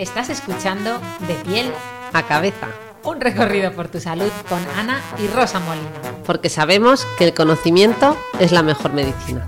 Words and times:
Estás 0.00 0.30
escuchando 0.30 0.98
De 1.28 1.34
piel 1.44 1.70
a 2.14 2.26
cabeza, 2.26 2.68
un 3.04 3.20
recorrido 3.20 3.70
por 3.72 3.88
tu 3.88 4.00
salud 4.00 4.30
con 4.48 4.58
Ana 4.76 5.00
y 5.18 5.26
Rosa 5.28 5.60
Molina. 5.60 5.90
porque 6.24 6.48
sabemos 6.48 7.06
que 7.18 7.24
el 7.24 7.34
conocimiento 7.34 8.16
es 8.38 8.50
la 8.50 8.62
mejor 8.62 8.94
medicina. 8.94 9.44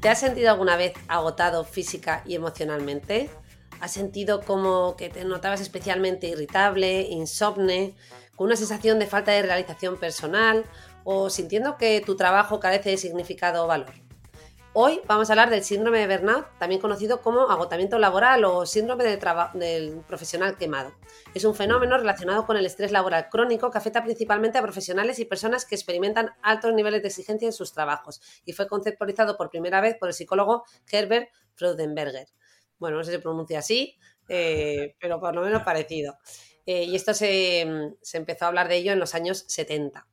¿Te 0.00 0.08
has 0.08 0.20
sentido 0.20 0.50
alguna 0.50 0.76
vez 0.76 0.92
agotado 1.08 1.64
física 1.64 2.22
y 2.26 2.34
emocionalmente? 2.34 3.30
¿Has 3.80 3.92
sentido 3.92 4.42
como 4.42 4.96
que 4.96 5.08
te 5.08 5.24
notabas 5.24 5.62
especialmente 5.62 6.26
irritable, 6.26 7.02
insomne, 7.02 7.94
con 8.36 8.48
una 8.48 8.56
sensación 8.56 8.98
de 8.98 9.06
falta 9.06 9.32
de 9.32 9.42
realización 9.42 9.98
personal 9.98 10.64
o 11.04 11.30
sintiendo 11.30 11.78
que 11.78 12.02
tu 12.04 12.16
trabajo 12.16 12.60
carece 12.60 12.90
de 12.90 12.96
significado 12.98 13.64
o 13.64 13.66
valor? 13.66 14.09
Hoy 14.72 15.00
vamos 15.08 15.28
a 15.28 15.32
hablar 15.32 15.50
del 15.50 15.64
síndrome 15.64 15.98
de 15.98 16.16
burnout, 16.16 16.46
también 16.60 16.80
conocido 16.80 17.22
como 17.22 17.50
agotamiento 17.50 17.98
laboral 17.98 18.44
o 18.44 18.64
síndrome 18.66 19.02
del, 19.02 20.00
profesional 20.06 20.56
quemado. 20.56 20.94
Es 21.34 21.44
un 21.44 21.56
fenómeno 21.56 21.98
relacionado 21.98 22.46
con 22.46 22.56
el 22.56 22.64
estrés 22.64 22.92
laboral 22.92 23.28
crónico 23.30 23.72
que 23.72 23.78
afecta 23.78 24.04
principalmente 24.04 24.58
a 24.58 24.62
profesionales 24.62 25.18
y 25.18 25.24
personas 25.24 25.64
que 25.64 25.74
experimentan 25.74 26.30
altos 26.40 26.72
niveles 26.72 27.02
de 27.02 27.08
exigencia 27.08 27.46
en 27.46 27.52
sus 27.52 27.72
trabajos 27.72 28.20
y 28.44 28.52
fue 28.52 28.68
conceptualizado 28.68 29.36
por 29.36 29.50
primera 29.50 29.80
vez 29.80 29.96
por 29.98 30.08
el 30.08 30.14
psicólogo 30.14 30.62
Herbert 30.88 31.30
Freudenberger. 31.56 32.28
Bueno, 32.78 32.98
no 32.98 33.02
sé 33.02 33.10
si 33.10 33.18
pronuncia 33.18 33.58
así, 33.58 33.98
eh, 34.28 34.94
pero 35.00 35.18
por 35.18 35.34
lo 35.34 35.42
menos 35.42 35.64
parecido. 35.64 36.16
Eh, 36.64 36.84
y 36.84 36.94
esto 36.94 37.12
se, 37.12 37.96
se 38.02 38.18
empezó 38.18 38.44
a 38.44 38.48
hablar 38.48 38.68
de 38.68 38.76
ello 38.76 38.92
en 38.92 39.00
los 39.00 39.16
años 39.16 39.46
70. 39.48 40.06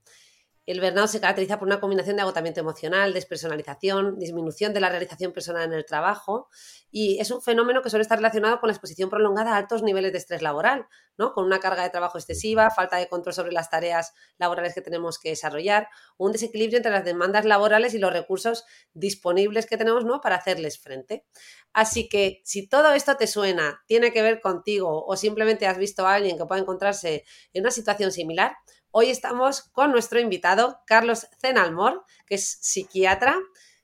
El 0.68 0.82
burnout 0.82 1.08
se 1.08 1.22
caracteriza 1.22 1.58
por 1.58 1.66
una 1.66 1.80
combinación 1.80 2.18
de 2.18 2.23
agotamiento 2.23 2.60
emocional, 2.60 3.14
despersonalización, 3.14 4.20
disminución 4.20 4.73
de 4.73 4.82
la 4.82 4.90
realización 4.90 5.32
personal 5.32 5.64
en 5.64 5.72
el 5.72 5.86
trabajo 5.86 6.50
y 6.92 7.22
es 7.22 7.32
un 7.32 7.42
fenómeno 7.42 7.82
que 7.82 7.90
suele 7.90 8.02
estar 8.02 8.18
relacionado 8.18 8.60
con 8.60 8.68
la 8.68 8.73
exposición 8.73 9.10
prolongada 9.10 9.54
a 9.54 9.58
altos 9.58 9.82
niveles 9.82 10.12
de 10.12 10.18
estrés 10.18 10.42
laboral, 10.42 10.86
¿no? 11.18 11.32
Con 11.32 11.45
una 11.45 11.62
carga 11.62 11.84
de 11.84 11.90
trabajo 11.90 12.18
excesiva, 12.18 12.70
falta 12.70 12.98
de 12.98 13.08
control 13.08 13.34
sobre 13.34 13.54
las 13.54 13.70
tareas 13.70 14.14
laborales 14.38 14.73
que 14.73 14.82
tenemos 14.82 15.20
que 15.20 15.30
desarrollar, 15.30 15.88
un 16.18 16.34
desequilibrio 16.34 16.76
entre 16.76 16.92
las 16.92 17.06
demandas 17.06 17.45
laborales 17.45 17.94
y 17.94 17.98
los 17.98 18.12
recursos 18.12 18.66
disponibles 18.94 19.68
que 19.68 19.78
tenemos, 19.78 20.04
¿no? 20.04 20.20
Para 20.20 20.36
hacerles 20.36 20.80
frente. 20.80 21.26
Así 21.72 22.10
que 22.10 22.42
si 22.44 22.68
todo 22.68 22.92
esto 22.92 23.16
te 23.16 23.28
suena, 23.28 23.84
tiene 23.88 24.12
que 24.12 24.22
ver 24.22 24.42
contigo 24.42 25.06
o 25.06 25.16
simplemente 25.16 25.66
has 25.66 25.78
visto 25.78 26.06
a 26.06 26.16
alguien 26.16 26.38
que 26.38 26.45
pueda 26.45 26.60
encontrarse 26.60 27.23
en 27.54 27.64
una 27.64 27.72
situación 27.72 28.12
similar, 28.12 28.58
Hoy 28.92 29.10
estamos 29.10 29.64
con 29.74 29.92
nuestro 29.92 30.20
invitado, 30.20 30.80
Carlos 30.88 31.28
Zenalmor, 31.40 32.04
que 32.26 32.36
es 32.36 32.58
psiquiatra. 32.62 33.36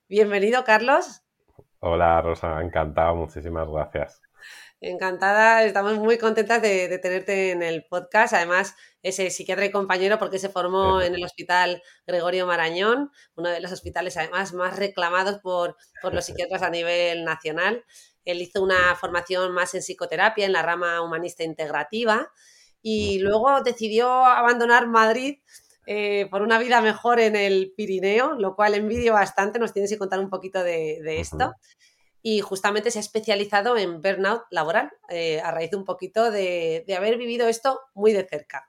Bienvenido, 0.08 0.64
Carlos. 0.64 1.22
Hola 1.80 2.22
Rosa, 2.22 2.62
encantado, 2.62 3.16
muchísimas 3.16 3.68
gracias. 3.68 4.22
Encantada, 4.80 5.64
estamos 5.64 5.98
muy 5.98 6.18
contentas 6.18 6.62
de, 6.62 6.88
de 6.88 7.00
tenerte 7.00 7.52
en 7.52 7.64
el 7.64 7.86
podcast. 7.86 8.34
Además, 8.34 8.76
ese 9.02 9.30
psiquiatra 9.30 9.66
y 9.66 9.72
compañero 9.72 10.18
porque 10.18 10.40
se 10.40 10.50
formó 10.50 11.02
en 11.02 11.16
el 11.16 11.24
Hospital 11.24 11.84
Gregorio 12.08 12.48
Marañón, 12.48 13.12
uno 13.36 13.50
de 13.50 13.60
los 13.60 13.72
hospitales 13.72 14.18
además 14.18 14.54
más 14.54 14.78
reclamados 14.78 15.40
por, 15.40 15.76
por 16.02 16.14
los 16.14 16.26
psiquiatras 16.26 16.64
a 16.64 16.70
nivel 16.70 17.26
nacional. 17.26 17.84
Él 18.26 18.42
hizo 18.42 18.64
una 18.64 18.96
formación 18.96 19.54
más 19.54 19.74
en 19.74 19.82
psicoterapia, 19.82 20.46
en 20.46 20.54
la 20.54 20.62
rama 20.62 21.02
humanista 21.02 21.44
integrativa, 21.44 22.32
y 22.84 23.20
luego 23.20 23.62
decidió 23.62 24.10
abandonar 24.10 24.88
Madrid 24.88 25.40
eh, 25.88 26.28
por 26.30 26.42
una 26.42 26.60
vida 26.60 26.82
mejor 26.82 27.20
en 27.20 27.36
el 27.36 27.74
Pirineo, 27.76 28.34
lo 28.34 28.56
cual 28.56 28.76
envidio 28.76 29.14
bastante. 29.14 29.58
Nos 29.58 29.74
tienes 29.74 29.90
que 29.90 29.98
contar 29.98 30.20
un 30.20 30.30
poquito 30.30 30.64
de, 30.64 31.00
de 31.02 31.20
esto. 31.20 31.54
Y 32.22 32.42
justamente 32.42 32.92
se 32.92 33.00
ha 33.00 33.02
especializado 33.02 33.78
en 33.78 34.02
burnout 34.02 34.44
laboral, 34.52 34.92
eh, 35.10 35.42
a 35.42 35.52
raíz 35.52 35.72
de 35.72 35.78
un 35.78 35.86
poquito 35.86 36.30
de, 36.30 36.84
de 36.86 36.96
haber 36.96 37.18
vivido 37.18 37.48
esto 37.48 37.80
muy 37.96 38.14
de 38.14 38.26
cerca. 38.26 38.68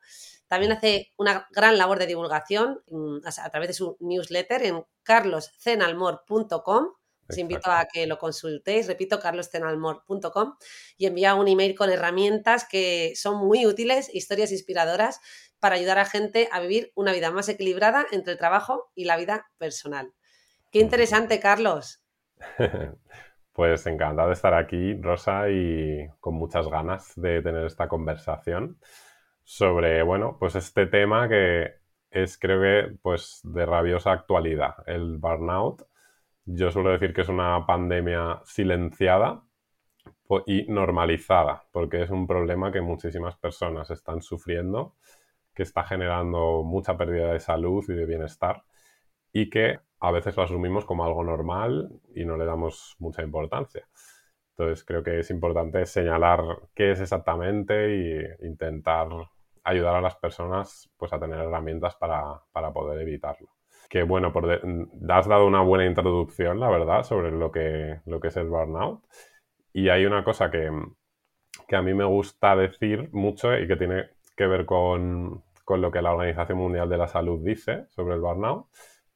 También 0.49 0.73
hace 0.73 1.13
una 1.17 1.49
gran 1.51 1.77
labor 1.79 1.99
de 1.99 2.07
divulgación 2.07 2.83
mm, 2.89 3.19
a, 3.25 3.45
a 3.45 3.51
través 3.51 3.69
de 3.69 3.75
su 3.75 3.97
newsletter 4.01 4.63
en 4.65 4.85
carloscenalmor.com. 5.03 6.89
Os 7.29 7.39
invito 7.39 7.71
a 7.71 7.87
que 7.87 8.07
lo 8.07 8.19
consultéis, 8.19 8.87
repito, 8.87 9.19
carloscenalmor.com 9.21 10.57
y 10.97 11.07
envía 11.07 11.35
un 11.35 11.49
email 11.49 11.75
con 11.75 11.91
herramientas 11.91 12.67
que 12.69 13.13
son 13.17 13.47
muy 13.47 13.67
útiles, 13.67 14.15
historias 14.15 14.53
inspiradoras 14.53 15.21
para 15.59 15.77
ayudar 15.77 15.99
a 15.99 16.05
gente 16.05 16.49
a 16.53 16.61
vivir 16.61 16.93
una 16.95 17.13
vida 17.13 17.31
más 17.31 17.49
equilibrada 17.49 18.07
entre 18.13 18.33
el 18.33 18.39
trabajo 18.39 18.91
y 18.95 19.05
la 19.07 19.17
vida 19.17 19.47
personal. 19.59 20.13
Qué 20.71 20.81
interesante, 20.81 21.41
Carlos. 21.41 22.03
Pues 23.55 23.87
encantado 23.87 24.27
de 24.27 24.35
estar 24.35 24.53
aquí, 24.53 24.95
Rosa, 25.01 25.49
y 25.49 26.09
con 26.19 26.35
muchas 26.35 26.67
ganas 26.67 27.13
de 27.15 27.41
tener 27.41 27.65
esta 27.65 27.87
conversación 27.87 28.81
sobre, 29.45 30.03
bueno, 30.03 30.39
pues 30.41 30.57
este 30.57 30.89
tema 30.89 31.29
que 31.29 31.75
es, 32.11 32.37
creo 32.37 32.61
que, 32.61 32.97
pues 33.01 33.43
de 33.45 33.65
rabiosa 33.65 34.11
actualidad, 34.11 34.75
el 34.87 35.19
burnout. 35.19 35.87
Yo 36.47 36.71
suelo 36.71 36.91
decir 36.91 37.15
que 37.15 37.23
es 37.23 37.29
una 37.29 37.67
pandemia 37.67 38.41
silenciada 38.45 39.43
y 40.47 40.65
normalizada, 40.71 41.65
porque 41.73 42.03
es 42.03 42.11
un 42.11 42.27
problema 42.27 42.73
que 42.73 42.81
muchísimas 42.81 43.37
personas 43.37 43.91
están 43.91 44.21
sufriendo, 44.21 44.95
que 45.55 45.63
está 45.63 45.85
generando 45.85 46.63
mucha 46.63 46.97
pérdida 46.97 47.33
de 47.33 47.41
salud 47.41 47.85
y 47.89 47.95
de 47.95 48.07
bienestar, 48.07 48.65
y 49.33 49.49
que 49.51 49.81
a 50.01 50.11
veces 50.11 50.37
lo 50.37 50.43
asumimos 50.43 50.85
como 50.85 51.05
algo 51.05 51.25
normal 51.25 51.91
y 52.15 52.25
no 52.25 52.37
le 52.37 52.45
damos 52.45 52.97
mucha 52.99 53.23
importancia. 53.23 53.89
Entonces 54.51 54.85
creo 54.85 55.03
que 55.03 55.21
es 55.21 55.31
importante 55.31 55.87
señalar 55.87 56.41
qué 56.75 56.93
es 56.93 57.01
exactamente 57.01 57.97
y 57.97 58.47
intentar 58.47 59.09
ayudar 59.65 59.97
a 59.97 60.01
las 60.01 60.17
personas 60.17 60.91
pues, 60.97 61.13
a 61.13 61.19
tener 61.19 61.41
herramientas 61.41 61.97
para, 61.97 62.43
para 62.53 62.73
poder 62.73 63.01
evitarlo. 63.01 63.49
Que 63.95 64.03
bueno, 64.03 64.33
por 64.33 64.51
has 64.51 65.29
dado 65.29 65.47
una 65.47 65.61
buena 65.61 65.87
introducción, 65.87 66.59
la 66.59 66.69
verdad, 66.69 67.05
sobre 67.05 67.31
lo 67.31 67.53
que, 67.53 68.01
lo 68.07 68.19
que 68.19 68.27
es 68.27 68.37
el 68.37 68.49
burnout. 68.49 69.05
Y 69.73 69.89
hay 69.89 70.05
una 70.05 70.25
cosa 70.25 70.51
que, 70.51 70.69
que 71.69 71.77
a 71.77 71.83
mí 71.83 71.95
me 71.95 72.03
gusta 72.03 72.57
decir 72.57 73.09
mucho 73.13 73.57
y 73.57 73.69
que 73.69 73.77
tiene 73.77 74.09
que 74.37 74.49
ver 74.49 74.67
con, 74.67 75.45
con 75.65 75.81
lo 75.81 75.93
que 75.93 76.03
la 76.03 76.11
Organización 76.11 76.59
Mundial 76.59 76.89
de 76.89 76.97
la 76.99 77.07
Salud 77.07 77.39
dice 77.45 77.87
sobre 77.91 78.17
el 78.17 78.21
burnout, 78.21 78.67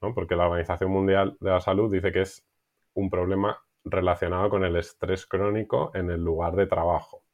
¿no? 0.00 0.14
porque 0.14 0.36
la 0.36 0.46
Organización 0.46 0.92
Mundial 0.92 1.36
de 1.40 1.50
la 1.50 1.60
Salud 1.60 1.92
dice 1.92 2.12
que 2.12 2.20
es 2.20 2.46
un 2.94 3.10
problema 3.10 3.60
relacionado 3.84 4.48
con 4.48 4.64
el 4.64 4.76
estrés 4.76 5.26
crónico 5.26 5.90
en 5.92 6.08
el 6.08 6.22
lugar 6.22 6.54
de 6.54 6.68
trabajo. 6.68 7.24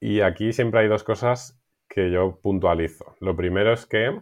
Y 0.00 0.22
aquí 0.22 0.54
siempre 0.54 0.80
hay 0.80 0.88
dos 0.88 1.04
cosas 1.04 1.60
que 1.86 2.10
yo 2.10 2.40
puntualizo. 2.40 3.16
Lo 3.20 3.36
primero 3.36 3.70
es 3.70 3.84
que, 3.84 4.18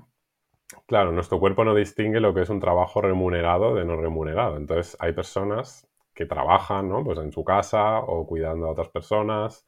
claro, 0.86 1.12
nuestro 1.12 1.38
cuerpo 1.38 1.64
no 1.64 1.74
distingue 1.74 2.20
lo 2.20 2.34
que 2.34 2.42
es 2.42 2.50
un 2.50 2.60
trabajo 2.60 3.00
remunerado 3.00 3.74
de 3.74 3.84
no 3.84 3.96
remunerado. 3.96 4.56
Entonces 4.56 4.96
hay 5.00 5.12
personas 5.12 5.88
que 6.14 6.26
trabajan, 6.26 6.88
¿no? 6.88 7.04
Pues 7.04 7.18
en 7.18 7.32
su 7.32 7.44
casa 7.44 7.98
o 7.98 8.26
cuidando 8.26 8.66
a 8.66 8.70
otras 8.70 8.88
personas 8.88 9.66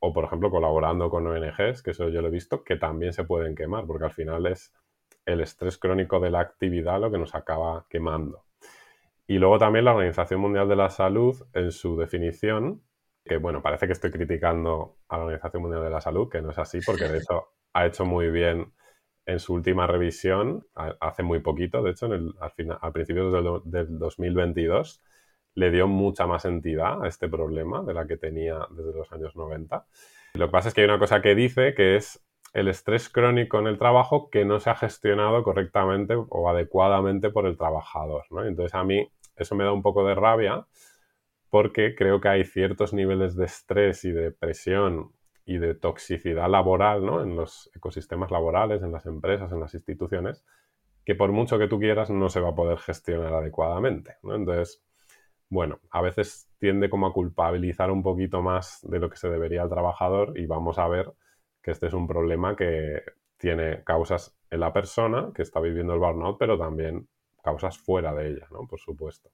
o, 0.00 0.12
por 0.12 0.24
ejemplo, 0.24 0.50
colaborando 0.50 1.10
con 1.10 1.26
ONGs, 1.26 1.82
que 1.82 1.90
eso 1.90 2.08
yo 2.08 2.22
lo 2.22 2.28
he 2.28 2.30
visto, 2.30 2.62
que 2.62 2.76
también 2.76 3.12
se 3.12 3.24
pueden 3.24 3.54
quemar, 3.54 3.84
porque 3.86 4.04
al 4.04 4.12
final 4.12 4.46
es 4.46 4.72
el 5.26 5.40
estrés 5.40 5.76
crónico 5.76 6.20
de 6.20 6.30
la 6.30 6.40
actividad 6.40 7.00
lo 7.00 7.10
que 7.10 7.18
nos 7.18 7.34
acaba 7.34 7.84
quemando. 7.90 8.44
Y 9.26 9.38
luego 9.38 9.58
también 9.58 9.84
la 9.84 9.92
Organización 9.92 10.40
Mundial 10.40 10.68
de 10.68 10.76
la 10.76 10.88
Salud, 10.88 11.36
en 11.52 11.72
su 11.72 11.98
definición, 11.98 12.82
que 13.24 13.36
bueno, 13.36 13.60
parece 13.60 13.86
que 13.86 13.92
estoy 13.92 14.10
criticando 14.10 14.96
a 15.08 15.18
la 15.18 15.24
Organización 15.24 15.62
Mundial 15.62 15.82
de 15.82 15.90
la 15.90 16.00
Salud, 16.00 16.30
que 16.30 16.40
no 16.40 16.50
es 16.50 16.58
así, 16.58 16.78
porque 16.84 17.04
de 17.04 17.18
hecho 17.18 17.48
ha 17.74 17.86
hecho 17.86 18.04
muy 18.06 18.30
bien 18.30 18.72
en 19.28 19.40
su 19.40 19.52
última 19.52 19.86
revisión, 19.86 20.66
hace 20.74 21.22
muy 21.22 21.40
poquito, 21.40 21.82
de 21.82 21.90
hecho, 21.90 22.06
en 22.06 22.12
el, 22.12 22.34
al, 22.40 22.50
final, 22.52 22.78
al 22.80 22.92
principio 22.92 23.30
del 23.30 23.98
2022, 23.98 25.02
le 25.54 25.70
dio 25.70 25.86
mucha 25.86 26.26
más 26.26 26.46
entidad 26.46 27.04
a 27.04 27.08
este 27.08 27.28
problema 27.28 27.82
de 27.82 27.92
la 27.92 28.06
que 28.06 28.16
tenía 28.16 28.66
desde 28.70 28.94
los 28.94 29.12
años 29.12 29.36
90. 29.36 29.86
Lo 30.32 30.46
que 30.46 30.50
pasa 30.50 30.68
es 30.68 30.74
que 30.74 30.80
hay 30.80 30.86
una 30.86 30.98
cosa 30.98 31.20
que 31.20 31.34
dice 31.34 31.74
que 31.74 31.96
es 31.96 32.24
el 32.54 32.68
estrés 32.68 33.10
crónico 33.10 33.58
en 33.58 33.66
el 33.66 33.76
trabajo 33.76 34.30
que 34.30 34.46
no 34.46 34.60
se 34.60 34.70
ha 34.70 34.76
gestionado 34.76 35.42
correctamente 35.42 36.14
o 36.16 36.48
adecuadamente 36.48 37.28
por 37.28 37.44
el 37.44 37.58
trabajador. 37.58 38.24
¿no? 38.30 38.46
Entonces 38.46 38.74
a 38.74 38.82
mí 38.82 39.10
eso 39.36 39.54
me 39.54 39.64
da 39.64 39.72
un 39.72 39.82
poco 39.82 40.06
de 40.06 40.14
rabia 40.14 40.66
porque 41.50 41.94
creo 41.94 42.18
que 42.22 42.28
hay 42.28 42.44
ciertos 42.44 42.94
niveles 42.94 43.36
de 43.36 43.44
estrés 43.44 44.06
y 44.06 44.12
de 44.12 44.30
presión 44.30 45.12
y 45.48 45.56
de 45.56 45.74
toxicidad 45.74 46.46
laboral 46.50 47.06
¿no? 47.06 47.22
en 47.22 47.34
los 47.34 47.70
ecosistemas 47.74 48.30
laborales, 48.30 48.82
en 48.82 48.92
las 48.92 49.06
empresas, 49.06 49.50
en 49.50 49.60
las 49.60 49.72
instituciones, 49.72 50.44
que 51.06 51.14
por 51.14 51.32
mucho 51.32 51.58
que 51.58 51.68
tú 51.68 51.78
quieras 51.78 52.10
no 52.10 52.28
se 52.28 52.40
va 52.40 52.50
a 52.50 52.54
poder 52.54 52.76
gestionar 52.76 53.32
adecuadamente. 53.32 54.16
¿no? 54.22 54.34
Entonces, 54.34 54.84
bueno, 55.48 55.80
a 55.90 56.02
veces 56.02 56.50
tiende 56.58 56.90
como 56.90 57.06
a 57.06 57.14
culpabilizar 57.14 57.90
un 57.90 58.02
poquito 58.02 58.42
más 58.42 58.80
de 58.82 58.98
lo 58.98 59.08
que 59.08 59.16
se 59.16 59.30
debería 59.30 59.62
al 59.62 59.70
trabajador 59.70 60.38
y 60.38 60.44
vamos 60.44 60.78
a 60.78 60.86
ver 60.86 61.14
que 61.62 61.70
este 61.70 61.86
es 61.86 61.94
un 61.94 62.06
problema 62.06 62.54
que 62.54 63.00
tiene 63.38 63.82
causas 63.84 64.36
en 64.50 64.60
la 64.60 64.74
persona 64.74 65.32
que 65.34 65.40
está 65.40 65.60
viviendo 65.60 65.94
el 65.94 66.00
burnout, 66.00 66.36
pero 66.38 66.58
también 66.58 67.08
causas 67.42 67.78
fuera 67.78 68.12
de 68.12 68.32
ella, 68.32 68.48
¿no? 68.50 68.66
Por 68.66 68.80
supuesto. 68.80 69.30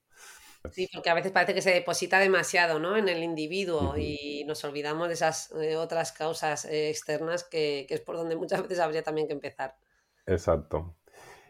Sí, 0.71 0.89
porque 0.93 1.09
a 1.09 1.13
veces 1.13 1.31
parece 1.31 1.53
que 1.53 1.61
se 1.61 1.71
deposita 1.71 2.19
demasiado 2.19 2.79
¿no? 2.79 2.97
en 2.97 3.09
el 3.09 3.23
individuo 3.23 3.97
y 3.97 4.43
nos 4.45 4.63
olvidamos 4.63 5.07
de 5.07 5.13
esas 5.13 5.51
eh, 5.51 5.75
otras 5.75 6.11
causas 6.11 6.65
eh, 6.65 6.89
externas 6.89 7.43
que, 7.43 7.85
es 7.89 8.01
por 8.01 8.17
donde 8.17 8.35
muchas 8.35 8.61
veces 8.61 8.79
habría 8.79 9.03
también 9.03 9.27
que 9.27 9.33
empezar. 9.33 9.75
Exacto. 10.25 10.95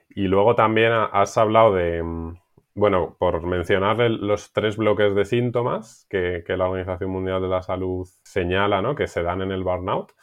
Y 0.09 0.23
luego 0.27 0.56
también 0.56 0.91
has 0.94 1.38
hablado 1.38 1.73
de, 1.75 2.01
mm, 2.03 2.38
bueno, 2.75 3.15
por 3.19 3.41
mencionar 3.45 3.97
los 4.12 4.51
tres 4.53 4.77
bloques 4.77 5.15
de 5.15 5.25
síntomas 5.25 6.06
que, 6.09 6.44
la 6.47 6.68
Organización 6.68 7.09
Mundial 7.09 7.41
de 7.41 7.47
la 7.47 7.61
Salud 7.61 8.07
señala, 8.23 8.81
¿no? 8.81 8.95
Que 8.95 9.07
se 9.07 9.23
dan 9.23 9.41
en 9.41 9.51
el 9.51 9.63
burnout. 9.63 10.13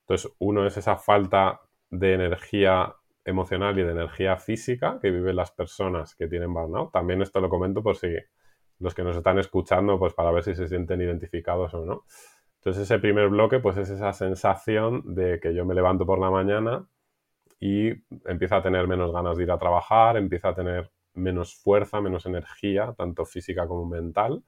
Entonces, 0.00 0.32
uno 0.38 0.66
es 0.66 0.76
esa 0.76 0.96
falta 0.96 1.60
de 1.90 2.14
energía 2.14 2.94
emocional 3.24 3.78
y 3.78 3.82
de 3.82 3.92
energía 3.92 4.36
física 4.36 4.98
que 5.00 5.10
viven 5.10 5.36
las 5.36 5.52
personas 5.52 6.14
que 6.14 6.28
tienen 6.28 6.52
burnout. 6.52 6.92
También 6.92 7.22
esto 7.22 7.40
lo 7.40 7.48
comento 7.48 7.82
por 7.82 7.96
si 7.96 8.08
los 8.82 8.94
que 8.94 9.04
nos 9.04 9.16
están 9.16 9.38
escuchando, 9.38 9.98
pues 9.98 10.12
para 10.12 10.32
ver 10.32 10.42
si 10.42 10.54
se 10.54 10.68
sienten 10.68 11.00
identificados 11.00 11.72
o 11.74 11.84
no. 11.84 12.04
Entonces 12.56 12.82
ese 12.82 12.98
primer 12.98 13.28
bloque, 13.28 13.60
pues 13.60 13.76
es 13.76 13.90
esa 13.90 14.12
sensación 14.12 15.14
de 15.14 15.40
que 15.40 15.54
yo 15.54 15.64
me 15.64 15.74
levanto 15.74 16.04
por 16.04 16.18
la 16.18 16.30
mañana 16.30 16.86
y 17.60 17.90
empiezo 18.26 18.56
a 18.56 18.62
tener 18.62 18.88
menos 18.88 19.12
ganas 19.12 19.36
de 19.36 19.44
ir 19.44 19.50
a 19.50 19.58
trabajar, 19.58 20.16
empiezo 20.16 20.48
a 20.48 20.54
tener 20.54 20.90
menos 21.14 21.54
fuerza, 21.54 22.00
menos 22.00 22.26
energía, 22.26 22.94
tanto 22.96 23.24
física 23.24 23.66
como 23.66 23.86
mental. 23.86 24.42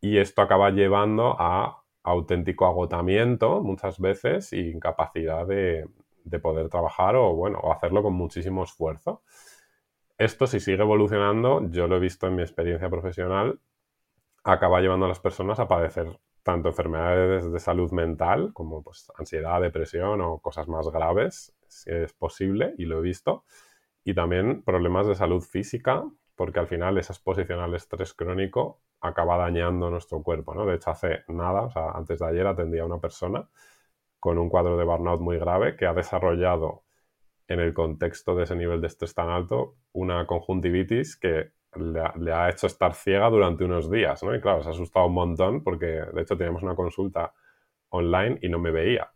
Y 0.00 0.18
esto 0.18 0.42
acaba 0.42 0.70
llevando 0.70 1.36
a 1.38 1.82
auténtico 2.02 2.66
agotamiento 2.66 3.62
muchas 3.62 3.98
veces 3.98 4.52
e 4.52 4.60
incapacidad 4.70 5.46
de, 5.46 5.88
de 6.24 6.38
poder 6.38 6.68
trabajar 6.68 7.16
o, 7.16 7.34
bueno, 7.34 7.58
o 7.60 7.72
hacerlo 7.72 8.02
con 8.02 8.14
muchísimo 8.14 8.64
esfuerzo 8.64 9.22
esto 10.20 10.46
si 10.46 10.60
sigue 10.60 10.82
evolucionando, 10.82 11.66
yo 11.70 11.88
lo 11.88 11.96
he 11.96 11.98
visto 11.98 12.26
en 12.26 12.36
mi 12.36 12.42
experiencia 12.42 12.90
profesional, 12.90 13.58
acaba 14.44 14.80
llevando 14.82 15.06
a 15.06 15.08
las 15.08 15.18
personas 15.18 15.58
a 15.60 15.66
padecer 15.66 16.20
tanto 16.42 16.68
enfermedades 16.68 17.50
de 17.50 17.58
salud 17.58 17.90
mental 17.92 18.52
como 18.52 18.82
pues, 18.82 19.10
ansiedad, 19.16 19.62
depresión 19.62 20.20
o 20.20 20.38
cosas 20.40 20.68
más 20.68 20.86
graves, 20.90 21.56
si 21.68 21.90
es 21.90 22.12
posible, 22.12 22.74
y 22.76 22.84
lo 22.84 22.98
he 22.98 23.00
visto, 23.00 23.44
y 24.04 24.12
también 24.12 24.62
problemas 24.62 25.06
de 25.06 25.14
salud 25.14 25.40
física, 25.40 26.04
porque 26.34 26.60
al 26.60 26.66
final 26.66 26.98
esa 26.98 27.14
exposición 27.14 27.60
al 27.60 27.74
estrés 27.74 28.12
crónico 28.12 28.82
acaba 29.00 29.38
dañando 29.38 29.88
nuestro 29.88 30.22
cuerpo, 30.22 30.54
¿no? 30.54 30.66
De 30.66 30.76
hecho, 30.76 30.90
hace 30.90 31.24
nada, 31.28 31.62
o 31.62 31.96
antes 31.96 32.18
de 32.18 32.26
ayer 32.26 32.46
atendía 32.46 32.82
a 32.82 32.86
una 32.86 32.98
persona 33.00 33.48
con 34.18 34.38
un 34.38 34.50
cuadro 34.50 34.76
de 34.76 34.84
burnout 34.84 35.20
muy 35.22 35.38
grave 35.38 35.76
que 35.76 35.86
ha 35.86 35.94
desarrollado 35.94 36.84
en 37.50 37.58
el 37.58 37.74
contexto 37.74 38.36
de 38.36 38.44
ese 38.44 38.54
nivel 38.54 38.80
de 38.80 38.86
estrés 38.86 39.12
tan 39.12 39.28
alto, 39.28 39.74
una 39.92 40.24
conjuntivitis 40.24 41.16
que 41.16 41.50
le 41.74 42.32
ha, 42.32 42.48
hecho 42.48 42.68
estar 42.68 42.94
ciega 42.94 43.28
durante 43.28 43.64
unos 43.64 43.90
días, 43.90 44.22
¿no? 44.22 44.34
Y 44.34 44.40
claro, 44.40 44.62
se 44.62 44.68
ha 44.68 44.72
asustado 44.72 45.06
un 45.06 45.14
montón 45.14 45.64
porque, 45.64 45.86
de 45.86 46.22
hecho, 46.22 46.36
teníamos 46.36 46.62
una 46.62 46.76
consulta 46.76 47.34
online 47.88 48.38
y 48.40 48.48
no 48.48 48.60
me 48.60 48.70
veía. 48.70 49.10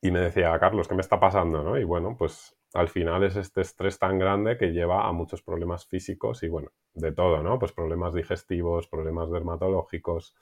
Y 0.00 0.10
me 0.10 0.20
decía, 0.20 0.58
Carlos, 0.58 0.88
¿qué 0.88 0.94
me 0.94 1.02
está 1.02 1.20
pasando? 1.20 1.62
¿no? 1.62 1.78
Y 1.78 1.84
bueno, 1.84 2.16
pues 2.18 2.56
al 2.72 2.88
final 2.88 3.22
es 3.24 3.36
este 3.36 3.60
estrés 3.60 3.98
tan 3.98 4.18
grande 4.18 4.56
que 4.56 4.72
lleva 4.72 5.06
a 5.06 5.12
muchos 5.12 5.42
problemas 5.42 5.86
físicos 5.86 6.42
y 6.42 6.48
bueno, 6.48 6.70
de 6.94 7.12
todo, 7.12 7.42
¿no? 7.42 7.58
Pues 7.58 7.72
problemas 7.72 8.14
digestivos, 8.14 8.88
problemas 8.88 9.30
dermatológicos. 9.30 10.34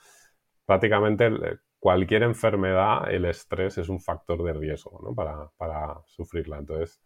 Prácticamente 0.65 1.31
cualquier 1.79 2.23
enfermedad, 2.23 3.11
el 3.13 3.25
estrés 3.25 3.79
es 3.79 3.89
un 3.89 4.01
factor 4.01 4.43
de 4.43 4.53
riesgo 4.53 5.01
¿no? 5.03 5.15
para, 5.15 5.51
para, 5.57 6.03
sufrirla. 6.07 6.59
Entonces, 6.59 7.01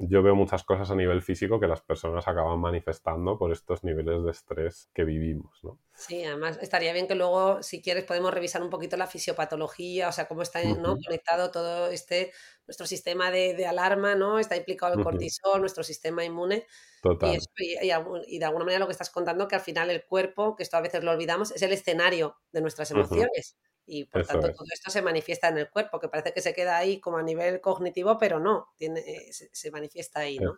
yo 0.00 0.22
veo 0.22 0.36
muchas 0.36 0.62
cosas 0.62 0.88
a 0.92 0.94
nivel 0.94 1.22
físico 1.22 1.58
que 1.58 1.66
las 1.66 1.82
personas 1.82 2.28
acaban 2.28 2.60
manifestando 2.60 3.36
por 3.36 3.50
estos 3.50 3.82
niveles 3.82 4.22
de 4.22 4.30
estrés 4.30 4.88
que 4.94 5.04
vivimos. 5.04 5.58
¿no? 5.64 5.80
Sí, 5.92 6.24
además 6.24 6.56
estaría 6.62 6.92
bien 6.92 7.08
que 7.08 7.16
luego, 7.16 7.62
si 7.64 7.82
quieres, 7.82 8.04
podemos 8.04 8.32
revisar 8.32 8.62
un 8.62 8.70
poquito 8.70 8.96
la 8.96 9.08
fisiopatología, 9.08 10.08
o 10.08 10.12
sea, 10.12 10.28
cómo 10.28 10.42
está 10.42 10.62
¿no? 10.62 10.96
conectado 11.04 11.50
todo 11.50 11.88
este, 11.88 12.32
nuestro 12.68 12.86
sistema 12.86 13.32
de, 13.32 13.54
de 13.54 13.66
alarma, 13.66 14.14
¿no? 14.14 14.38
Está 14.38 14.56
implicado 14.56 14.94
el 14.94 15.02
cortisol, 15.02 15.60
nuestro 15.60 15.82
sistema 15.82 16.24
inmune. 16.24 16.64
Total. 17.02 17.36
Y, 17.56 17.82
y, 17.82 18.38
de 18.38 18.44
alguna 18.44 18.64
manera 18.64 18.80
lo 18.80 18.86
que 18.86 18.92
estás 18.92 19.10
contando, 19.10 19.48
que 19.48 19.56
al 19.56 19.60
final 19.60 19.90
el 19.90 20.04
cuerpo, 20.04 20.54
que 20.54 20.62
esto 20.62 20.76
a 20.76 20.80
veces 20.80 21.02
lo 21.02 21.10
olvidamos, 21.10 21.50
es 21.50 21.62
el 21.62 21.72
escenario 21.72 22.36
de 22.52 22.60
nuestras 22.60 22.90
emociones 22.92 23.56
y 23.88 24.04
por 24.04 24.24
tanto 24.26 24.52
todo 24.52 24.66
esto 24.72 24.90
se 24.90 25.02
manifiesta 25.02 25.48
en 25.48 25.58
el 25.58 25.70
cuerpo, 25.70 25.98
que 25.98 26.08
parece 26.08 26.32
que 26.32 26.42
se 26.42 26.54
queda 26.54 26.76
ahí 26.76 27.00
como 27.00 27.16
a 27.16 27.22
nivel 27.22 27.60
cognitivo, 27.60 28.18
pero 28.18 28.38
no, 28.38 28.68
tiene, 28.76 29.00
se, 29.32 29.70
manifiesta 29.70 30.20
ahí, 30.20 30.38
¿no? 30.38 30.56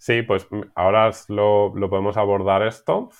Sí, 0.00 0.22
pues 0.22 0.46
mm, 0.50 0.62
ahora 0.74 1.10
lo, 1.28 1.72
podemos 1.90 2.16
abordar 2.16 2.66
esto. 2.66 3.10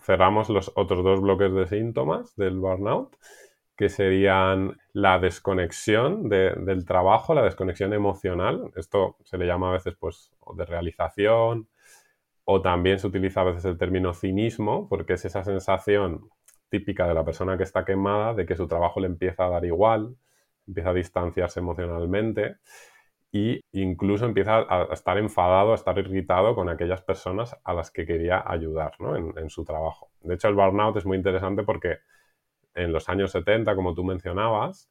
Cerramos 0.00 0.48
los 0.48 0.72
otros 0.74 1.04
dos 1.04 1.20
bloques 1.20 1.52
de 1.52 1.66
síntomas 1.66 2.34
del 2.34 2.58
burnout, 2.58 3.14
que 3.76 3.90
serían 3.90 4.78
la 4.94 5.18
desconexión 5.18 6.30
del 6.30 6.84
trabajo, 6.86 7.34
la 7.34 7.42
desconexión 7.42 7.92
emocional. 7.92 8.72
Esto 8.76 9.16
se 9.22 9.36
le 9.36 9.46
llama 9.46 9.68
a 9.68 9.72
veces 9.72 9.96
pues 9.98 10.32
de 10.56 10.64
realización 10.64 11.68
o 12.44 12.62
también 12.62 12.98
se 12.98 13.06
utiliza 13.06 13.42
a 13.42 13.44
veces 13.44 13.66
el 13.66 13.76
término 13.76 14.14
cinismo, 14.14 14.88
porque 14.88 15.12
es 15.12 15.24
esa 15.26 15.44
sensación 15.44 16.30
típica 16.70 17.06
de 17.06 17.14
la 17.14 17.24
persona 17.24 17.56
que 17.56 17.64
está 17.64 17.84
quemada, 17.84 18.34
de 18.34 18.46
que 18.46 18.56
su 18.56 18.66
trabajo 18.66 19.00
le 19.00 19.06
empieza 19.06 19.44
a 19.46 19.50
dar 19.50 19.64
igual, 19.64 20.16
empieza 20.66 20.90
a 20.90 20.94
distanciarse 20.94 21.60
emocionalmente 21.60 22.56
e 23.32 23.60
incluso 23.72 24.26
empieza 24.26 24.66
a 24.68 24.88
estar 24.92 25.16
enfadado, 25.18 25.72
a 25.72 25.76
estar 25.76 25.96
irritado 25.98 26.54
con 26.54 26.68
aquellas 26.68 27.02
personas 27.02 27.56
a 27.62 27.74
las 27.74 27.90
que 27.90 28.04
quería 28.04 28.42
ayudar 28.44 28.92
en, 29.36 29.50
su 29.50 29.64
trabajo. 29.64 30.10
De 30.22 30.34
hecho, 30.34 30.48
el 30.48 30.54
burnout 30.54 30.96
es 30.96 31.06
muy 31.06 31.16
interesante 31.16 31.62
porque 31.62 31.98
en 32.74 32.92
los 32.92 33.08
años 33.08 33.30
70, 33.32 33.76
como 33.76 33.94
tú 33.94 34.02
mencionabas, 34.04 34.90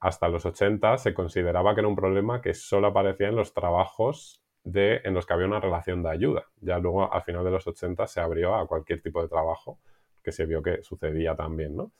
hasta 0.00 0.28
los 0.28 0.46
80 0.46 0.98
se 0.98 1.14
consideraba 1.14 1.74
que 1.74 1.80
era 1.80 1.88
un 1.88 1.96
problema 1.96 2.40
que 2.40 2.54
solo 2.54 2.88
aparecía 2.88 3.28
en 3.28 3.36
los 3.36 3.52
trabajos 3.52 4.42
de, 4.64 5.00
en 5.04 5.14
los 5.14 5.26
que 5.26 5.34
había 5.34 5.46
una 5.46 5.60
relación 5.60 6.02
de 6.02 6.10
ayuda. 6.10 6.46
Ya 6.60 6.78
luego, 6.78 7.12
al 7.12 7.22
final 7.22 7.44
de 7.44 7.50
los 7.50 7.66
80, 7.66 8.06
se 8.06 8.20
abrió 8.20 8.54
a 8.54 8.66
cualquier 8.66 9.02
tipo 9.02 9.20
de 9.22 9.28
trabajo 9.28 9.78
que 10.24 10.32
se 10.32 10.46
vio 10.46 10.62
que 10.62 10.82
sucedía 10.82 11.36
también, 11.36 11.76
¿no? 11.76 11.92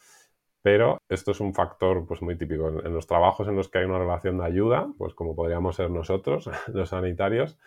Pero 0.64 1.02
esto 1.10 1.32
es 1.32 1.40
un 1.40 1.52
factor 1.52 2.06
pues, 2.06 2.22
muy 2.22 2.38
típico. 2.38 2.68
En, 2.68 2.94
los 2.94 3.06
trabajos 3.06 3.46
en 3.48 3.54
los 3.54 3.68
que 3.68 3.78
hay 3.78 3.84
una 3.84 3.98
relación 3.98 4.38
de 4.38 4.46
ayuda, 4.46 4.88
pues 4.96 5.12
como 5.12 5.36
podríamos 5.36 5.76
ser 5.76 5.90
nosotros, 5.90 6.48
los 6.72 6.88
sanitarios, 6.88 7.58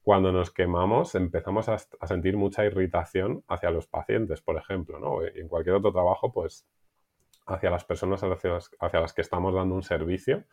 cuando 0.00 0.32
nos 0.32 0.50
quemamos 0.50 1.14
empezamos 1.16 1.68
a, 1.68 1.76
sentir 2.06 2.38
mucha 2.38 2.64
irritación 2.64 3.44
hacia 3.46 3.70
los 3.70 3.86
pacientes, 3.86 4.40
por 4.40 4.56
ejemplo, 4.56 4.98
¿no? 4.98 5.22
En 5.22 5.48
cualquier 5.48 5.76
otro 5.76 5.92
trabajo, 5.92 6.32
pues 6.32 6.66
hacia 7.46 7.70
las 7.70 7.84
personas 7.84 8.22
hacia 8.22 9.00
las, 9.00 9.12
que 9.12 9.20
estamos 9.20 9.54
dando 9.54 9.74
un 9.74 9.82
servicio. 9.82 10.44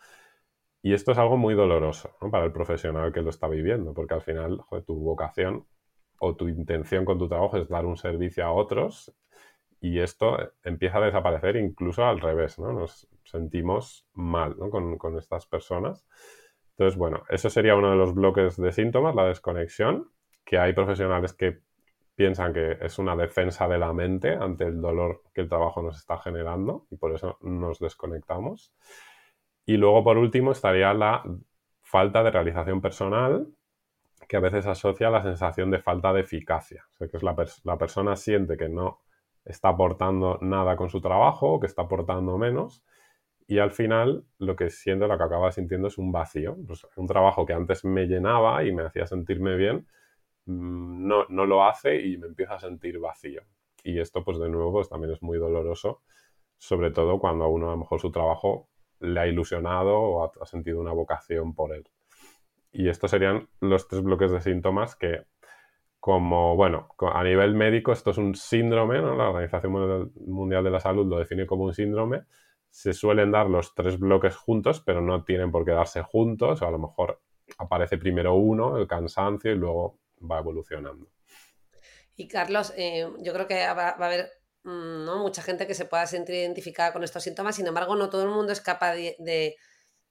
Y 0.81 0.93
esto 0.93 1.13
es 1.13 1.17
algo 1.17 1.37
muy 1.37 1.53
doloroso 1.53 2.11
para 2.31 2.43
el 2.43 2.51
profesional 2.51 3.13
que 3.13 3.21
lo 3.21 3.29
está 3.29 3.47
viviendo, 3.47 3.93
porque 3.93 4.13
al 4.13 4.21
final 4.21 4.59
tu 4.85 4.95
vocación 4.95 5.65
o 6.19 6.35
tu 6.35 6.49
intención 6.49 7.05
con 7.05 7.17
tu 7.17 7.29
trabajo 7.29 7.55
es 7.55 7.69
dar 7.69 7.85
un 7.85 7.95
servicio 7.95 8.45
a 8.45 8.51
otros 8.51 9.13
y 9.83 9.99
esto 9.99 10.37
empieza 10.63 10.99
a 10.99 11.01
desaparecer 11.01 11.57
incluso 11.57 12.05
al 12.05 12.21
revés, 12.21 12.57
¿no? 12.57 12.71
Nos 12.71 13.05
sentimos 13.25 14.07
mal 14.13 14.55
con, 14.55 15.17
estas 15.17 15.45
personas. 15.45 16.07
Entonces, 16.69 16.97
bueno, 16.97 17.23
eso 17.27 17.49
sería 17.49 17.75
uno 17.75 17.91
de 17.91 17.97
los 17.97 18.15
bloques 18.15 18.55
de 18.55 18.71
síntomas, 18.71 19.13
la 19.13 19.25
desconexión, 19.25 20.09
que 20.45 20.57
hay 20.57 20.71
profesionales 20.71 21.33
que 21.33 21.59
piensan 22.15 22.53
que 22.53 22.77
es 22.79 22.97
una 22.97 23.17
defensa 23.17 23.67
de 23.67 23.77
la 23.77 23.91
mente 23.91 24.29
ante 24.29 24.63
el 24.63 24.79
dolor 24.79 25.21
que 25.33 25.41
el 25.41 25.49
trabajo 25.49 25.81
nos 25.81 25.97
está 25.97 26.17
generando 26.17 26.87
y 26.89 26.95
por 26.95 27.13
eso 27.13 27.37
nos 27.41 27.79
desconectamos. 27.79 28.73
Y 29.65 29.75
luego, 29.75 30.01
por 30.01 30.17
último, 30.17 30.53
estaría 30.53 30.93
la 30.93 31.25
falta 31.81 32.23
de 32.23 32.31
realización 32.31 32.79
personal, 32.79 33.49
que 34.29 34.37
a 34.37 34.39
veces 34.39 34.65
asocia 34.65 35.09
la 35.09 35.21
sensación 35.23 35.71
de 35.71 35.79
falta 35.79 36.13
de 36.13 36.21
eficacia. 36.21 36.85
O 36.93 36.95
sea, 36.95 37.09
que 37.09 37.17
es 37.17 37.23
la, 37.23 37.35
la 37.65 37.77
persona 37.77 38.15
siente 38.15 38.55
que 38.55 38.69
no 38.69 39.02
está 39.45 39.69
aportando 39.69 40.39
nada 40.41 40.75
con 40.75 40.89
su 40.89 41.01
trabajo 41.01 41.53
o 41.53 41.59
que 41.59 41.67
está 41.67 41.83
aportando 41.83 42.37
menos 42.37 42.83
y 43.47 43.59
al 43.59 43.71
final 43.71 44.25
lo 44.39 44.55
que 44.55 44.69
siento, 44.69 45.07
lo 45.07 45.17
que 45.17 45.23
acaba 45.23 45.51
sintiendo 45.51 45.87
es 45.87 45.97
un 45.97 46.11
vacío. 46.11 46.57
Pues 46.65 46.87
un 46.95 47.07
trabajo 47.07 47.45
que 47.45 47.53
antes 47.53 47.83
me 47.85 48.05
llenaba 48.05 48.63
y 48.63 48.71
me 48.71 48.83
hacía 48.83 49.05
sentirme 49.05 49.55
bien, 49.55 49.87
mm, 50.45 51.07
no, 51.07 51.25
no 51.29 51.45
lo 51.45 51.63
hace 51.65 52.01
y 52.01 52.17
me 52.17 52.27
empieza 52.27 52.55
a 52.55 52.59
sentir 52.59 52.99
vacío. 52.99 53.43
Y 53.83 53.99
esto, 53.99 54.23
pues 54.23 54.39
de 54.39 54.49
nuevo, 54.49 54.71
pues 54.71 54.89
también 54.89 55.13
es 55.13 55.21
muy 55.21 55.37
doloroso, 55.37 56.01
sobre 56.57 56.91
todo 56.91 57.19
cuando 57.19 57.45
a 57.45 57.49
uno 57.49 57.67
a 57.67 57.71
lo 57.71 57.77
mejor 57.77 57.99
su 57.99 58.11
trabajo 58.11 58.69
le 58.99 59.19
ha 59.19 59.27
ilusionado 59.27 59.99
o 59.99 60.23
ha, 60.41 60.45
sentido 60.45 60.79
una 60.79 60.93
vocación 60.93 61.53
por 61.53 61.73
él. 61.73 61.83
Y 62.71 62.89
estos 62.89 63.11
serían 63.11 63.49
los 63.59 63.87
tres 63.87 64.01
bloques 64.03 64.31
de 64.31 64.41
síntomas 64.41 64.95
que, 64.95 65.25
como, 66.03 66.57
bueno, 66.57 66.89
a 67.13 67.23
nivel 67.23 67.55
médico 67.55 67.93
esto 67.93 68.11
es 68.11 68.17
un 68.17 68.35
síndrome, 68.35 69.01
¿no? 69.01 69.15
La 69.15 69.29
Organización 69.29 70.11
Mundial 70.25 70.61
de 70.61 70.69
la 70.69 70.81
Salud 70.81 71.07
lo 71.07 71.17
define 71.17 71.45
como 71.45 71.63
un 71.63 71.73
síndrome. 71.73 72.25
Se 72.69 72.91
suelen 72.91 73.31
dar 73.31 73.49
los 73.49 73.73
tres 73.73 73.97
bloques 73.97 74.35
juntos, 74.35 74.83
pero 74.85 74.99
no 74.99 75.23
tienen 75.23 75.49
por 75.49 75.63
qué 75.63 75.71
darse 75.71 76.01
juntos. 76.01 76.61
O 76.61 76.67
a 76.67 76.71
lo 76.71 76.77
mejor 76.77 77.21
aparece 77.57 77.97
primero 77.97 78.35
uno, 78.35 78.75
el 78.75 78.85
cansancio, 78.85 79.53
y 79.53 79.55
luego 79.55 80.01
va 80.29 80.39
evolucionando. 80.39 81.07
Y 82.17 82.27
Carlos, 82.27 82.73
eh, 82.75 83.07
yo 83.19 83.31
creo 83.31 83.47
que 83.47 83.65
va, 83.67 83.87
a 83.87 84.05
haber 84.05 84.29
mm, 84.65 85.05
¿no? 85.05 85.19
mucha 85.19 85.41
gente 85.41 85.65
que 85.67 85.73
se 85.73 85.85
pueda 85.85 86.05
sentir 86.05 86.35
identificada 86.35 86.91
con 86.91 87.05
estos 87.05 87.23
síntomas, 87.23 87.55
sin 87.55 87.67
embargo, 87.67 87.95
no 87.95 88.09
todo 88.09 88.23
el 88.23 88.29
mundo 88.29 88.51
es 88.51 88.59
capaz 88.59 88.95
de, 88.95 89.55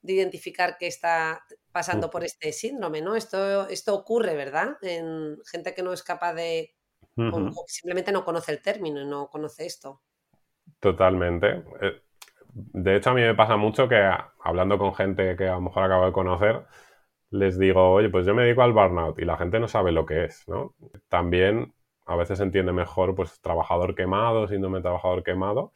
identificar 0.05 0.79
que 0.79 0.87
está 0.87 1.45
pasando 1.73 2.11
por 2.11 2.23
este 2.23 2.53
síndrome, 2.53 3.01
¿no? 3.01 3.17
Esto, 3.17 3.69
esto 3.69 3.95
ocurre, 3.95 4.37
¿verdad? 4.37 4.77
En 4.83 5.39
gente 5.51 5.75
que 5.75 5.83
no 5.83 5.93
es 5.93 6.03
capaz 6.03 6.35
de, 6.35 6.75
o, 7.17 7.65
simplemente 7.67 8.13
no 8.13 8.25
conoce 8.25 8.53
el 8.53 8.63
término, 8.63 9.05
no 9.05 9.29
conoce 9.29 9.67
esto. 9.67 10.03
Totalmente. 10.81 11.63
Eh, 11.81 12.03
de 12.55 12.97
hecho, 12.97 13.11
a 13.11 13.15
mí 13.15 13.23
me 13.23 13.35
pasa 13.35 13.57
mucho 13.57 13.89
que 13.89 13.97
hablando 14.45 14.79
con 14.79 14.95
gente 14.95 15.37
que 15.37 15.49
a 15.49 15.55
lo 15.55 15.63
mejor 15.63 15.85
acabo 15.85 16.07
de 16.07 16.13
conocer, 16.13 16.67
les 17.31 17.59
digo, 17.59 17.93
oye, 17.93 18.11
pues 18.11 18.27
yo 18.27 18.35
me 18.35 18.43
dedico 18.43 18.63
al 18.63 18.75
burnout 18.75 19.19
y 19.19 19.25
la 19.25 19.39
gente 19.39 19.59
no 19.59 19.69
sabe 19.69 19.91
lo 19.91 20.05
que 20.05 20.25
es, 20.25 20.47
¿no? 20.49 20.75
También 21.09 21.75
a 22.05 22.17
veces 22.17 22.39
se 22.39 22.45
entiende 22.45 22.73
mejor 22.73 23.15
pues 23.15 23.41
trabajador 23.41 23.95
quemado, 23.95 24.49
síndrome 24.49 24.79
de 24.79 24.83
trabajador 24.83 25.23
quemado, 25.23 25.73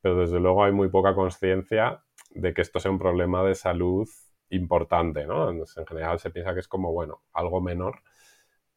pero 0.00 0.16
desde 0.16 0.40
luego 0.40 0.64
hay 0.64 0.72
muy 0.72 0.88
poca 0.88 1.14
conciencia 1.14 2.02
de 2.30 2.52
que 2.52 2.62
esto 2.62 2.80
sea 2.80 2.90
un 2.90 2.98
problema 2.98 3.44
de 3.44 3.54
salud 3.54 4.08
importante, 4.50 5.26
¿no? 5.26 5.50
en 5.50 5.64
general 5.86 6.18
se 6.18 6.30
piensa 6.30 6.54
que 6.54 6.60
es 6.60 6.68
como, 6.68 6.92
bueno, 6.92 7.22
algo 7.32 7.60
menor, 7.60 8.02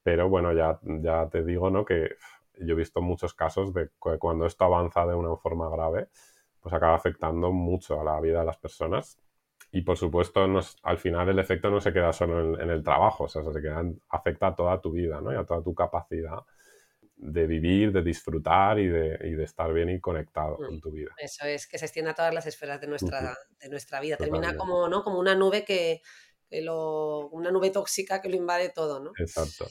pero 0.03 0.29
bueno, 0.29 0.53
ya, 0.53 0.79
ya 0.83 1.27
te 1.29 1.43
digo, 1.43 1.69
¿no? 1.69 1.85
Que 1.85 2.15
yo 2.59 2.73
he 2.73 2.77
visto 2.77 3.01
muchos 3.01 3.33
casos 3.33 3.73
de 3.73 3.89
que 4.03 4.17
cuando 4.17 4.45
esto 4.45 4.65
avanza 4.65 5.05
de 5.05 5.15
una 5.15 5.35
forma 5.37 5.69
grave, 5.69 6.09
pues 6.61 6.73
acaba 6.73 6.95
afectando 6.95 7.51
mucho 7.51 7.99
a 8.01 8.03
la 8.03 8.19
vida 8.19 8.39
de 8.39 8.45
las 8.45 8.57
personas. 8.57 9.19
Y 9.71 9.81
por 9.81 9.97
supuesto, 9.97 10.41
al 10.83 10.97
final 10.97 11.29
el 11.29 11.39
efecto 11.39 11.69
no 11.69 11.79
se 11.79 11.93
queda 11.93 12.11
solo 12.13 12.59
en, 12.59 12.69
el 12.69 12.83
trabajo, 12.83 13.25
o 13.25 13.27
sea, 13.29 13.43
se 13.43 13.61
queda, 13.61 13.83
afecta 14.09 14.47
a 14.47 14.55
toda 14.55 14.81
tu 14.81 14.91
vida, 14.91 15.21
¿no? 15.21 15.31
Y 15.31 15.35
a 15.35 15.45
toda 15.45 15.61
tu 15.61 15.75
capacidad 15.75 16.39
de 17.21 17.47
vivir, 17.47 17.91
de 17.91 18.01
disfrutar 18.01 18.79
y 18.79 18.87
de, 18.87 19.19
y 19.25 19.31
de 19.31 19.43
estar 19.43 19.71
bien 19.73 19.89
y 19.89 19.99
conectado 19.99 20.55
con 20.55 20.77
mm, 20.77 20.79
tu 20.79 20.91
vida. 20.91 21.11
Eso 21.17 21.45
es, 21.45 21.67
que 21.67 21.77
se 21.77 21.85
extiende 21.85 22.11
a 22.11 22.15
todas 22.15 22.33
las 22.33 22.45
esferas 22.45 22.79
de 22.79 22.87
nuestra, 22.87 23.37
de 23.59 23.69
nuestra 23.69 23.99
vida. 23.99 24.15
Termina 24.15 24.55
como, 24.55 24.87
¿no? 24.87 25.03
como 25.03 25.19
una 25.19 25.35
nube 25.35 25.65
que, 25.65 26.01
lo, 26.49 27.27
una 27.29 27.51
nube 27.51 27.71
tóxica 27.71 28.21
que 28.21 28.29
lo 28.29 28.37
invade 28.37 28.69
todo, 28.69 29.01
¿no? 29.01 29.11
Exacto. 29.17 29.67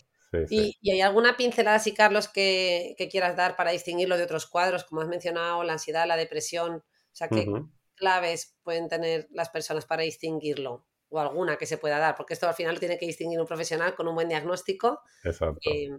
Sí, 0.46 0.76
y, 0.82 0.90
hay 0.90 1.00
alguna 1.00 1.38
pincelada, 1.38 1.78
sí, 1.78 1.94
Carlos, 1.94 2.28
que, 2.28 2.94
que, 2.98 3.08
quieras 3.08 3.34
dar 3.34 3.56
para 3.56 3.70
distinguirlo 3.70 4.18
de 4.18 4.24
otros 4.24 4.46
cuadros, 4.46 4.84
como 4.84 5.00
has 5.00 5.08
mencionado, 5.08 5.64
la 5.64 5.72
ansiedad, 5.72 6.06
la 6.06 6.18
depresión? 6.18 6.74
O 6.76 7.14
sea, 7.14 7.28
¿qué 7.28 7.46
claves 7.94 8.58
pueden 8.62 8.88
tener 8.88 9.26
las 9.30 9.48
personas 9.48 9.86
para 9.86 10.02
distinguirlo? 10.02 10.86
O 11.08 11.18
alguna 11.18 11.56
que 11.56 11.64
se 11.64 11.78
pueda 11.78 11.98
dar, 11.98 12.14
porque 12.14 12.34
esto 12.34 12.46
al 12.46 12.54
final 12.54 12.78
tiene 12.78 12.98
que 12.98 13.06
distinguir 13.06 13.40
un 13.40 13.46
profesional 13.46 13.94
con 13.94 14.06
un 14.06 14.14
buen 14.14 14.28
diagnóstico. 14.28 15.00
Exacto. 15.24 15.60
Eh, 15.64 15.98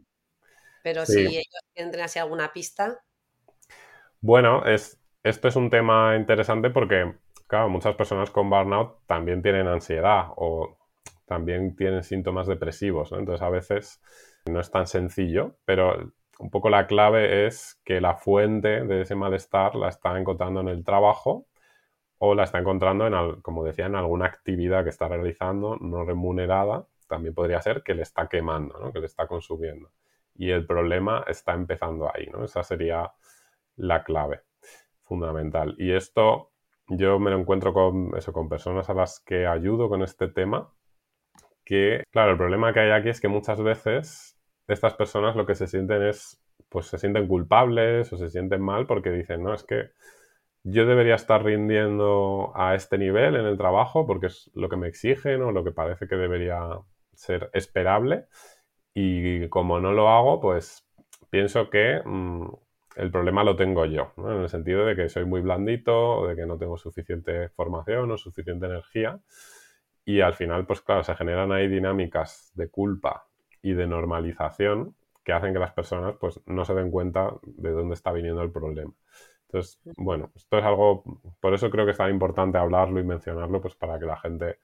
pero 0.83 1.05
si 1.05 1.19
ellos 1.19 1.45
tienen 1.73 1.99
así 2.01 2.19
alguna 2.19 2.51
pista. 2.53 2.99
Bueno, 4.21 4.65
es, 4.65 4.99
esto 5.23 5.47
es 5.47 5.55
un 5.55 5.69
tema 5.69 6.15
interesante 6.15 6.69
porque, 6.69 7.13
claro, 7.47 7.69
muchas 7.69 7.95
personas 7.95 8.29
con 8.31 8.49
burnout 8.49 9.05
también 9.05 9.41
tienen 9.41 9.67
ansiedad 9.67 10.27
o 10.35 10.77
también 11.25 11.75
tienen 11.75 12.03
síntomas 12.03 12.47
depresivos, 12.47 13.11
Entonces 13.11 13.41
a 13.41 13.49
veces 13.49 14.01
no 14.45 14.59
es 14.59 14.71
tan 14.71 14.87
sencillo, 14.87 15.55
pero 15.63 16.11
un 16.39 16.49
poco 16.49 16.69
la 16.69 16.87
clave 16.87 17.45
es 17.45 17.79
que 17.85 18.01
la 18.01 18.15
fuente 18.15 18.83
de 18.83 19.01
ese 19.01 19.15
malestar 19.15 19.75
la 19.75 19.89
está 19.89 20.17
encontrando 20.17 20.61
en 20.61 20.69
el 20.69 20.83
trabajo 20.83 21.45
o 22.17 22.33
la 22.35 22.43
está 22.45 22.59
encontrando, 22.59 23.07
en, 23.07 23.41
como 23.41 23.63
decía, 23.63 23.85
en 23.85 23.95
alguna 23.95 24.25
actividad 24.25 24.83
que 24.83 24.89
está 24.89 25.07
realizando 25.07 25.77
no 25.77 26.03
remunerada. 26.03 26.87
También 27.07 27.33
podría 27.33 27.61
ser 27.61 27.83
que 27.83 27.93
le 27.93 28.03
está 28.03 28.27
quemando, 28.27 28.91
que 28.91 28.99
le 28.99 29.05
está 29.05 29.27
consumiendo 29.27 29.91
y 30.39 30.51
el 30.51 30.65
problema 30.65 31.25
está 31.27 31.53
empezando 31.53 32.09
ahí, 32.15 32.27
¿no? 32.27 32.45
Esa 32.45 32.63
sería 32.63 33.11
la 33.75 34.05
clave 34.05 34.43
fundamental. 35.03 35.75
Y 35.77 35.91
esto 35.91 36.53
yo 36.87 37.19
me 37.19 37.29
lo 37.29 37.37
encuentro 37.37 37.73
con 37.73 38.15
eso, 38.17 38.31
con 38.31 38.47
personas 38.47 38.89
a 38.89 38.93
las 38.93 39.19
que 39.19 39.45
ayudo 39.45 39.89
con 39.89 40.01
este 40.01 40.29
tema, 40.29 40.73
que, 41.65 42.03
claro, 42.09 42.31
el 42.31 42.37
problema 42.37 42.71
que 42.71 42.79
hay 42.79 42.91
aquí 42.91 43.09
es 43.09 43.19
que 43.19 43.27
muchas 43.27 43.61
veces 43.61 44.39
estas 44.67 44.93
personas 44.93 45.35
lo 45.35 45.45
que 45.45 45.55
se 45.55 45.67
sienten 45.67 46.03
es, 46.03 46.41
pues 46.69 46.85
se 46.87 46.97
sienten 46.97 47.27
culpables 47.27 48.13
o 48.13 48.17
se 48.17 48.29
sienten 48.29 48.61
mal 48.61 48.87
porque 48.87 49.11
dicen, 49.11 49.43
no, 49.43 49.53
es 49.53 49.65
que 49.65 49.91
yo 50.63 50.85
debería 50.85 51.15
estar 51.15 51.43
rindiendo 51.43 52.53
a 52.55 52.75
este 52.75 52.97
nivel 52.97 53.35
en 53.35 53.45
el 53.45 53.57
trabajo 53.57 54.07
porque 54.07 54.27
es 54.27 54.49
lo 54.53 54.69
que 54.69 54.77
me 54.77 54.87
exigen 54.87 55.41
o 55.41 55.51
lo 55.51 55.65
que 55.65 55.71
parece 55.71 56.07
que 56.07 56.15
debería 56.15 56.61
ser 57.13 57.49
esperable 57.51 58.27
y 59.01 59.47
como 59.49 59.79
no 59.79 59.93
lo 59.93 60.09
hago, 60.09 60.41
pues 60.41 60.85
pienso 61.29 61.69
que 61.69 62.01
mm, 62.03 62.47
el 62.97 63.11
problema 63.11 63.43
lo 63.43 63.55
tengo 63.55 63.85
yo, 63.85 64.11
en 64.17 64.41
el 64.41 64.49
sentido 64.49 64.85
de 64.85 64.95
que 64.95 65.07
soy 65.07 65.25
muy 65.25 65.39
blandito, 65.41 66.27
de 66.27 66.35
que 66.35 66.45
no 66.45 66.57
tengo 66.57 66.77
suficiente 66.77 67.49
formación 67.49 68.11
o 68.11 68.17
suficiente 68.17 68.65
energía. 68.65 69.19
Y 70.03 70.21
al 70.21 70.33
final, 70.33 70.65
pues 70.65 70.81
claro, 70.81 71.03
se 71.03 71.15
generan 71.15 71.51
ahí 71.51 71.67
dinámicas 71.67 72.51
de 72.55 72.69
culpa 72.69 73.27
y 73.61 73.73
de 73.73 73.87
normalización 73.87 74.95
que 75.23 75.33
hacen 75.33 75.53
que 75.53 75.59
las 75.59 75.73
personas 75.73 76.15
pues 76.19 76.41
no 76.45 76.65
se 76.65 76.73
den 76.73 76.91
cuenta 76.91 77.31
de 77.43 77.71
dónde 77.71 77.93
está 77.93 78.11
viniendo 78.11 78.41
el 78.41 78.51
problema. 78.51 78.91
Entonces, 79.47 79.79
bueno, 79.97 80.31
esto 80.35 80.57
es 80.57 80.65
algo, 80.65 81.03
por 81.39 81.53
eso 81.53 81.69
creo 81.69 81.85
que 81.85 81.91
es 81.91 81.97
tan 81.97 82.09
importante 82.09 82.57
hablarlo 82.57 82.99
y 82.99 83.03
mencionarlo, 83.03 83.61
pues 83.61 83.75
para 83.75 83.97
que 83.97 84.05
la 84.05 84.17
gente 84.17 84.59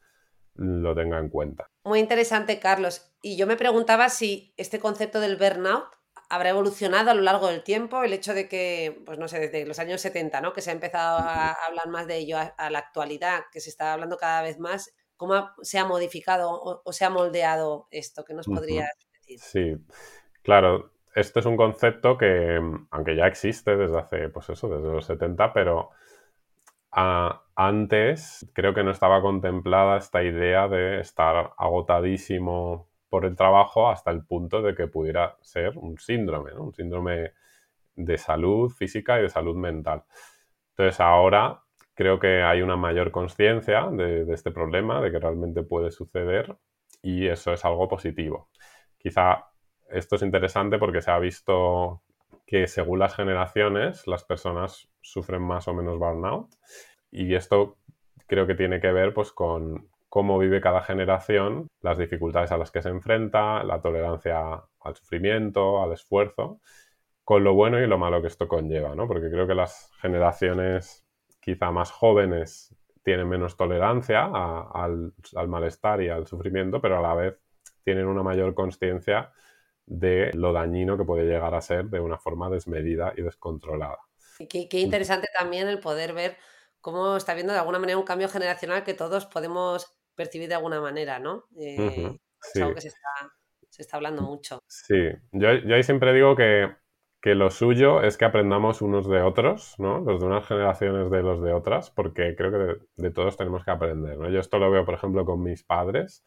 lo 0.55 0.95
tenga 0.95 1.19
en 1.19 1.29
cuenta. 1.29 1.69
Muy 1.83 1.99
interesante, 1.99 2.59
Carlos. 2.59 3.13
Y 3.21 3.37
yo 3.37 3.47
me 3.47 3.57
preguntaba 3.57 4.09
si 4.09 4.53
este 4.57 4.79
concepto 4.79 5.19
del 5.19 5.37
burnout 5.37 5.85
habrá 6.29 6.49
evolucionado 6.49 7.11
a 7.11 7.13
lo 7.13 7.21
largo 7.21 7.47
del 7.47 7.63
tiempo, 7.63 8.03
el 8.03 8.13
hecho 8.13 8.33
de 8.33 8.47
que, 8.47 9.01
pues 9.05 9.19
no 9.19 9.27
sé, 9.27 9.39
desde 9.39 9.65
los 9.65 9.79
años 9.79 10.01
70, 10.01 10.41
¿no? 10.41 10.53
Que 10.53 10.61
se 10.61 10.71
ha 10.71 10.73
empezado 10.73 11.19
a 11.19 11.51
hablar 11.51 11.87
más 11.87 12.07
de 12.07 12.17
ello 12.17 12.37
a, 12.37 12.69
la 12.69 12.79
actualidad, 12.79 13.43
que 13.51 13.59
se 13.59 13.69
está 13.69 13.93
hablando 13.93 14.17
cada 14.17 14.41
vez 14.41 14.59
más, 14.59 14.95
¿cómo 15.17 15.51
se 15.61 15.77
ha 15.77 15.85
modificado 15.85 16.49
o, 16.83 16.91
se 16.91 17.05
ha 17.05 17.09
moldeado 17.09 17.87
esto? 17.91 18.25
¿Qué 18.25 18.33
nos 18.33 18.47
podrías 18.47 18.89
decir? 19.19 19.39
Sí, 19.39 19.77
claro, 20.41 20.91
este 21.13 21.39
es 21.39 21.45
un 21.45 21.57
concepto 21.57 22.17
que, 22.17 22.59
aunque 22.89 23.15
ya 23.15 23.27
existe 23.27 23.77
desde 23.77 23.99
hace, 23.99 24.29
pues 24.29 24.49
eso, 24.49 24.67
desde 24.67 24.91
los 24.91 25.05
70, 25.05 25.53
pero 25.53 25.91
antes 26.95 28.49
creo 28.53 28.73
que 28.73 28.83
no 28.83 28.91
estaba 28.91 29.21
contemplada 29.21 29.97
esta 29.97 30.23
idea 30.23 30.67
de 30.67 31.01
estar 31.01 31.53
agotadísimo 31.57 32.87
por 33.09 33.25
el 33.25 33.35
trabajo 33.35 33.89
hasta 33.89 34.11
el 34.11 34.25
punto 34.25 34.61
de 34.61 34.75
que 34.75 34.87
pudiera 34.87 35.37
ser 35.41 35.77
un 35.77 35.97
síndrome, 35.97 36.53
un 36.53 36.73
síndrome 36.73 37.33
de 37.95 38.17
salud 38.17 38.69
física 38.69 39.19
y 39.19 39.23
de 39.23 39.29
salud 39.29 39.55
mental. 39.55 40.03
Entonces 40.71 40.99
ahora 40.99 41.61
creo 41.93 42.19
que 42.19 42.43
hay 42.43 42.61
una 42.61 42.75
mayor 42.75 43.11
conciencia 43.11 43.89
de, 43.91 44.25
este 44.33 44.51
problema, 44.51 45.01
de 45.01 45.11
que 45.11 45.19
realmente 45.19 45.63
puede 45.63 45.91
suceder 45.91 46.57
y 47.01 47.27
eso 47.27 47.53
es 47.53 47.63
algo 47.65 47.87
positivo. 47.87 48.49
Quizá 48.97 49.45
esto 49.89 50.15
es 50.15 50.21
interesante 50.21 50.77
porque 50.77 51.01
se 51.01 51.11
ha 51.11 51.19
visto 51.19 52.01
que 52.45 52.67
según 52.67 52.99
las 52.99 53.15
generaciones 53.15 54.07
las 54.07 54.23
personas 54.23 54.89
sufren 55.01 55.41
más 55.41 55.67
o 55.67 55.73
menos 55.73 55.97
burnout 55.97 56.49
y 57.11 57.35
esto 57.35 57.77
creo 58.27 58.47
que 58.47 58.55
tiene 58.55 58.79
que 58.79 58.91
ver 58.91 59.13
pues 59.13 59.31
con 59.31 59.89
cómo 60.09 60.39
vive 60.39 60.61
cada 60.61 60.81
generación, 60.81 61.67
las 61.81 61.97
dificultades 61.97 62.51
a 62.51 62.57
las 62.57 62.71
que 62.71 62.81
se 62.81 62.87
enfrenta, 62.87 63.63
la 63.65 63.81
tolerancia 63.81 64.63
al 64.79 64.95
sufrimiento, 64.95 65.83
al 65.83 65.91
esfuerzo, 65.91 66.61
con 67.25 67.43
lo 67.43 67.53
bueno 67.53 67.81
y 67.81 67.87
lo 67.87 67.97
malo 67.97 68.21
que 68.21 68.27
esto 68.27 68.47
conlleva, 68.47 68.95
¿no? 68.95 69.07
Porque 69.07 69.29
creo 69.29 69.45
que 69.45 69.55
las 69.55 69.91
generaciones 69.99 71.05
quizá 71.41 71.69
más 71.71 71.91
jóvenes 71.91 72.73
tienen 73.03 73.27
menos 73.27 73.57
tolerancia 73.57 74.25
al, 74.25 75.13
al 75.35 75.47
malestar 75.49 76.01
y 76.01 76.07
al 76.07 76.27
sufrimiento, 76.27 76.79
pero 76.79 76.99
a 76.99 77.01
la 77.01 77.13
vez 77.13 77.37
tienen 77.83 78.07
una 78.07 78.23
mayor 78.23 78.53
conciencia 78.53 79.33
de 79.85 80.31
lo 80.33 80.53
dañino 80.53 80.97
que 80.97 81.05
puede 81.05 81.25
llegar 81.25 81.53
a 81.53 81.61
ser 81.61 81.85
de 81.85 81.99
una 81.99 82.17
forma 82.17 82.49
desmedida 82.49 83.13
y 83.15 83.21
descontrolada. 83.21 83.99
Qué, 84.49 84.67
qué 84.67 84.79
interesante 84.79 85.27
también 85.37 85.67
el 85.67 85.79
poder 85.79 86.13
ver 86.13 86.37
cómo 86.85 87.17
está 87.17 87.31
habiendo 87.31 87.53
de 87.53 87.59
alguna 87.59 87.79
manera 87.79 87.97
un 87.97 88.05
cambio 88.05 88.29
generacional 88.29 88.83
que 88.83 88.93
todos 88.93 89.25
podemos 89.25 89.97
percibir 90.15 90.49
de 90.49 90.55
alguna 90.55 90.81
manera, 90.81 91.17
¿no? 91.17 91.45
Eh, 91.57 92.15
es 92.53 92.61
algo 92.61 92.75
que 92.75 92.81
se 92.81 92.91
está, 93.79 93.97
hablando 93.97 94.21
mucho. 94.21 94.59
Sí, 94.67 95.09
yo, 95.31 95.49
ahí 95.49 95.83
siempre 95.83 96.13
digo 96.13 96.35
que, 96.35 96.75
lo 97.33 97.49
suyo 97.49 98.03
es 98.03 98.17
que 98.17 98.25
aprendamos 98.25 98.83
unos 98.83 99.09
de 99.09 99.19
otros, 99.21 99.73
¿no? 99.79 99.99
Los 100.01 100.19
de 100.19 100.27
unas 100.27 100.45
generaciones 100.45 101.09
de 101.09 101.23
los 101.23 101.41
de 101.41 101.53
otras, 101.53 101.89
porque 101.89 102.35
creo 102.35 102.51
que 102.51 102.85
de, 103.01 103.09
todos 103.09 103.35
tenemos 103.35 103.65
que 103.65 103.71
aprender, 103.71 104.19
¿no? 104.19 104.29
Yo 104.29 104.39
esto 104.39 104.59
lo 104.59 104.69
veo, 104.69 104.85
por 104.85 104.93
ejemplo, 104.93 105.25
con 105.25 105.41
mis 105.41 105.63
padres, 105.63 106.23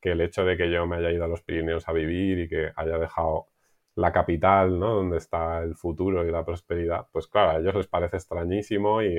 que 0.00 0.12
el 0.12 0.20
hecho 0.20 0.44
de 0.44 0.56
que 0.56 0.70
yo 0.70 0.86
me 0.86 0.96
haya 0.96 1.10
ido 1.10 1.24
a 1.24 1.28
los 1.28 1.42
Pirineos 1.42 1.88
a 1.88 1.92
vivir 1.92 2.38
y 2.40 2.48
que 2.48 2.72
haya 2.76 2.98
dejado 2.98 3.48
la 3.96 4.12
capital, 4.12 4.78
¿no? 4.78 4.94
Donde 4.94 5.16
está 5.18 5.62
el 5.62 5.74
futuro 5.74 6.26
y 6.26 6.30
la 6.30 6.44
prosperidad, 6.44 7.08
pues 7.10 7.26
claro, 7.28 7.52
a 7.52 7.60
ellos 7.60 7.74
les 7.74 7.86
parece 7.86 8.16
extrañísimo 8.16 9.02
y 9.02 9.16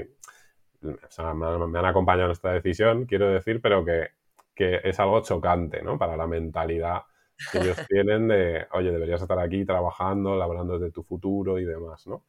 me, 0.81 1.79
han 1.79 1.85
acompañado 1.85 2.27
en 2.27 2.31
esta 2.31 2.51
decisión, 2.51 3.05
quiero 3.05 3.29
decir, 3.29 3.61
pero 3.61 3.83
que, 3.83 4.09
es 4.55 4.99
algo 4.99 5.21
chocante, 5.21 5.81
¿no? 5.83 5.97
Para 5.99 6.17
la 6.17 6.25
mentalidad 6.27 7.03
que 7.51 7.59
ellos 7.59 7.77
tienen 7.89 8.27
de, 8.27 8.67
oye, 8.71 8.91
deberías 8.91 9.21
estar 9.21 9.39
aquí 9.39 9.65
trabajando, 9.65 10.41
hablando 10.41 10.79
de 10.79 10.91
tu 10.91 11.03
futuro 11.03 11.59
y 11.59 11.65
demás, 11.65 12.07
¿no? 12.07 12.25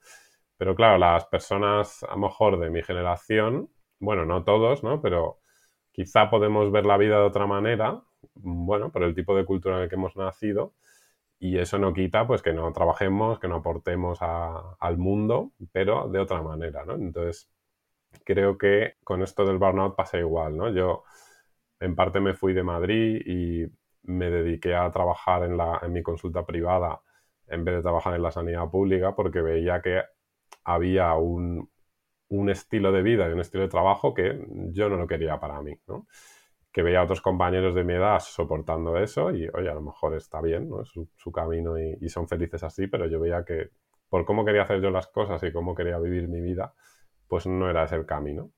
Pero 0.56 0.74
claro, 0.74 0.98
las 0.98 1.26
personas 1.26 2.02
a 2.02 2.12
lo 2.12 2.18
mejor 2.18 2.58
de 2.58 2.70
mi 2.70 2.82
generación, 2.82 3.70
bueno, 4.00 4.24
no 4.26 4.44
todos, 4.44 4.82
¿no? 4.82 5.00
Pero 5.00 5.38
quizá 5.92 6.30
podemos 6.30 6.70
ver 6.72 6.84
la 6.84 6.96
vida 6.96 7.16
de 7.18 7.24
otra 7.24 7.46
manera, 7.46 8.02
bueno, 8.34 8.90
por 8.92 9.02
el 9.02 9.14
tipo 9.14 9.36
de 9.36 9.44
cultura 9.44 9.76
en 9.76 9.82
el 9.84 9.88
que 9.88 9.96
hemos 9.96 10.16
nacido, 10.16 10.74
y 11.38 11.58
eso 11.58 11.78
no 11.78 11.92
quita 11.94 12.26
pues 12.26 12.42
que 12.42 12.52
no 12.52 12.72
trabajemos, 12.72 13.38
que 13.38 13.48
no 13.48 13.56
aportemos 13.56 14.18
al 14.22 14.98
mundo, 14.98 15.52
pero 15.72 16.08
de 16.08 16.18
otra 16.20 16.42
manera, 16.42 16.84
¿no? 16.84 16.94
Entonces, 16.94 17.50
creo 18.24 18.58
que 18.58 18.96
con 19.04 19.22
esto 19.22 19.44
del 19.46 19.58
burnout 19.58 19.96
pasa 19.96 20.18
igual, 20.18 20.56
¿no? 20.56 20.70
Yo 20.70 21.04
en 21.80 21.94
parte 21.94 22.20
me 22.20 22.34
fui 22.34 22.52
de 22.54 22.62
Madrid 22.62 23.22
y 23.26 23.66
me 24.02 24.30
dediqué 24.30 24.74
a 24.74 24.90
trabajar 24.90 25.44
en, 25.44 25.56
la, 25.56 25.80
en 25.82 25.92
mi 25.92 26.02
consulta 26.02 26.44
privada 26.46 27.00
en 27.46 27.64
vez 27.64 27.76
de 27.76 27.82
trabajar 27.82 28.14
en 28.14 28.22
la 28.22 28.30
sanidad 28.30 28.70
pública 28.70 29.14
porque 29.14 29.40
veía 29.42 29.80
que 29.82 30.02
había 30.64 31.14
un, 31.14 31.70
un 32.28 32.50
estilo 32.50 32.92
de 32.92 33.02
vida 33.02 33.28
y 33.28 33.32
un 33.32 33.40
estilo 33.40 33.62
de 33.64 33.68
trabajo 33.70 34.14
que 34.14 34.44
yo 34.72 34.88
no 34.88 34.96
lo 34.96 35.06
quería 35.06 35.38
para 35.40 35.60
mí, 35.62 35.78
¿no? 35.86 36.06
Que 36.78 36.84
veía 36.84 37.00
a 37.00 37.02
otros 37.02 37.20
compañeros 37.20 37.74
de 37.74 37.82
mi 37.82 37.94
edad 37.94 38.20
soportando 38.20 38.98
eso 38.98 39.32
y, 39.32 39.48
oye, 39.48 39.68
a 39.68 39.74
lo 39.74 39.82
mejor 39.82 40.14
está 40.14 40.40
bien, 40.40 40.70
su, 40.84 41.32
camino 41.32 41.76
y, 41.76 41.98
y, 42.00 42.08
son 42.08 42.28
felices 42.28 42.62
así, 42.62 42.86
pero 42.86 43.08
yo 43.08 43.18
veía 43.18 43.44
que 43.44 43.70
por 44.08 44.24
cómo 44.24 44.44
quería 44.44 44.62
hacer 44.62 44.80
yo 44.80 44.90
las 44.90 45.08
cosas 45.08 45.42
y 45.42 45.50
cómo 45.50 45.74
quería 45.74 45.98
vivir 45.98 46.28
mi 46.28 46.40
vida, 46.40 46.74
pues 47.26 47.48
no 47.48 47.68
era 47.68 47.82
ese 47.82 47.96
el 47.96 48.06
camino. 48.06 48.52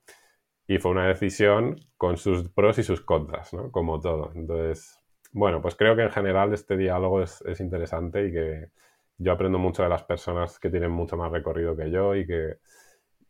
Y 0.66 0.76
fue 0.76 0.90
una 0.90 1.08
decisión 1.08 1.80
con 1.96 2.18
sus 2.18 2.50
pros 2.50 2.78
y 2.78 2.82
sus 2.82 3.00
contras, 3.00 3.54
¿no? 3.54 3.70
Como 3.72 3.98
todo. 4.00 4.32
Entonces, 4.34 5.00
bueno, 5.32 5.62
pues 5.62 5.74
creo 5.74 5.96
que 5.96 6.02
en 6.02 6.10
general 6.10 6.52
este 6.52 6.76
diálogo 6.76 7.22
es, 7.22 7.42
interesante 7.58 8.26
y 8.26 8.32
que 8.32 8.70
yo 9.16 9.32
aprendo 9.32 9.58
mucho 9.58 9.82
de 9.82 9.88
las 9.88 10.04
personas 10.04 10.58
que 10.58 10.68
tienen 10.68 10.90
mucho 10.90 11.16
más 11.16 11.32
recorrido 11.32 11.74
que 11.74 11.90
yo 11.90 12.14
y 12.14 12.26
que, 12.26 12.58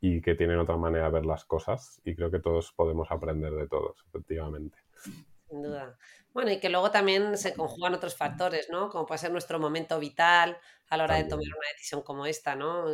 y 0.01 0.21
que 0.23 0.35
tienen 0.35 0.59
otra 0.59 0.77
manera 0.77 1.07
de 1.07 1.13
ver 1.13 1.27
las 1.27 1.45
cosas. 1.45 2.01
Y 2.05 2.15
creo 2.15 2.31
que 2.31 2.41
todos 2.41 2.73
podemos 2.73 3.11
aprender 3.11 3.53
de 3.53 3.69
todos, 3.69 4.03
efectivamente. 4.09 4.79
Sin 5.49 5.63
duda. 5.63 5.99
Bueno, 6.33 6.51
y 6.53 6.61
que 6.61 6.71
luego 6.71 6.91
también 6.91 7.37
se 7.37 7.55
conjugan 7.55 7.95
otros 7.95 8.17
factores, 8.17 8.71
¿no? 8.71 8.89
Como 8.89 9.07
puede 9.07 9.19
ser 9.19 9.33
nuestro 9.33 9.59
momento 9.59 9.99
vital 9.99 10.59
a 10.89 10.97
la 10.97 11.05
hora 11.05 11.17
de 11.17 11.25
tomar 11.25 11.45
una 11.45 11.69
decisión 11.73 12.03
como 12.03 12.25
esta, 12.25 12.55
¿no? 12.55 12.85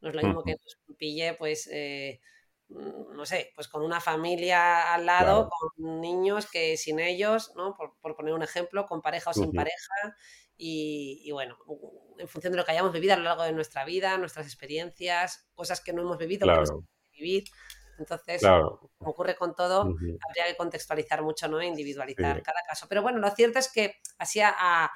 No 0.00 0.10
es 0.10 0.14
lo 0.14 0.22
mismo 0.22 0.42
que 0.44 0.52
nos 0.52 0.96
pille, 0.98 1.34
pues, 1.34 1.66
eh, 1.72 2.20
mm, 2.68 3.16
no 3.16 3.24
sé, 3.24 3.52
pues 3.54 3.68
con 3.68 3.82
una 3.82 4.00
familia 4.00 4.92
al 4.92 5.06
lado, 5.06 5.48
con 5.48 6.00
niños 6.00 6.46
que 6.50 6.76
sin 6.76 7.00
ellos, 7.00 7.52
¿no? 7.56 7.74
Por, 7.74 8.14
poner 8.14 8.34
un 8.34 8.42
ejemplo, 8.42 8.86
con 8.86 9.00
pareja 9.00 9.30
o 9.30 9.34
sin 9.34 9.52
pareja. 9.52 10.16
Y, 10.56 11.30
bueno, 11.32 11.56
en 12.18 12.28
función 12.28 12.52
de 12.52 12.58
lo 12.58 12.64
que 12.64 12.72
hayamos 12.72 12.92
vivido 12.92 13.14
a 13.14 13.16
lo 13.16 13.24
largo 13.24 13.42
de 13.42 13.52
nuestra 13.52 13.84
vida, 13.84 14.16
nuestras 14.18 14.46
experiencias, 14.46 15.48
cosas 15.54 15.80
que 15.80 15.92
no 15.92 16.02
hemos 16.02 16.18
vivido, 16.18 16.46
que 16.46 16.54
no 16.54 16.86
vivir. 17.12 17.44
Entonces, 17.98 18.42
como 18.42 19.10
ocurre 19.10 19.36
con 19.36 19.54
todo, 19.54 19.82
habría 19.82 20.46
que 20.48 20.56
contextualizar 20.56 21.22
mucho, 21.22 21.48
¿no? 21.48 21.62
Individualizar 21.62 22.42
cada 22.42 22.60
caso. 22.66 22.86
Pero 22.88 23.02
bueno, 23.02 23.18
lo 23.18 23.30
cierto 23.30 23.58
es 23.58 23.70
que 23.70 23.96
así 24.18 24.40
a, 24.42 24.90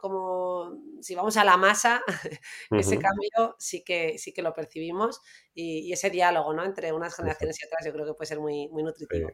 como 0.00 0.78
si 1.00 1.14
vamos 1.14 1.36
a 1.36 1.44
la 1.44 1.56
masa, 1.56 2.02
ese 2.70 2.98
cambio 2.98 3.56
sí 3.58 3.82
que, 3.84 4.18
sí 4.18 4.32
que 4.32 4.42
lo 4.42 4.54
percibimos 4.54 5.20
y, 5.52 5.92
ese 5.92 6.10
diálogo 6.10 6.52
¿no? 6.52 6.64
entre 6.64 6.92
unas 6.92 7.14
generaciones 7.14 7.60
y 7.60 7.66
otras 7.66 7.84
yo 7.84 7.92
creo 7.92 8.06
que 8.06 8.14
puede 8.14 8.28
ser 8.28 8.38
muy, 8.38 8.68
muy 8.68 8.82
nutritivo. 8.82 9.30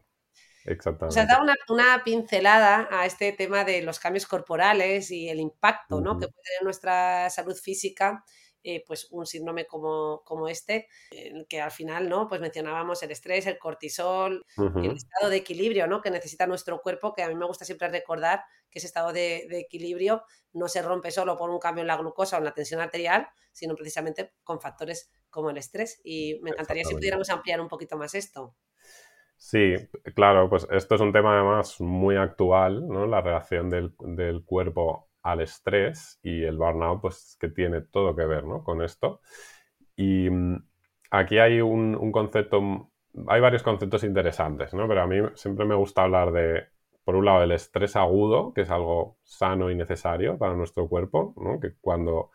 Exactamente. 0.65 1.07
O 1.07 1.11
sea, 1.11 1.25
da 1.25 1.41
una, 1.41 1.55
una, 1.69 2.03
pincelada 2.03 2.87
a 2.91 3.05
este 3.05 3.31
tema 3.31 3.63
de 3.63 3.81
los 3.81 3.99
cambios 3.99 4.25
corporales 4.25 5.11
y 5.11 5.29
el 5.29 5.39
impacto 5.39 6.01
¿no? 6.01 6.17
que 6.17 6.27
puede 6.27 6.43
tener 6.43 6.63
nuestra 6.63 7.29
salud 7.29 7.55
física 7.55 8.23
eh, 8.65 8.81
pues 8.87 9.09
un 9.11 9.25
síndrome 9.25 9.67
como, 9.67 10.23
como 10.23 10.47
este, 10.47 10.87
que 11.49 11.59
al 11.59 11.71
final, 11.71 12.07
¿no? 12.07 12.29
Pues 12.29 12.39
mencionábamos 12.39 13.03
el 13.03 13.11
estrés, 13.11 13.45
el 13.45 13.59
cortisol, 13.59 14.45
el 14.57 14.91
estado 14.91 15.29
de 15.29 15.35
equilibrio, 15.35 15.85
¿no? 15.85 15.99
Que 15.99 16.09
necesita 16.09 16.47
nuestro 16.47 16.81
cuerpo, 16.81 17.13
que 17.13 17.23
a 17.23 17.27
mí 17.27 17.35
me 17.35 17.45
gusta 17.45 17.65
siempre 17.65 17.89
recordar 17.89 18.45
que 18.69 18.79
ese 18.79 18.87
estado 18.87 19.11
de, 19.11 19.47
equilibrio 19.59 20.23
no 20.53 20.69
se 20.69 20.81
rompe 20.81 21.11
solo 21.11 21.35
por 21.35 21.49
un 21.49 21.59
cambio 21.59 21.81
en 21.81 21.87
la 21.87 21.97
glucosa 21.97 22.37
o 22.37 22.39
en 22.39 22.45
la 22.45 22.53
tensión 22.53 22.79
arterial, 22.79 23.27
sino 23.51 23.75
precisamente 23.75 24.31
con 24.45 24.61
factores 24.61 25.11
como 25.29 25.49
el 25.49 25.57
estrés. 25.57 25.99
Y 26.01 26.39
me 26.41 26.51
encantaría 26.51 26.85
si 26.85 26.95
pudiéramos 26.95 27.29
ampliar 27.29 27.59
un 27.59 27.67
poquito 27.67 27.97
más 27.97 28.15
esto. 28.15 28.55
Sí, 29.45 29.75
claro, 30.15 30.49
pues 30.49 30.65
esto 30.71 30.95
es 30.95 31.01
un 31.01 31.11
tema 31.11 31.35
además 31.35 31.81
muy 31.81 32.15
actual, 32.15 32.87
¿no? 32.87 33.05
La 33.05 33.19
reacción 33.21 33.69
del, 33.69 33.93
del 33.99 34.45
cuerpo 34.45 35.09
al 35.21 35.41
estrés 35.41 36.17
y 36.23 36.43
el 36.43 36.57
burnout, 36.57 37.01
pues 37.01 37.35
que 37.39 37.49
tiene 37.49 37.81
todo 37.81 38.15
que 38.15 38.25
ver 38.25 38.45
¿no? 38.45 38.63
con 38.63 38.81
esto. 38.81 39.19
Y 39.97 40.29
mm, 40.29 40.57
aquí 41.11 41.39
hay 41.39 41.61
un, 41.61 42.11
concepto, 42.13 42.91
hay 43.27 43.41
varios 43.41 43.63
conceptos 43.63 44.05
interesantes, 44.05 44.73
¿no? 44.73 44.87
pero 44.87 45.01
a 45.03 45.07
mí 45.07 45.17
siempre 45.35 45.65
me 45.65 45.75
gusta 45.75 46.03
hablar 46.03 46.31
de, 46.31 46.65
por 47.03 47.15
un 47.15 47.25
lado, 47.25 47.43
el 47.43 47.51
estrés 47.51 47.97
agudo, 47.97 48.53
que 48.53 48.61
es 48.61 48.69
algo 48.69 49.17
sano 49.23 49.69
y 49.71 49.75
necesario 49.75 50.37
para 50.37 50.55
nuestro 50.55 50.87
cuerpo, 50.87 51.33
¿no? 51.37 51.59
que 51.59 51.73
cuando 51.81 52.31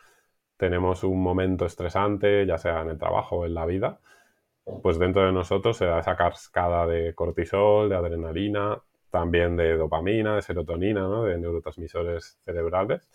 tenemos 0.59 1.05
un 1.05 1.23
momento 1.23 1.67
estresante, 1.67 2.47
ya 2.47 2.59
sea 2.59 2.83
en 2.83 2.91
el 2.91 2.99
trabajo 2.99 3.37
o 3.39 3.47
en 3.47 3.55
la 3.55 3.67
vida, 3.67 4.01
pues 4.83 4.99
dentro 4.99 5.25
de 5.25 5.33
nosotros 5.33 5.77
se 5.77 5.87
da 5.87 6.01
esa 6.01 6.17
cascada 6.17 6.87
de 6.87 7.15
cortisol, 7.15 7.89
de 7.89 7.97
adrenalina, 7.97 8.83
también 9.11 9.57
de 9.57 9.77
dopamina, 9.77 10.37
de 10.37 10.43
serotonina, 10.43 11.03
¿no? 11.03 11.25
de 11.25 11.39
neurotransmisores 11.39 12.39
cerebrales, 12.45 13.09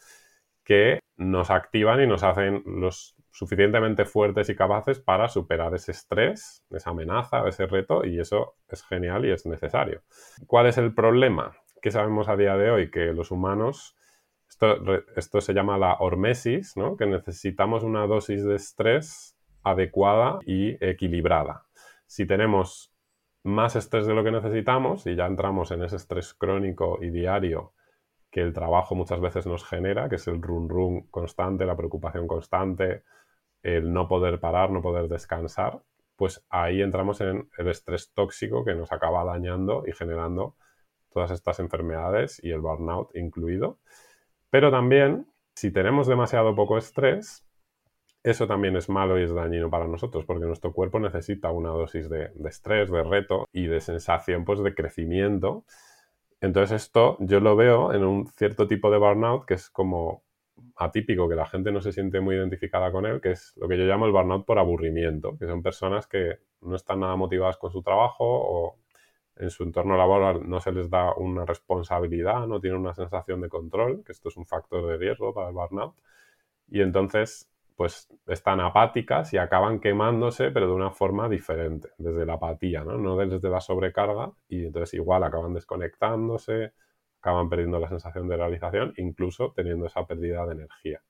que 0.63 0.99
nos 1.17 1.51
activan 1.51 2.01
y 2.01 2.07
nos 2.07 2.23
hacen 2.23 2.63
los 2.65 3.15
suficientemente 3.31 4.05
fuertes 4.05 4.49
y 4.49 4.55
capaces 4.55 4.99
para 4.99 5.27
superar 5.27 5.73
ese 5.73 5.91
estrés, 5.91 6.63
esa 6.69 6.91
amenaza, 6.91 7.47
ese 7.47 7.65
reto, 7.65 8.05
y 8.05 8.19
eso 8.19 8.55
es 8.69 8.83
genial 8.83 9.25
y 9.25 9.31
es 9.31 9.45
necesario. 9.45 10.01
¿Cuál 10.47 10.67
es 10.67 10.77
el 10.77 10.93
problema? 10.93 11.55
Que 11.81 11.91
sabemos 11.91 12.29
a 12.29 12.35
día 12.35 12.55
de 12.57 12.69
hoy 12.69 12.91
que 12.91 13.13
los 13.13 13.31
humanos, 13.31 13.97
esto, 14.47 14.77
esto 15.15 15.41
se 15.41 15.53
llama 15.53 15.77
la 15.77 15.95
hormesis, 15.95 16.77
¿no? 16.77 16.95
que 16.95 17.07
necesitamos 17.07 17.83
una 17.83 18.05
dosis 18.05 18.45
de 18.45 18.55
estrés 18.55 19.32
adecuada 19.63 20.39
y 20.45 20.77
equilibrada. 20.85 21.65
Si 22.05 22.25
tenemos 22.25 22.93
más 23.43 23.75
estrés 23.75 24.05
de 24.07 24.13
lo 24.13 24.23
que 24.23 24.31
necesitamos 24.31 25.05
y 25.05 25.15
ya 25.15 25.25
entramos 25.25 25.71
en 25.71 25.83
ese 25.83 25.97
estrés 25.97 26.33
crónico 26.33 26.99
y 27.01 27.09
diario 27.09 27.73
que 28.31 28.41
el 28.41 28.53
trabajo 28.53 28.95
muchas 28.95 29.19
veces 29.21 29.45
nos 29.45 29.63
genera, 29.63 30.09
que 30.09 30.15
es 30.15 30.27
el 30.27 30.41
run 30.41 30.67
run 30.67 31.01
constante, 31.11 31.65
la 31.65 31.75
preocupación 31.75 32.27
constante, 32.27 33.03
el 33.61 33.93
no 33.93 34.07
poder 34.07 34.39
parar, 34.39 34.71
no 34.71 34.81
poder 34.81 35.07
descansar, 35.07 35.81
pues 36.15 36.43
ahí 36.49 36.81
entramos 36.81 37.21
en 37.21 37.49
el 37.57 37.67
estrés 37.67 38.11
tóxico 38.13 38.65
que 38.65 38.75
nos 38.75 38.91
acaba 38.91 39.23
dañando 39.23 39.83
y 39.85 39.91
generando 39.91 40.55
todas 41.11 41.31
estas 41.31 41.59
enfermedades 41.59 42.43
y 42.43 42.51
el 42.51 42.61
burnout 42.61 43.15
incluido. 43.15 43.77
Pero 44.49 44.71
también, 44.71 45.27
si 45.55 45.71
tenemos 45.71 46.07
demasiado 46.07 46.55
poco 46.55 46.77
estrés, 46.77 47.45
eso 48.23 48.47
también 48.47 48.75
es 48.77 48.89
malo 48.89 49.19
y 49.19 49.23
es 49.23 49.33
dañino 49.33 49.69
para 49.69 49.87
nosotros 49.87 50.25
porque 50.25 50.45
nuestro 50.45 50.71
cuerpo 50.71 50.99
necesita 50.99 51.51
una 51.51 51.69
dosis 51.69 52.09
de, 52.09 52.31
estrés, 52.45 52.89
de 52.89 53.03
reto 53.03 53.47
y 53.51 53.67
de 53.67 53.81
sensación 53.81 54.45
pues, 54.45 54.63
de 54.63 54.73
crecimiento. 54.73 55.65
Entonces 56.41 56.83
esto 56.83 57.17
yo 57.19 57.39
lo 57.41 57.55
veo 57.55 57.93
en 57.93 58.03
un 58.03 58.27
cierto 58.27 58.67
tipo 58.67 58.91
de 58.91 58.97
burnout 58.97 59.45
que 59.45 59.55
es 59.55 59.69
como 59.69 60.23
atípico, 60.77 61.29
que 61.29 61.35
la 61.35 61.45
gente 61.45 61.71
no 61.71 61.81
se 61.81 61.91
siente 61.91 62.21
muy 62.21 62.35
identificada 62.35 62.91
con 62.91 63.05
él, 63.05 63.21
que 63.21 63.31
es 63.31 63.53
lo 63.57 63.67
que 63.67 63.77
yo 63.77 63.85
llamo 63.85 64.05
el 64.05 64.11
burnout 64.11 64.45
por 64.45 64.59
aburrimiento, 64.59 65.37
que 65.37 65.47
son 65.47 65.61
personas 65.61 66.07
que 66.07 66.39
no 66.61 66.75
están 66.75 67.01
nada 67.01 67.15
motivadas 67.15 67.57
con 67.57 67.71
su 67.71 67.81
trabajo 67.81 68.25
o 68.25 68.77
en 69.35 69.49
su 69.49 69.63
entorno 69.63 69.97
laboral 69.97 70.47
no 70.47 70.61
se 70.61 70.71
les 70.71 70.89
da 70.89 71.13
una 71.15 71.45
responsabilidad, 71.45 72.47
no 72.47 72.61
tienen 72.61 72.79
una 72.79 72.93
sensación 72.93 73.41
de 73.41 73.49
control, 73.49 74.03
que 74.05 74.11
esto 74.11 74.29
es 74.29 74.37
un 74.37 74.45
factor 74.45 74.87
de 74.87 74.97
riesgo 74.97 75.33
para 75.33 75.49
el 75.49 75.53
burnout. 75.53 75.95
Y 76.69 76.81
entonces 76.81 77.49
pues 77.75 78.07
están 78.27 78.59
apáticas 78.59 79.33
y 79.33 79.37
acaban 79.37 79.79
quemándose, 79.79 80.51
pero 80.51 80.67
de 80.67 80.73
una 80.73 80.91
forma 80.91 81.29
diferente, 81.29 81.89
desde 81.97 82.25
la 82.25 82.33
apatía, 82.33 82.83
¿no? 82.83 82.97
No 82.97 83.17
desde 83.17 83.49
la 83.49 83.61
sobrecarga, 83.61 84.31
y 84.47 84.65
entonces 84.65 84.93
igual 84.95 85.23
acaban 85.23 85.53
desconectándose, 85.53 86.73
acaban 87.19 87.49
perdiendo 87.49 87.79
la 87.79 87.89
sensación 87.89 88.27
de 88.27 88.37
realización, 88.37 88.93
incluso 88.97 89.53
teniendo 89.55 89.85
esa 89.85 90.05
pérdida 90.05 90.45
de 90.45 90.53
energía. 90.53 91.01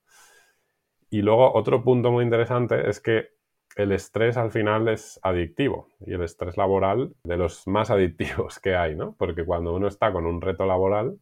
Y 1.10 1.22
luego 1.22 1.54
otro 1.54 1.82
punto 1.82 2.10
muy 2.10 2.24
interesante 2.24 2.88
es 2.88 3.00
que 3.00 3.28
el 3.76 3.92
estrés 3.92 4.36
al 4.36 4.50
final 4.50 4.88
es 4.88 5.18
adictivo 5.22 5.88
y 6.00 6.12
el 6.12 6.22
estrés 6.22 6.56
laboral 6.56 7.14
de 7.24 7.36
los 7.36 7.66
más 7.66 7.90
adictivos 7.90 8.60
que 8.60 8.76
hay, 8.76 8.94
¿no? 8.94 9.16
Porque 9.18 9.44
cuando 9.44 9.74
uno 9.74 9.88
está 9.88 10.12
con 10.12 10.26
un 10.26 10.40
reto 10.40 10.66
laboral, 10.66 11.18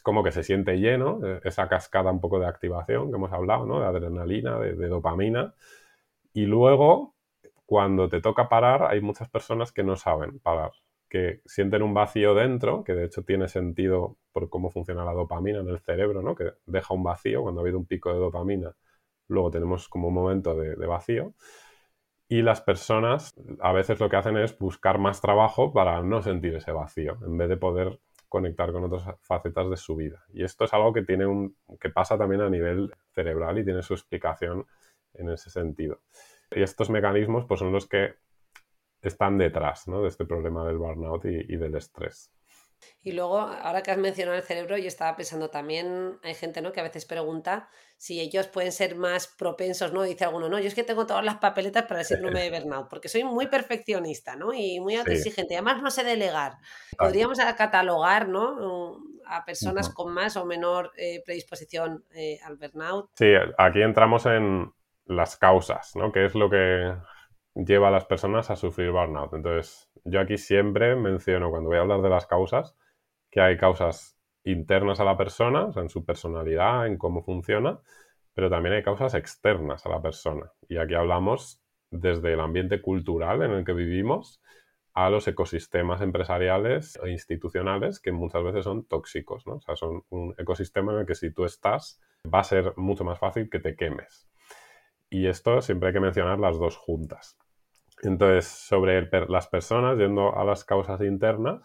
como 0.00 0.22
que 0.22 0.32
se 0.32 0.42
siente 0.42 0.78
lleno, 0.78 1.20
eh, 1.24 1.40
esa 1.44 1.68
cascada 1.68 2.10
un 2.10 2.20
poco 2.20 2.38
de 2.38 2.46
activación 2.46 3.10
que 3.10 3.16
hemos 3.16 3.32
hablado, 3.32 3.66
¿no? 3.66 3.80
De 3.80 3.86
adrenalina, 3.86 4.58
de, 4.58 4.88
dopamina. 4.88 5.54
Y 6.32 6.46
luego, 6.46 7.14
cuando 7.66 8.08
te 8.08 8.20
toca 8.20 8.48
parar, 8.48 8.84
hay 8.84 9.00
muchas 9.00 9.28
personas 9.28 9.72
que 9.72 9.82
no 9.84 9.96
saben 9.96 10.38
parar, 10.40 10.72
que 11.08 11.42
sienten 11.46 11.82
un 11.82 11.94
vacío 11.94 12.34
dentro, 12.34 12.84
que 12.84 12.94
de 12.94 13.06
hecho 13.06 13.22
tiene 13.24 13.48
sentido 13.48 14.16
por 14.32 14.48
cómo 14.48 14.70
funciona 14.70 15.04
la 15.04 15.12
dopamina 15.12 15.60
en 15.60 15.68
el 15.68 15.80
cerebro, 15.80 16.22
¿no? 16.22 16.34
Que 16.34 16.52
deja 16.66 16.94
un 16.94 17.02
vacío 17.02 17.42
cuando 17.42 17.60
ha 17.60 17.64
habido 17.64 17.78
un 17.78 17.86
pico 17.86 18.12
de 18.12 18.18
dopamina. 18.18 18.74
Luego 19.28 19.50
tenemos 19.50 19.88
como 19.88 20.08
un 20.08 20.14
momento 20.14 20.54
de 20.54 20.86
vacío. 20.86 21.34
Y 22.32 22.40
las 22.40 22.62
personas 22.62 23.34
a 23.60 23.72
veces 23.72 24.00
lo 24.00 24.08
que 24.08 24.16
hacen 24.16 24.38
es 24.38 24.58
buscar 24.58 24.98
más 24.98 25.20
trabajo 25.20 25.70
para 25.74 26.02
no 26.02 26.22
sentir 26.22 26.54
ese 26.54 26.72
vacío, 26.72 27.18
en 27.26 27.36
vez 27.36 27.50
de 27.50 27.58
poder 27.58 28.00
conectar 28.32 28.72
con 28.72 28.82
otras 28.84 29.04
facetas 29.20 29.68
de 29.68 29.76
su 29.76 29.94
vida. 29.94 30.24
Y 30.32 30.42
esto 30.42 30.64
es 30.64 30.72
algo 30.72 30.90
que, 30.90 31.02
tiene 31.02 31.26
un, 31.26 31.54
que 31.78 31.90
pasa 31.90 32.16
también 32.16 32.40
a 32.40 32.48
nivel 32.48 32.90
cerebral 33.14 33.58
y 33.58 33.64
tiene 33.64 33.82
su 33.82 33.92
explicación 33.92 34.64
en 35.12 35.28
ese 35.28 35.50
sentido. 35.50 36.00
Y 36.50 36.62
estos 36.62 36.88
mecanismos 36.88 37.44
pues, 37.44 37.60
son 37.60 37.72
los 37.72 37.86
que 37.86 38.14
están 39.02 39.36
detrás 39.36 39.84
de 39.84 40.08
este 40.08 40.24
problema 40.24 40.66
del 40.66 40.78
burnout 40.78 41.26
y 41.26 41.56
del 41.58 41.74
estrés. 41.74 42.32
Y 43.02 43.12
luego, 43.12 43.40
ahora 43.40 43.82
que 43.82 43.90
has 43.90 43.98
mencionado 43.98 44.36
el 44.36 44.44
cerebro, 44.44 44.76
yo 44.78 44.88
estaba 44.88 45.16
pensando 45.16 45.50
también, 45.50 46.18
hay 46.22 46.34
gente 46.34 46.62
¿no? 46.62 46.72
que 46.72 46.80
a 46.80 46.84
veces 46.84 47.04
pregunta 47.04 47.68
si 48.02 48.20
ellos 48.20 48.48
pueden 48.48 48.72
ser 48.72 48.96
más 48.96 49.28
propensos, 49.28 49.92
¿no? 49.92 50.02
Dice 50.02 50.24
alguno, 50.24 50.48
no, 50.48 50.58
yo 50.58 50.66
es 50.66 50.74
que 50.74 50.82
tengo 50.82 51.06
todas 51.06 51.24
las 51.24 51.36
papeletas 51.36 51.84
para 51.84 52.00
el 52.00 52.06
síndrome 52.06 52.42
de 52.42 52.50
burnout, 52.50 52.88
porque 52.88 53.08
soy 53.08 53.22
muy 53.22 53.46
perfeccionista, 53.46 54.34
¿no? 54.34 54.52
Y 54.52 54.80
muy 54.80 54.96
autoexigente, 54.96 55.54
además 55.54 55.80
no 55.82 55.88
sé 55.88 56.02
delegar. 56.02 56.54
Podríamos 56.98 57.38
catalogar, 57.56 58.28
¿no? 58.28 58.98
A 59.24 59.44
personas 59.44 59.88
con 59.88 60.12
más 60.12 60.36
o 60.36 60.44
menor 60.44 60.90
eh, 60.96 61.22
predisposición 61.24 62.04
eh, 62.12 62.40
al 62.44 62.56
burnout. 62.56 63.10
Sí, 63.14 63.32
aquí 63.56 63.82
entramos 63.82 64.26
en 64.26 64.72
las 65.04 65.36
causas, 65.36 65.94
¿no? 65.94 66.10
¿Qué 66.10 66.24
es 66.24 66.34
lo 66.34 66.50
que 66.50 66.96
lleva 67.54 67.86
a 67.86 67.92
las 67.92 68.06
personas 68.06 68.50
a 68.50 68.56
sufrir 68.56 68.90
burnout? 68.90 69.32
Entonces, 69.32 69.91
yo 70.04 70.20
aquí 70.20 70.38
siempre 70.38 70.96
menciono, 70.96 71.50
cuando 71.50 71.68
voy 71.68 71.78
a 71.78 71.82
hablar 71.82 72.02
de 72.02 72.10
las 72.10 72.26
causas, 72.26 72.76
que 73.30 73.40
hay 73.40 73.56
causas 73.56 74.16
internas 74.44 75.00
a 75.00 75.04
la 75.04 75.16
persona, 75.16 75.66
o 75.66 75.72
sea, 75.72 75.82
en 75.82 75.88
su 75.88 76.04
personalidad, 76.04 76.86
en 76.86 76.98
cómo 76.98 77.22
funciona, 77.22 77.80
pero 78.34 78.50
también 78.50 78.74
hay 78.74 78.82
causas 78.82 79.14
externas 79.14 79.86
a 79.86 79.90
la 79.90 80.02
persona. 80.02 80.52
Y 80.68 80.78
aquí 80.78 80.94
hablamos 80.94 81.62
desde 81.90 82.32
el 82.32 82.40
ambiente 82.40 82.80
cultural 82.80 83.42
en 83.42 83.52
el 83.52 83.64
que 83.64 83.72
vivimos 83.72 84.40
a 84.94 85.08
los 85.08 85.26
ecosistemas 85.26 86.02
empresariales 86.02 86.98
e 87.02 87.10
institucionales 87.10 88.00
que 88.00 88.12
muchas 88.12 88.42
veces 88.42 88.64
son 88.64 88.84
tóxicos, 88.84 89.46
¿no? 89.46 89.54
O 89.54 89.60
sea, 89.60 89.76
son 89.76 90.04
un 90.10 90.34
ecosistema 90.38 90.92
en 90.92 91.00
el 91.00 91.06
que 91.06 91.14
si 91.14 91.30
tú 91.32 91.44
estás 91.44 92.00
va 92.32 92.40
a 92.40 92.44
ser 92.44 92.74
mucho 92.76 93.04
más 93.04 93.18
fácil 93.18 93.48
que 93.48 93.58
te 93.58 93.74
quemes. 93.74 94.28
Y 95.08 95.26
esto 95.26 95.60
siempre 95.60 95.88
hay 95.88 95.94
que 95.94 96.00
mencionar 96.00 96.38
las 96.38 96.58
dos 96.58 96.76
juntas. 96.76 97.38
Entonces, 98.02 98.46
sobre 98.46 99.08
las 99.28 99.46
personas, 99.46 99.96
yendo 99.96 100.36
a 100.36 100.44
las 100.44 100.64
causas 100.64 101.00
internas, 101.02 101.62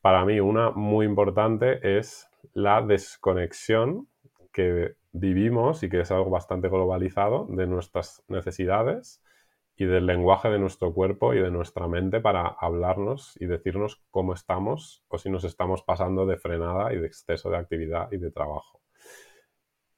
para 0.00 0.24
mí 0.24 0.40
una 0.40 0.70
muy 0.70 1.06
importante 1.06 1.98
es 1.98 2.28
la 2.52 2.82
desconexión 2.82 4.08
que 4.52 4.96
vivimos 5.12 5.82
y 5.82 5.88
que 5.88 6.00
es 6.00 6.10
algo 6.10 6.28
bastante 6.28 6.68
globalizado 6.68 7.46
de 7.48 7.66
nuestras 7.66 8.22
necesidades 8.28 9.22
y 9.76 9.84
del 9.86 10.06
lenguaje 10.06 10.50
de 10.50 10.58
nuestro 10.58 10.92
cuerpo 10.92 11.34
y 11.34 11.40
de 11.40 11.50
nuestra 11.50 11.88
mente 11.88 12.20
para 12.20 12.46
hablarnos 12.46 13.34
y 13.40 13.46
decirnos 13.46 14.04
cómo 14.10 14.34
estamos 14.34 15.04
o 15.08 15.18
si 15.18 15.30
nos 15.30 15.44
estamos 15.44 15.82
pasando 15.82 16.26
de 16.26 16.36
frenada 16.36 16.92
y 16.92 16.98
de 16.98 17.06
exceso 17.06 17.48
de 17.50 17.58
actividad 17.58 18.10
y 18.12 18.18
de 18.18 18.30
trabajo. 18.30 18.83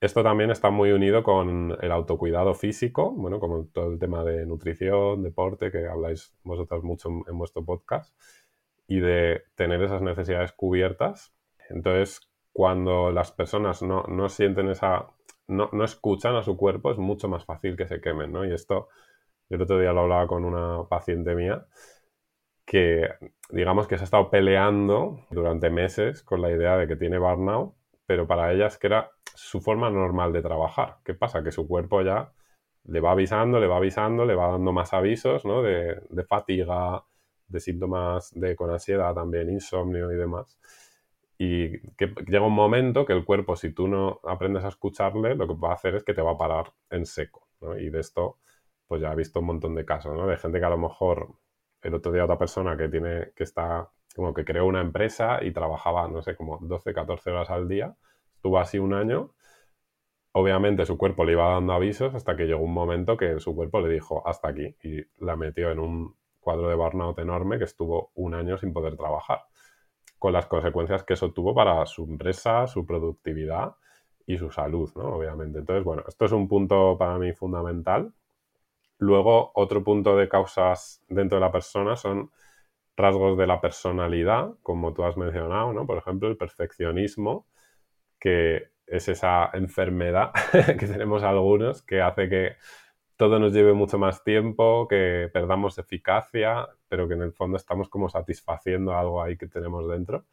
Esto 0.00 0.22
también 0.22 0.50
está 0.50 0.68
muy 0.70 0.92
unido 0.92 1.22
con 1.22 1.76
el 1.80 1.90
autocuidado 1.90 2.52
físico, 2.54 3.12
bueno, 3.12 3.40
como 3.40 3.66
todo 3.66 3.90
el 3.92 3.98
tema 3.98 4.22
de 4.24 4.44
nutrición, 4.44 5.22
deporte, 5.22 5.70
que 5.70 5.87
habláis 5.87 6.37
vosotras 6.44 6.82
mucho 6.82 7.09
en, 7.26 7.38
vuestro 7.38 7.64
podcast, 7.64 8.14
y 8.87 9.00
de 9.00 9.44
tener 9.54 9.82
esas 9.82 10.02
necesidades 10.02 10.52
cubiertas. 10.52 11.35
Entonces, 11.70 12.20
cuando 12.52 13.11
las 13.11 13.32
personas 13.32 13.82
no, 13.82 14.28
sienten 14.28 14.68
esa, 14.68 15.06
no, 15.48 15.70
no, 15.72 15.85
escuchan 15.85 16.37
a 16.37 16.42
su 16.42 16.56
cuerpo, 16.59 16.90
es 16.90 16.98
mucho 16.98 17.28
más 17.28 17.46
fácil 17.46 17.76
que 17.76 17.88
se 17.88 18.00
quemen, 18.00 18.32
¿no? 18.32 18.44
Y 18.44 18.52
esto, 18.52 18.88
yo 19.48 19.56
el 19.56 19.62
otro 19.62 19.78
día 19.78 19.92
lo 19.92 20.02
hablaba 20.02 20.26
con 20.26 20.44
una 20.44 20.87
paciente 20.88 21.35
mía, 21.35 21.66
que 22.66 23.09
digamos 23.50 23.87
que 23.88 23.96
se 23.96 24.04
ha 24.04 24.06
estado 24.06 24.30
peleando 24.30 25.20
durante 25.30 25.70
meses 25.70 26.22
con 26.22 26.42
la 26.42 26.50
idea 26.50 26.76
de 26.76 26.87
que 26.88 26.96
tiene 26.96 27.18
burnout, 27.18 27.74
pero 28.06 28.26
para 28.26 28.52
ella 28.52 28.66
es 28.66 28.78
que 28.78 28.88
era 28.88 29.15
su 29.37 29.61
forma 29.61 29.90
normal 29.90 30.33
de 30.33 30.42
trabajar. 30.42 30.99
¿Qué 31.05 31.14
pasa? 31.14 31.42
Que 31.44 31.53
su 31.53 31.68
cuerpo 31.68 32.03
ya 32.03 32.33
le 32.85 33.01
va 33.01 33.12
avisando, 33.12 33.61
le 33.61 33.66
va 33.66 33.77
avisando, 33.77 34.25
le 34.25 34.35
va 34.35 34.49
dando 34.49 34.72
más 34.72 34.92
avisos, 34.92 35.44
¿no? 35.44 35.62
De, 35.62 36.01
fatiga, 36.29 37.05
de 37.49 37.61
síntomas 37.61 38.33
de 38.35 38.57
con 38.57 38.70
ansiedad 38.70 39.14
también, 39.14 39.51
insomnio 39.51 40.12
y 40.12 40.16
demás. 40.16 40.59
Y 41.38 41.81
que 41.96 42.14
llega 42.27 42.46
un 42.46 42.55
momento 42.55 43.05
que 43.05 43.12
el 43.12 43.25
cuerpo, 43.25 43.57
si 43.57 43.72
tú 43.72 43.88
no 43.88 44.20
aprendes 44.25 44.64
a 44.64 44.68
escucharle, 44.68 45.35
lo 45.35 45.46
que 45.46 45.55
va 45.55 45.70
a 45.70 45.75
hacer 45.75 45.96
es 45.96 46.05
que 46.05 46.14
te 46.14 46.22
va 46.22 46.33
a 46.33 46.38
parar 46.38 46.72
en 46.90 47.07
seco, 47.07 47.49
Y 47.79 47.90
de 47.90 48.01
esto, 48.01 48.38
pues 48.87 49.03
ya 49.03 49.12
he 49.12 49.16
visto 49.16 49.40
un 49.40 49.46
montón 49.46 49.75
de 49.75 49.85
casos, 49.85 50.14
¿no? 50.16 50.27
De 50.27 50.37
gente 50.38 50.59
que 50.59 50.64
a 50.64 50.70
lo 50.70 50.79
mejor 50.79 51.29
el 51.83 51.94
otro 51.94 52.12
día 52.12 52.25
otra 52.25 52.38
persona 52.38 52.77
que 52.77 52.88
tiene, 52.88 53.33
que 53.35 53.44
está, 53.44 53.90
como 54.14 54.35
que 54.35 54.44
creó 54.44 54.66
una 54.66 54.81
empresa 54.81 55.42
y 55.42 55.53
trabajaba, 55.53 56.09
no 56.09 56.22
sé, 56.22 56.37
como 56.37 56.59
12, 56.61 56.94
14 56.94 57.31
horas 57.31 57.51
al 57.51 57.68
día, 57.68 57.96
Estuvo 58.37 58.59
así 58.59 58.79
un 58.79 58.94
año. 58.94 59.33
Obviamente 60.33 60.85
su 60.85 60.99
cuerpo 60.99 61.25
le 61.25 61.33
iba 61.33 61.51
dando 61.51 61.72
avisos 61.72 62.14
hasta 62.14 62.37
que 62.37 62.44
llegó 62.44 62.62
un 62.62 62.75
momento 62.75 63.16
que 63.16 63.40
su 63.40 63.55
cuerpo 63.55 63.81
le 63.81 63.92
dijo 63.92 64.27
hasta 64.29 64.49
aquí 64.49 64.77
y 64.83 65.03
la 65.25 65.35
metió 65.37 65.70
en 65.70 65.79
un 65.79 66.14
cuadro 66.40 66.68
de 66.68 66.77
burnout 66.77 67.18
enorme 67.18 67.59
que 67.59 67.64
estuvo 67.64 68.12
un 68.14 68.35
año 68.35 68.57
sin 68.59 68.72
poder 68.72 68.96
trabajar, 68.96 69.40
con 70.18 70.33
las 70.33 70.46
consecuencias 70.46 71.03
que 71.03 71.14
eso 71.14 71.33
tuvo 71.33 71.55
para 71.55 71.85
su 71.87 72.05
empresa, 72.05 72.66
su 72.66 72.87
productividad 72.87 73.75
y 74.27 74.38
su 74.38 74.51
salud, 74.51 74.90
¿no? 74.94 75.16
Obviamente. 75.16 75.59
Entonces, 75.61 75.85
bueno, 75.85 76.05
esto 76.07 76.27
es 76.27 76.33
un 76.33 76.46
punto 76.49 76.96
para 76.99 77.18
mí 77.18 77.33
fundamental. 77.33 78.12
Luego, 78.99 79.53
otro 79.55 79.83
punto 79.83 80.16
de 80.16 80.29
causas 80.29 81.03
dentro 81.09 81.38
de 81.38 81.44
la 81.44 81.53
persona 81.53 81.96
son 81.96 82.31
rasgos 82.96 83.37
de 83.38 83.46
la 83.46 83.61
personalidad, 83.61 84.55
como 84.62 84.92
tú 84.94 85.05
has 85.05 85.16
mencionado, 85.16 85.72
¿no? 85.72 85.87
Por 85.87 85.99
ejemplo, 85.99 86.29
el 86.29 86.37
perfeccionismo 86.37 87.46
que 88.18 88.70
es 88.87 89.09
esa 89.09 89.50
enfermedad 89.52 90.33
que 90.79 90.87
tenemos 90.87 91.22
algunos 91.22 91.83
que 91.83 92.00
hace 92.00 92.29
que 92.29 92.57
todo 93.16 93.38
nos 93.38 93.52
lleve 93.52 93.72
mucho 93.72 93.98
más 93.98 94.22
tiempo, 94.24 94.87
que 94.88 95.31
perdamos 95.33 95.79
eficacia, 95.79 96.68
pero 96.88 97.09
que 97.09 97.14
en 97.14 97.22
el 97.22 97.33
fondo 97.33 97.57
estamos 97.57 97.88
como 97.88 98.09
satisfaciendo 98.09 98.96
algo 98.96 99.22
ahí 99.22 99.37
que 99.37 99.48
tenemos 99.48 99.88
dentro 99.88 100.26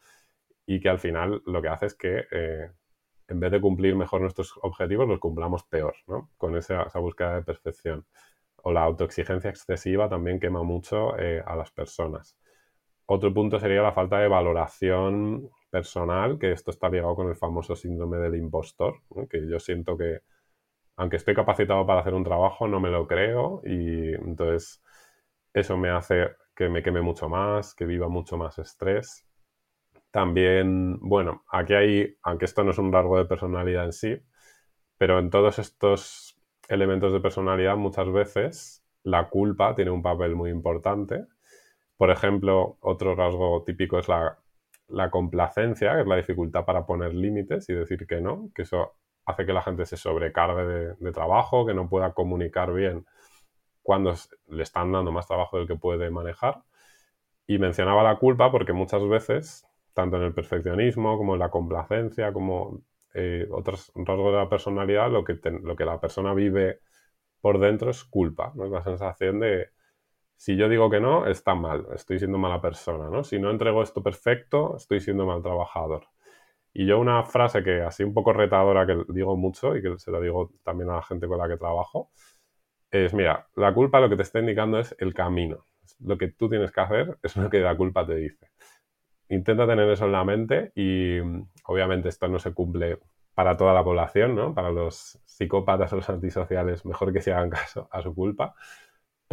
y 0.66 0.80
que 0.80 0.88
al 0.88 0.98
final 0.98 1.42
lo 1.46 1.62
que 1.62 1.68
hace 1.68 1.86
es 1.86 1.94
que 1.94 2.26
eh, 2.30 2.70
en 3.28 3.40
vez 3.40 3.52
de 3.52 3.60
cumplir 3.60 3.96
mejor 3.96 4.20
nuestros 4.20 4.54
objetivos, 4.62 5.08
los 5.08 5.18
cumplamos 5.18 5.64
peor, 5.64 5.96
¿no? 6.06 6.30
Con 6.36 6.56
esa, 6.56 6.86
búsqueda 6.98 7.36
de 7.36 7.42
perfección. 7.42 8.06
O 8.62 8.72
la 8.72 8.82
autoexigencia 8.82 9.50
excesiva 9.50 10.08
también 10.08 10.40
quema 10.40 10.62
mucho 10.62 11.18
eh, 11.18 11.42
a 11.44 11.56
las 11.56 11.70
personas. 11.70 12.36
Otro 13.06 13.32
punto 13.32 13.58
sería 13.60 13.82
la 13.82 13.92
falta 13.92 14.18
de 14.18 14.28
valoración 14.28 15.50
personal, 15.74 16.38
que 16.38 16.52
esto 16.52 16.70
está 16.70 16.88
ligado 16.88 17.16
con 17.16 17.28
el 17.28 17.34
famoso 17.34 17.74
síndrome 17.74 18.18
del 18.18 18.36
impostor, 18.36 19.00
que 19.28 19.44
yo 19.48 19.58
siento 19.58 19.96
que, 19.96 20.20
aunque 20.96 21.16
estoy 21.16 21.34
capacitado 21.34 21.84
para 21.84 21.98
hacer 22.00 22.14
un 22.14 22.22
trabajo, 22.22 22.68
no 22.68 22.78
me 22.78 22.90
lo 22.90 23.08
creo 23.08 23.60
y 23.64 24.14
entonces 24.14 24.84
eso 25.52 25.76
me 25.76 25.90
hace 25.90 26.28
que 26.54 26.68
me 26.68 26.80
queme 26.80 27.02
mucho 27.02 27.28
más, 27.28 27.74
que 27.74 27.86
viva 27.86 28.08
mucho 28.08 28.36
más 28.36 28.56
estrés. 28.60 29.26
También, 30.12 31.00
bueno, 31.00 31.42
aquí 31.50 31.74
hay, 31.74 32.18
aunque 32.22 32.44
esto 32.44 32.62
no 32.62 32.70
es 32.70 32.78
un 32.78 32.92
rasgo 32.92 33.18
de 33.18 33.24
personalidad 33.24 33.86
en 33.86 33.92
sí, 33.92 34.16
pero 34.96 35.18
en 35.18 35.28
todos 35.28 35.58
estos 35.58 36.40
elementos 36.68 37.12
de 37.12 37.18
personalidad 37.18 37.76
muchas 37.76 38.12
veces 38.12 38.86
la 39.02 39.28
culpa 39.28 39.74
tiene 39.74 39.90
un 39.90 40.02
papel 40.02 40.36
muy 40.36 40.50
importante. 40.50 41.26
Por 41.96 42.10
ejemplo, 42.12 42.78
otro 42.80 43.16
rasgo 43.16 43.64
típico 43.64 43.98
es 43.98 44.06
la 44.06 44.38
la 44.88 45.10
complacencia, 45.10 45.94
que 45.94 46.00
es 46.02 46.06
la 46.06 46.16
dificultad 46.16 46.64
para 46.64 46.86
poner 46.86 47.14
límites 47.14 47.68
y 47.68 47.74
decir 47.74 48.06
que 48.06 48.20
no, 48.20 48.50
que 48.54 48.62
eso 48.62 48.94
hace 49.26 49.46
que 49.46 49.52
la 49.52 49.62
gente 49.62 49.86
se 49.86 49.96
sobrecargue 49.96 50.94
de, 50.98 51.12
trabajo, 51.12 51.66
que 51.66 51.74
no 51.74 51.88
pueda 51.88 52.12
comunicar 52.12 52.72
bien 52.72 53.06
cuando 53.82 54.14
le 54.48 54.62
están 54.62 54.92
dando 54.92 55.12
más 55.12 55.26
trabajo 55.26 55.58
del 55.58 55.66
que 55.66 55.76
puede 55.76 56.10
manejar. 56.10 56.62
Y 57.46 57.58
mencionaba 57.58 58.02
la 58.02 58.16
culpa 58.18 58.50
porque 58.50 58.72
muchas 58.72 59.06
veces, 59.06 59.66
tanto 59.94 60.16
en 60.16 60.24
el 60.24 60.34
perfeccionismo 60.34 61.18
como 61.18 61.34
en 61.34 61.40
la 61.40 61.50
complacencia, 61.50 62.32
como 62.32 62.82
eh, 63.14 63.46
otros 63.50 63.92
rasgos 63.94 64.32
de 64.32 64.38
la 64.38 64.48
personalidad, 64.48 65.10
lo 65.10 65.24
que, 65.24 65.38
lo 65.62 65.76
que 65.76 65.84
la 65.84 66.00
persona 66.00 66.34
vive 66.34 66.80
por 67.40 67.58
dentro 67.60 67.90
es 67.90 68.04
culpa, 68.04 68.52
¿no? 68.54 68.64
Es 68.64 68.70
la 68.70 68.82
sensación 68.82 69.40
de, 69.40 69.68
si 70.36 70.56
yo 70.56 70.68
digo 70.68 70.90
que 70.90 71.00
no, 71.00 71.26
está 71.26 71.54
mal, 71.54 71.86
estoy 71.94 72.18
siendo 72.18 72.38
mala 72.38 72.60
persona, 72.60 73.08
¿no? 73.08 73.24
Si 73.24 73.38
no 73.38 73.50
entrego 73.50 73.82
esto 73.82 74.02
perfecto, 74.02 74.76
estoy 74.76 75.00
siendo 75.00 75.26
mal 75.26 75.42
trabajador. 75.42 76.08
Y 76.72 76.86
yo 76.86 76.98
una 76.98 77.22
frase 77.24 77.62
que 77.62 77.82
así 77.82 78.02
un 78.02 78.12
poco 78.12 78.32
retadora 78.32 78.86
que 78.86 79.04
digo 79.08 79.36
mucho 79.36 79.76
y 79.76 79.82
que 79.82 79.96
se 79.98 80.10
la 80.10 80.20
digo 80.20 80.52
también 80.64 80.90
a 80.90 80.96
la 80.96 81.02
gente 81.02 81.28
con 81.28 81.38
la 81.38 81.48
que 81.48 81.56
trabajo, 81.56 82.10
es, 82.90 83.14
mira, 83.14 83.48
la 83.54 83.72
culpa 83.72 84.00
lo 84.00 84.08
que 84.08 84.16
te 84.16 84.22
está 84.22 84.40
indicando 84.40 84.78
es 84.78 84.94
el 84.98 85.14
camino. 85.14 85.66
Lo 86.00 86.18
que 86.18 86.28
tú 86.28 86.48
tienes 86.48 86.72
que 86.72 86.80
hacer 86.80 87.18
es 87.22 87.36
lo 87.36 87.48
que 87.48 87.60
la 87.60 87.76
culpa 87.76 88.06
te 88.06 88.16
dice. 88.16 88.50
Intenta 89.28 89.66
tener 89.66 89.88
eso 89.88 90.04
en 90.06 90.12
la 90.12 90.24
mente 90.24 90.72
y 90.74 91.18
obviamente 91.64 92.08
esto 92.08 92.28
no 92.28 92.38
se 92.38 92.52
cumple 92.52 92.98
para 93.34 93.56
toda 93.56 93.72
la 93.74 93.84
población, 93.84 94.34
¿no? 94.34 94.54
Para 94.54 94.70
los 94.70 95.20
psicópatas 95.24 95.92
o 95.92 95.96
los 95.96 96.08
antisociales, 96.10 96.84
mejor 96.84 97.12
que 97.12 97.20
se 97.20 97.32
hagan 97.32 97.50
caso 97.50 97.88
a 97.90 98.02
su 98.02 98.14
culpa. 98.14 98.54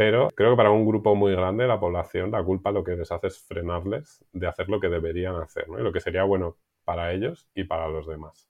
Pero 0.02 0.30
creo 0.34 0.50
que 0.50 0.56
para 0.56 0.72
un 0.72 0.84
grupo 0.84 1.14
muy 1.14 1.30
grande 1.30 1.62
de 1.62 1.68
la 1.68 1.78
población, 1.78 2.32
la 2.32 2.42
culpa 2.42 2.72
lo 2.72 2.82
que 2.82 2.96
les 2.96 3.12
hace 3.12 3.28
es 3.28 3.38
frenarles 3.38 4.24
de 4.32 4.48
hacer 4.48 4.68
lo 4.68 4.80
que 4.80 4.88
deberían 4.88 5.36
hacer, 5.36 5.68
¿no? 5.68 5.78
Y 5.78 5.84
lo 5.84 5.92
que 5.92 6.00
sería 6.00 6.24
bueno 6.24 6.56
para 6.84 7.12
ellos 7.12 7.48
y 7.54 7.62
para 7.62 7.86
los 7.86 8.08
demás. 8.08 8.48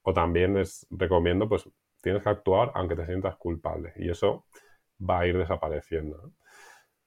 O 0.00 0.14
también 0.14 0.54
les 0.54 0.86
recomiendo, 0.88 1.46
pues 1.46 1.68
tienes 2.00 2.22
que 2.22 2.30
actuar 2.30 2.72
aunque 2.74 2.96
te 2.96 3.04
sientas 3.04 3.36
culpable 3.36 3.92
y 3.96 4.08
eso 4.08 4.46
va 4.98 5.20
a 5.20 5.26
ir 5.26 5.36
desapareciendo. 5.36 6.32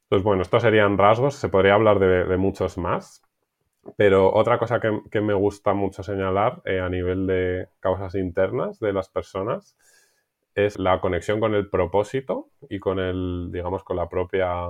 Entonces, 0.04 0.24
bueno, 0.24 0.44
estos 0.44 0.62
serían 0.62 1.00
rasgos, 1.00 1.34
se 1.34 1.50
podría 1.50 1.74
hablar 1.74 1.98
de, 1.98 2.38
muchos 2.38 2.78
más, 2.78 3.24
pero 3.98 4.32
otra 4.32 4.60
cosa 4.60 4.80
que, 4.80 5.22
me 5.22 5.34
gusta 5.34 5.74
mucho 5.74 6.04
señalar 6.04 6.62
eh, 6.66 6.82
a 6.82 6.90
nivel 6.90 7.26
de 7.26 7.68
causas 7.80 8.14
internas 8.14 8.80
de 8.80 8.94
las 8.94 9.10
personas 9.10 9.76
es 10.56 10.80
la 10.80 11.02
conexión 11.02 11.40
con 11.40 11.56
el 11.56 11.70
propósito 11.70 12.50
y 12.70 12.80
con 12.80 13.00
el, 13.00 13.50
digamos, 13.52 13.84
con 13.84 13.98
la 13.98 14.10
propia 14.10 14.68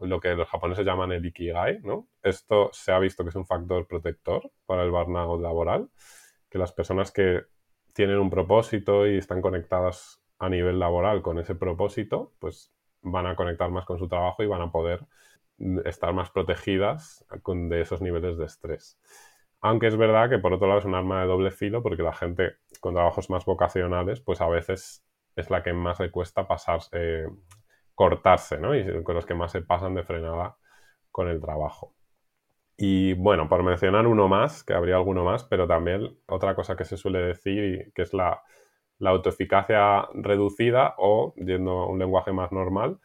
lo 0.00 0.20
que 0.20 0.34
los 0.34 0.48
japoneses 0.48 0.86
llaman 0.86 1.12
el 1.12 1.26
ikigai, 1.26 1.80
¿no? 1.82 2.08
Esto 2.22 2.70
se 2.72 2.92
ha 2.92 2.98
visto 2.98 3.24
que 3.24 3.30
es 3.30 3.36
un 3.36 3.46
factor 3.46 3.86
protector 3.86 4.50
para 4.66 4.84
el 4.84 4.90
burnout 4.90 5.40
laboral, 5.40 5.90
que 6.48 6.58
las 6.58 6.72
personas 6.72 7.10
que 7.10 7.42
tienen 7.94 8.18
un 8.18 8.30
propósito 8.30 9.06
y 9.06 9.18
están 9.18 9.42
conectadas 9.42 10.20
a 10.38 10.48
nivel 10.48 10.78
laboral 10.78 11.22
con 11.22 11.38
ese 11.38 11.54
propósito, 11.56 12.32
pues 12.38 12.72
van 13.02 13.26
a 13.26 13.34
conectar 13.34 13.70
más 13.70 13.84
con 13.86 13.98
su 13.98 14.08
trabajo 14.08 14.42
y 14.42 14.46
van 14.46 14.62
a 14.62 14.70
poder 14.70 15.04
estar 15.84 16.12
más 16.12 16.30
protegidas 16.30 17.24
de 17.44 17.80
esos 17.80 18.00
niveles 18.00 18.38
de 18.38 18.44
estrés. 18.44 18.98
Aunque 19.60 19.88
es 19.88 19.96
verdad 19.96 20.30
que 20.30 20.38
por 20.38 20.52
otro 20.52 20.68
lado 20.68 20.80
es 20.80 20.84
un 20.86 20.94
arma 20.94 21.20
de 21.20 21.26
doble 21.26 21.50
filo 21.50 21.82
porque 21.82 22.02
la 22.02 22.14
gente 22.14 22.56
con 22.80 22.94
trabajos 22.94 23.28
más 23.30 23.44
vocacionales, 23.44 24.20
pues 24.20 24.40
a 24.40 24.48
veces 24.48 25.04
es 25.36 25.50
la 25.50 25.62
que 25.62 25.72
más 25.72 26.00
le 26.00 26.10
cuesta 26.10 26.46
pasar, 26.46 26.80
eh, 26.92 27.26
cortarse, 27.94 28.58
¿no? 28.58 28.74
Y 28.76 29.02
con 29.02 29.14
los 29.14 29.26
que 29.26 29.34
más 29.34 29.52
se 29.52 29.62
pasan 29.62 29.94
de 29.94 30.04
frenada 30.04 30.56
con 31.10 31.28
el 31.28 31.40
trabajo. 31.40 31.94
Y 32.76 33.14
bueno, 33.14 33.48
por 33.48 33.64
mencionar 33.64 34.06
uno 34.06 34.28
más, 34.28 34.62
que 34.62 34.72
habría 34.72 34.96
alguno 34.96 35.24
más, 35.24 35.44
pero 35.44 35.66
también 35.66 36.16
otra 36.28 36.54
cosa 36.54 36.76
que 36.76 36.84
se 36.84 36.96
suele 36.96 37.18
decir, 37.18 37.92
que 37.94 38.02
es 38.02 38.14
la, 38.14 38.42
autoeficacia 39.00 40.08
reducida 40.14 40.94
o, 40.98 41.34
yendo 41.36 41.72
a 41.72 41.86
un 41.88 41.98
lenguaje 41.98 42.32
más 42.32 42.52
normal, 42.52 43.00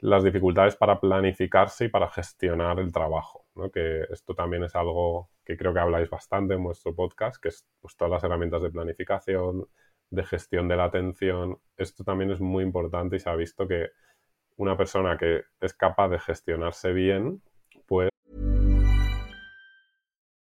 las 0.00 0.24
dificultades 0.24 0.76
para 0.76 0.98
planificarse 0.98 1.86
y 1.86 1.88
para 1.88 2.10
gestionar 2.10 2.78
el 2.80 2.92
trabajo. 2.92 3.46
¿no? 3.54 3.70
Que 3.70 4.02
esto 4.10 4.34
también 4.34 4.64
es 4.64 4.74
algo 4.74 5.30
que 5.44 5.56
creo 5.56 5.74
que 5.74 5.80
habláis 5.80 6.08
bastante 6.08 6.54
en 6.54 6.64
vuestro 6.64 6.94
podcast, 6.94 7.40
que 7.40 7.48
es 7.48 7.66
pues, 7.80 7.96
todas 7.96 8.12
las 8.12 8.24
herramientas 8.24 8.62
de 8.62 8.70
planificación, 8.70 9.66
de 10.10 10.24
gestión 10.24 10.68
de 10.68 10.76
la 10.76 10.84
atención. 10.84 11.58
Esto 11.76 12.04
también 12.04 12.30
es 12.30 12.40
muy 12.40 12.64
importante 12.64 13.16
y 13.16 13.20
se 13.20 13.28
ha 13.28 13.36
visto 13.36 13.68
que 13.68 13.88
una 14.56 14.76
persona 14.76 15.16
que 15.18 15.42
es 15.60 15.74
capaz 15.74 16.08
de 16.08 16.18
gestionarse 16.18 16.92
bien, 16.92 17.42
pues. 17.86 18.10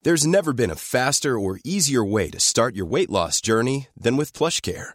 There's 0.02 0.26
never 0.26 0.52
been 0.52 0.70
a 0.70 0.76
faster 0.76 1.38
or 1.38 1.58
easier 1.64 2.04
way 2.04 2.30
to 2.30 2.38
start 2.38 2.74
your 2.74 2.86
weight 2.86 3.10
loss 3.10 3.40
journey 3.40 3.88
than 4.00 4.16
with 4.16 4.32
PlushCare. 4.32 4.94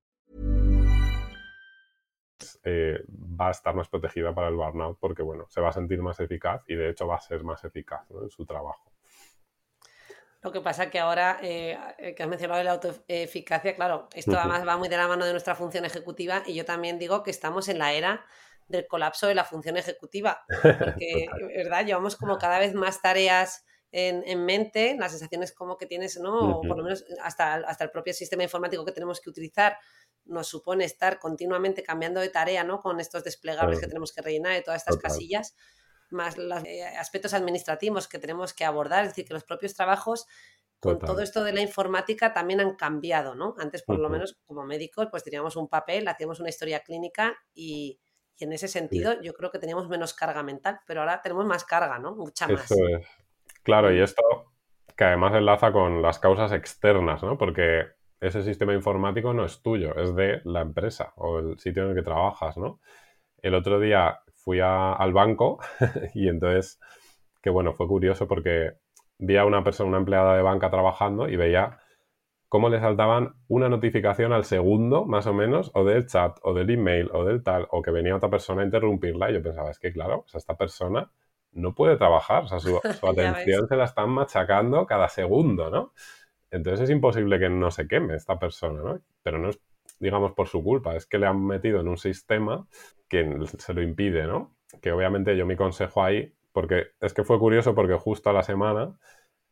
Eh, 2.63 3.03
va 3.09 3.47
a 3.47 3.51
estar 3.51 3.73
más 3.73 3.89
protegida 3.89 4.35
para 4.35 4.47
el 4.47 4.55
burnout 4.55 4.99
porque 4.99 5.23
bueno, 5.23 5.47
se 5.49 5.61
va 5.61 5.69
a 5.69 5.73
sentir 5.73 5.99
más 6.01 6.19
eficaz 6.19 6.61
y 6.67 6.75
de 6.75 6.91
hecho 6.91 7.07
va 7.07 7.15
a 7.15 7.19
ser 7.19 7.43
más 7.43 7.63
eficaz 7.63 8.07
¿no? 8.11 8.21
en 8.23 8.29
su 8.29 8.45
trabajo. 8.45 8.91
Lo 10.43 10.51
que 10.51 10.61
pasa 10.61 10.89
que 10.89 10.99
ahora 10.99 11.39
eh, 11.41 11.77
que 12.15 12.21
has 12.21 12.29
mencionado 12.29 12.63
la 12.63 12.71
autoeficacia, 12.73 13.75
claro, 13.75 14.09
esto 14.13 14.37
además 14.37 14.67
va 14.67 14.77
muy 14.77 14.89
de 14.89 14.97
la 14.97 15.07
mano 15.07 15.25
de 15.25 15.31
nuestra 15.31 15.55
función 15.55 15.85
ejecutiva 15.85 16.43
y 16.45 16.53
yo 16.55 16.65
también 16.65 16.99
digo 16.99 17.23
que 17.23 17.31
estamos 17.31 17.67
en 17.67 17.79
la 17.79 17.93
era 17.93 18.25
del 18.67 18.87
colapso 18.87 19.27
de 19.27 19.35
la 19.35 19.43
función 19.43 19.77
ejecutiva. 19.77 20.43
Porque, 20.61 21.27
¿verdad? 21.55 21.85
Llevamos 21.85 22.15
como 22.15 22.37
cada 22.37 22.57
vez 22.57 22.73
más 22.73 23.01
tareas 23.01 23.65
en, 23.91 24.45
mente, 24.45 24.95
las 24.97 25.11
sensaciones 25.11 25.51
como 25.51 25.77
que 25.77 25.85
tienes, 25.85 26.17
¿no? 26.19 26.59
O 26.59 26.61
por 26.61 26.77
lo 26.77 26.83
menos 26.83 27.03
hasta, 27.21 27.55
hasta 27.55 27.83
el 27.83 27.91
propio 27.91 28.13
sistema 28.13 28.43
informático 28.43 28.85
que 28.85 28.93
tenemos 28.93 29.19
que 29.19 29.29
utilizar 29.29 29.77
nos 30.25 30.47
supone 30.47 30.85
estar 30.85 31.19
continuamente 31.19 31.83
cambiando 31.83 32.19
de 32.19 32.29
tarea, 32.29 32.63
¿no? 32.63 32.79
Con 32.79 32.99
estos 32.99 33.23
desplegables 33.23 33.79
que 33.79 33.87
tenemos 33.87 34.13
que 34.13 34.21
rellenar 34.21 34.53
de 34.53 34.61
todas 34.61 34.81
estas 34.81 34.97
casillas, 34.97 35.55
más 36.09 36.37
los 36.37 36.63
eh, 36.65 36.85
aspectos 36.85 37.33
administrativos 37.33 38.07
que 38.07 38.19
tenemos 38.19 38.53
que 38.53 38.65
abordar, 38.65 39.03
es 39.03 39.11
decir, 39.11 39.25
que 39.25 39.33
los 39.33 39.43
propios 39.43 39.73
trabajos 39.73 40.27
con 40.79 40.97
todo 40.97 41.21
esto 41.21 41.43
de 41.43 41.53
la 41.53 41.61
informática 41.61 42.33
también 42.33 42.59
han 42.59 42.75
cambiado, 42.75 43.35
¿no? 43.35 43.53
Antes, 43.59 43.83
por 43.83 43.99
lo 43.99 44.09
menos, 44.09 44.39
como 44.47 44.65
médicos, 44.65 45.07
pues 45.11 45.23
teníamos 45.23 45.55
un 45.55 45.67
papel, 45.67 46.07
hacíamos 46.07 46.39
una 46.39 46.49
historia 46.49 46.79
clínica 46.79 47.37
y, 47.53 47.99
y 48.35 48.43
en 48.43 48.53
ese 48.53 48.67
sentido 48.67 49.21
yo 49.21 49.33
creo 49.33 49.51
que 49.51 49.59
teníamos 49.59 49.87
menos 49.87 50.15
carga 50.15 50.41
mental, 50.41 50.79
pero 50.87 51.01
ahora 51.01 51.21
tenemos 51.21 51.45
más 51.45 51.65
carga, 51.65 51.99
¿no? 51.99 52.15
Mucha 52.15 52.47
más. 52.47 52.71
Eso 52.71 52.87
es. 52.87 53.05
Claro, 53.61 53.93
y 53.93 54.01
esto 54.01 54.23
que 54.95 55.03
además 55.03 55.33
enlaza 55.35 55.71
con 55.71 56.01
las 56.01 56.19
causas 56.19 56.51
externas, 56.51 57.21
¿no? 57.21 57.37
Porque 57.37 57.85
ese 58.21 58.43
sistema 58.43 58.73
informático 58.73 59.33
no 59.33 59.43
es 59.43 59.61
tuyo, 59.61 59.95
es 59.95 60.15
de 60.15 60.41
la 60.45 60.61
empresa 60.61 61.11
o 61.17 61.39
el 61.39 61.59
sitio 61.59 61.83
en 61.83 61.89
el 61.89 61.95
que 61.95 62.03
trabajas, 62.03 62.55
¿no? 62.55 62.79
El 63.41 63.55
otro 63.55 63.79
día 63.79 64.19
fui 64.35 64.59
al 64.61 65.11
banco 65.11 65.59
y 66.13 66.29
entonces, 66.29 66.79
que 67.41 67.49
bueno, 67.49 67.73
fue 67.73 67.87
curioso 67.87 68.27
porque 68.27 68.73
vi 69.17 69.37
a 69.37 69.45
una 69.45 69.63
persona, 69.63 69.89
una 69.89 69.97
empleada 69.97 70.35
de 70.35 70.43
banca 70.43 70.69
trabajando 70.69 71.27
y 71.27 71.35
veía 71.35 71.79
cómo 72.47 72.69
le 72.69 72.79
saltaban 72.79 73.33
una 73.47 73.69
notificación 73.69 74.33
al 74.33 74.43
segundo, 74.43 75.05
más 75.05 75.25
o 75.25 75.33
menos, 75.33 75.71
o 75.73 75.83
del 75.83 76.05
chat, 76.05 76.37
o 76.43 76.53
del 76.53 76.69
email, 76.69 77.09
o 77.13 77.23
del 77.23 77.43
tal, 77.43 77.67
o 77.71 77.81
que 77.81 77.91
venía 77.91 78.15
otra 78.15 78.29
persona 78.29 78.61
a 78.61 78.65
interrumpirla. 78.65 79.31
Y 79.31 79.35
yo 79.35 79.41
pensaba, 79.41 79.71
es 79.71 79.79
que 79.79 79.91
claro, 79.93 80.25
esta 80.33 80.57
persona 80.57 81.09
no 81.53 81.73
puede 81.73 81.97
trabajar, 81.97 82.43
o 82.43 82.47
sea, 82.47 82.59
su, 82.59 82.77
atención 83.07 83.67
se 83.67 83.75
la 83.75 83.85
están 83.85 84.09
machacando 84.09 84.85
cada 84.85 85.07
segundo, 85.07 85.69
¿no? 85.69 85.93
Entonces 86.51 86.81
es 86.81 86.89
imposible 86.89 87.39
que 87.39 87.49
no 87.49 87.71
se 87.71 87.87
queme 87.87 88.15
esta 88.15 88.37
persona, 88.37 88.81
¿no? 88.83 89.01
Pero 89.23 89.39
no 89.39 89.49
es, 89.49 89.59
digamos, 89.99 90.33
por 90.33 90.47
su 90.47 90.63
culpa, 90.63 90.95
es 90.95 91.05
que 91.05 91.17
le 91.17 91.27
han 91.27 91.45
metido 91.45 91.79
en 91.79 91.87
un 91.87 91.97
sistema 91.97 92.67
que 93.07 93.37
se 93.57 93.73
lo 93.73 93.81
impide, 93.81 94.27
¿no? 94.27 94.55
Que 94.81 94.91
obviamente 94.91 95.35
yo 95.37 95.45
mi 95.45 95.55
consejo 95.55 96.03
ahí, 96.03 96.33
porque 96.51 96.87
es 96.99 97.13
que 97.13 97.23
fue 97.23 97.39
curioso 97.39 97.73
porque 97.73 97.95
justo 97.95 98.29
a 98.29 98.33
la 98.33 98.43
semana 98.43 98.97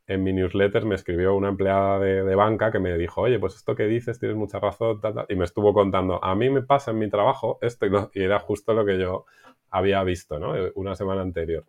en 0.07 0.23
mi 0.23 0.33
newsletter 0.33 0.85
me 0.85 0.95
escribió 0.95 1.35
una 1.35 1.49
empleada 1.49 1.99
de, 1.99 2.35
banca 2.35 2.71
que 2.71 2.79
me 2.79 2.97
dijo, 2.97 3.21
oye, 3.21 3.39
pues 3.39 3.55
esto 3.55 3.75
que 3.75 3.83
dices 3.83 4.19
tienes 4.19 4.37
mucha 4.37 4.59
razón, 4.59 4.99
y 5.29 5.35
me 5.35 5.45
estuvo 5.45 5.73
contando, 5.73 6.23
a 6.23 6.35
mí 6.35 6.49
me 6.49 6.63
pasa 6.63 6.91
en 6.91 6.99
mi 6.99 7.09
trabajo 7.09 7.59
esto 7.61 7.85
y, 7.85 7.91
y 8.19 8.23
era 8.23 8.39
justo 8.39 8.73
lo 8.73 8.85
que 8.85 8.97
yo 8.97 9.25
había 9.69 10.03
visto, 10.03 10.39
¿no? 10.39 10.53
Una 10.75 10.95
semana 10.95 11.21
anterior. 11.21 11.65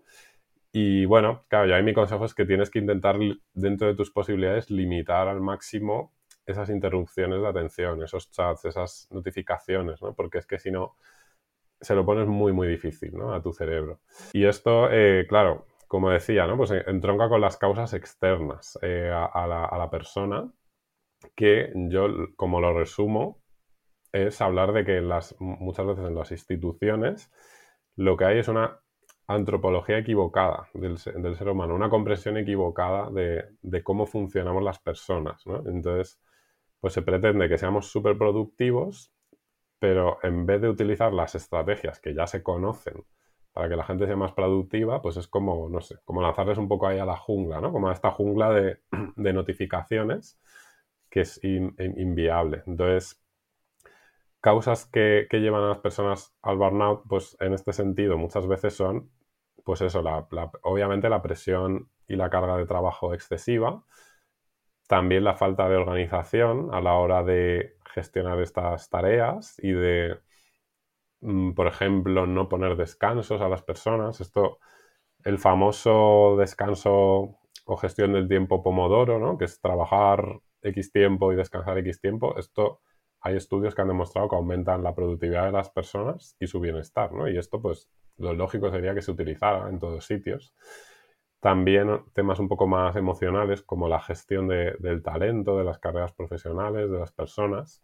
Y 0.72 1.04
bueno, 1.04 1.44
claro, 1.48 1.66
yo 1.66 1.74
ahí 1.74 1.82
mi 1.82 1.94
consejo 1.94 2.24
es 2.24 2.34
que 2.34 2.44
tienes 2.44 2.70
que 2.70 2.78
intentar, 2.78 3.18
dentro 3.54 3.88
de 3.88 3.94
tus 3.94 4.10
posibilidades, 4.10 4.70
limitar 4.70 5.26
al 5.28 5.40
máximo 5.40 6.12
esas 6.46 6.70
interrupciones 6.70 7.40
de 7.40 7.48
atención, 7.48 8.02
esos 8.02 8.30
chats, 8.30 8.64
esas 8.64 9.08
notificaciones, 9.10 10.00
¿no? 10.02 10.14
Porque 10.14 10.38
es 10.38 10.46
que 10.46 10.58
si 10.58 10.70
no, 10.70 10.96
se 11.80 11.94
lo 11.94 12.04
pones 12.04 12.26
muy, 12.26 12.52
muy 12.52 12.68
difícil, 12.68 13.12
¿no? 13.14 13.32
A 13.34 13.42
tu 13.42 13.52
cerebro. 13.52 14.00
Y 14.32 14.44
esto, 14.46 14.90
eh, 14.90 15.26
claro, 15.28 15.66
como 15.88 16.10
decía, 16.10 16.46
¿no? 16.46 16.56
Pues 16.56 16.70
entronca 16.70 17.28
con 17.28 17.40
las 17.40 17.56
causas 17.56 17.94
externas 17.94 18.78
eh, 18.82 19.10
a, 19.10 19.46
la, 19.46 19.64
a, 19.64 19.78
la, 19.78 19.90
persona, 19.90 20.52
que 21.34 21.72
yo, 21.74 22.08
como 22.36 22.60
lo 22.60 22.72
resumo, 22.78 23.40
es 24.12 24.40
hablar 24.40 24.72
de 24.72 24.84
que 24.84 25.00
las, 25.00 25.36
muchas 25.40 25.86
veces 25.86 26.04
en 26.06 26.14
las 26.14 26.32
instituciones 26.32 27.30
lo 27.96 28.16
que 28.16 28.24
hay 28.24 28.38
es 28.38 28.48
una 28.48 28.80
antropología 29.34 29.98
equivocada 29.98 30.68
del, 30.74 30.98
ser 30.98 31.48
humano, 31.48 31.74
una 31.74 31.88
comprensión 31.88 32.36
equivocada 32.36 33.10
de, 33.10 33.82
cómo 33.84 34.06
funcionamos 34.06 34.62
las 34.62 34.80
personas. 34.80 35.46
¿no? 35.46 35.62
Entonces, 35.66 36.20
pues 36.80 36.94
se 36.94 37.02
pretende 37.02 37.48
que 37.48 37.56
seamos 37.56 37.86
súper 37.86 38.18
productivos, 38.18 39.12
pero 39.78 40.18
en 40.22 40.46
vez 40.46 40.60
de 40.60 40.68
utilizar 40.68 41.12
las 41.12 41.34
estrategias 41.36 42.00
que 42.00 42.12
ya 42.12 42.26
se 42.26 42.42
conocen 42.42 43.04
para 43.52 43.68
que 43.68 43.76
la 43.76 43.84
gente 43.84 44.06
sea 44.06 44.16
más 44.16 44.32
productiva, 44.32 45.00
pues 45.00 45.16
es 45.16 45.28
como, 45.28 45.68
no 45.68 45.80
sé, 45.80 45.98
como 46.04 46.22
lanzarles 46.22 46.58
un 46.58 46.68
poco 46.68 46.88
ahí 46.88 46.98
a 46.98 47.04
la 47.04 47.16
jungla, 47.16 47.60
¿no? 47.60 47.72
Como 47.72 47.88
a 47.88 47.92
esta 47.92 48.10
jungla 48.10 48.50
de, 48.52 48.80
notificaciones 49.16 50.40
que 51.08 51.20
es 51.20 51.40
inviable. 51.42 52.62
Entonces, 52.66 53.20
causas 54.40 54.86
que, 54.86 55.26
que, 55.30 55.38
llevan 55.38 55.64
a 55.64 55.68
las 55.68 55.78
personas 55.78 56.34
al 56.42 56.56
burnout, 56.56 57.02
pues 57.08 57.36
en 57.40 57.52
este 57.52 57.72
sentido 57.72 58.16
muchas 58.16 58.46
veces 58.46 58.74
son 58.74 59.10
pues 59.64 59.80
eso, 59.82 60.02
obviamente 60.62 61.08
la 61.08 61.22
presión 61.22 61.90
y 62.06 62.16
la 62.16 62.30
carga 62.30 62.56
de 62.56 62.66
trabajo 62.66 63.14
excesiva, 63.14 63.84
también 64.88 65.24
la 65.24 65.36
falta 65.36 65.68
de 65.68 65.76
organización 65.76 66.74
a 66.74 66.80
la 66.80 66.94
hora 66.94 67.22
de 67.22 67.76
gestionar 67.94 68.40
estas 68.40 68.90
tareas 68.90 69.56
y 69.62 69.72
de, 69.72 70.18
mm, 71.20 71.52
por 71.52 71.66
ejemplo, 71.66 72.26
no 72.26 72.48
poner 72.48 72.76
descansos 72.76 73.40
a 73.40 73.48
las 73.48 73.62
personas. 73.62 74.20
Esto, 74.20 74.58
el 75.24 75.38
famoso 75.38 76.36
descanso 76.38 77.38
o 77.66 77.76
gestión 77.76 78.12
del 78.14 78.28
tiempo 78.28 78.62
pomodoro, 78.62 79.18
¿no? 79.18 79.38
que 79.38 79.44
es 79.46 79.60
trabajar 79.60 80.40
X 80.62 80.92
tiempo 80.92 81.32
y 81.32 81.36
descansar 81.36 81.78
X 81.78 82.00
tiempo, 82.00 82.36
esto 82.38 82.80
hay 83.20 83.36
estudios 83.36 83.74
que 83.74 83.82
han 83.82 83.88
demostrado 83.88 84.28
que 84.28 84.36
aumentan 84.36 84.82
la 84.82 84.94
productividad 84.94 85.46
de 85.46 85.52
las 85.52 85.70
personas 85.70 86.36
y 86.40 86.46
su 86.46 86.60
bienestar, 86.60 87.12
¿no? 87.12 87.28
Y 87.28 87.36
esto, 87.38 87.60
pues, 87.60 87.88
lo 88.20 88.34
lógico 88.34 88.70
sería 88.70 88.94
que 88.94 89.02
se 89.02 89.10
utilizara 89.10 89.68
en 89.68 89.78
todos 89.78 90.06
sitios. 90.06 90.54
También 91.40 92.04
temas 92.12 92.38
un 92.38 92.48
poco 92.48 92.66
más 92.66 92.96
emocionales 92.96 93.62
como 93.62 93.88
la 93.88 94.00
gestión 94.00 94.48
del 94.48 95.02
talento, 95.02 95.58
de 95.58 95.64
las 95.64 95.78
carreras 95.78 96.12
profesionales, 96.12 96.90
de 96.90 96.98
las 96.98 97.12
personas. 97.12 97.82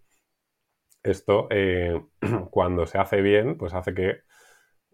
Esto, 1.02 1.48
eh, 1.50 2.00
cuando 2.50 2.86
se 2.86 2.98
hace 2.98 3.22
bien, 3.22 3.56
pues 3.56 3.74
hace 3.74 3.94
que 3.94 4.20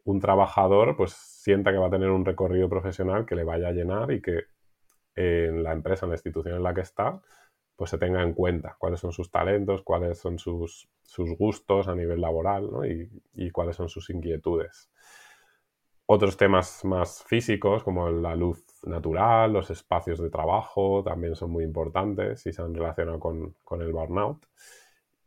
un 0.04 0.20
trabajador 0.20 0.96
pues 0.96 1.12
sienta 1.12 1.72
que 1.72 1.78
va 1.78 1.88
a 1.88 1.90
tener 1.90 2.10
un 2.10 2.24
recorrido 2.24 2.68
profesional 2.68 3.26
que 3.26 3.36
le 3.36 3.44
vaya 3.44 3.68
a 3.68 3.72
llenar 3.72 4.12
y 4.12 4.20
que 4.20 4.44
en 5.14 5.62
la 5.62 5.72
empresa, 5.72 6.06
en 6.06 6.10
la 6.10 6.16
institución 6.16 6.56
en 6.56 6.62
la 6.62 6.74
que 6.74 6.80
está, 6.80 7.20
pues 7.76 7.90
se 7.90 7.98
tenga 7.98 8.22
en 8.22 8.34
cuenta 8.34 8.76
cuáles 8.78 9.00
son 9.00 9.12
sus 9.12 9.30
talentos, 9.30 9.82
cuáles 9.82 10.18
son 10.18 10.38
sus, 10.38 10.88
gustos 11.38 11.88
a 11.88 11.94
nivel 11.94 12.20
laboral 12.20 12.70
y, 13.34 13.50
cuáles 13.50 13.76
son 13.76 13.88
sus 13.88 14.10
inquietudes. 14.10 14.90
Otros 16.06 16.36
temas 16.36 16.84
más 16.84 17.24
físicos, 17.24 17.84
como 17.84 18.10
la 18.10 18.34
luz 18.34 18.66
natural, 18.84 19.52
los 19.52 19.70
espacios 19.70 20.20
de 20.20 20.30
trabajo, 20.30 21.02
también 21.04 21.36
son 21.36 21.50
muy 21.50 21.64
importantes 21.64 22.44
y 22.46 22.52
se 22.52 22.60
han 22.60 22.74
relacionado 22.74 23.20
con, 23.20 23.54
el 23.80 23.92
burnout. 23.92 24.44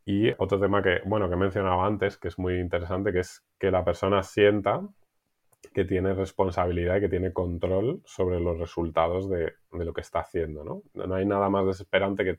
Y 0.04 0.30
otro 0.38 0.60
tema 0.60 0.82
que, 0.82 1.00
bueno, 1.04 1.28
que 1.28 1.36
mencionaba 1.36 1.86
antes, 1.86 2.18
que 2.18 2.28
es 2.28 2.38
muy 2.38 2.60
interesante, 2.60 3.12
que 3.12 3.20
es 3.20 3.44
que 3.58 3.70
la 3.70 3.84
persona 3.84 4.22
sienta 4.22 4.86
que 5.74 5.84
tiene 5.84 6.14
responsabilidad 6.14 6.96
y 6.96 7.00
que 7.00 7.08
tiene 7.08 7.32
control 7.32 8.02
sobre 8.04 8.38
los 8.38 8.58
resultados 8.58 9.28
de, 9.28 9.54
lo 9.72 9.92
que 9.92 10.00
está 10.02 10.20
haciendo, 10.20 10.62
¿no? 10.62 10.82
No 10.94 11.14
hay 11.14 11.26
nada 11.26 11.48
más 11.50 11.66
desesperante 11.66 12.24
que 12.24 12.38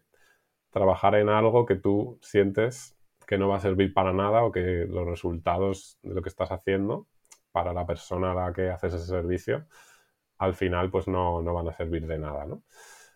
trabajar 0.72 1.16
en 1.16 1.30
algo 1.30 1.66
que 1.66 1.76
tú 1.76 2.20
sientes 2.22 2.96
que 3.28 3.38
no 3.38 3.50
va 3.50 3.58
a 3.58 3.60
servir 3.60 3.94
para 3.94 4.14
nada 4.14 4.44
o 4.44 4.52
que 4.52 4.86
los 4.88 5.06
resultados 5.06 6.00
de 6.02 6.14
lo 6.14 6.22
que 6.22 6.30
estás 6.30 6.52
haciendo 6.52 7.08
para 7.58 7.74
la 7.74 7.88
persona 7.88 8.34
a 8.34 8.36
la 8.36 8.54
que 8.54 8.70
haces 8.70 8.94
ese 8.94 9.08
servicio 9.08 9.66
al 10.38 10.54
final 10.54 10.92
pues 10.92 11.08
no, 11.08 11.42
no 11.42 11.56
van 11.56 11.70
a 11.70 11.74
servir 11.74 12.06
de 12.06 12.20
nada, 12.20 12.46
¿no? 12.46 12.62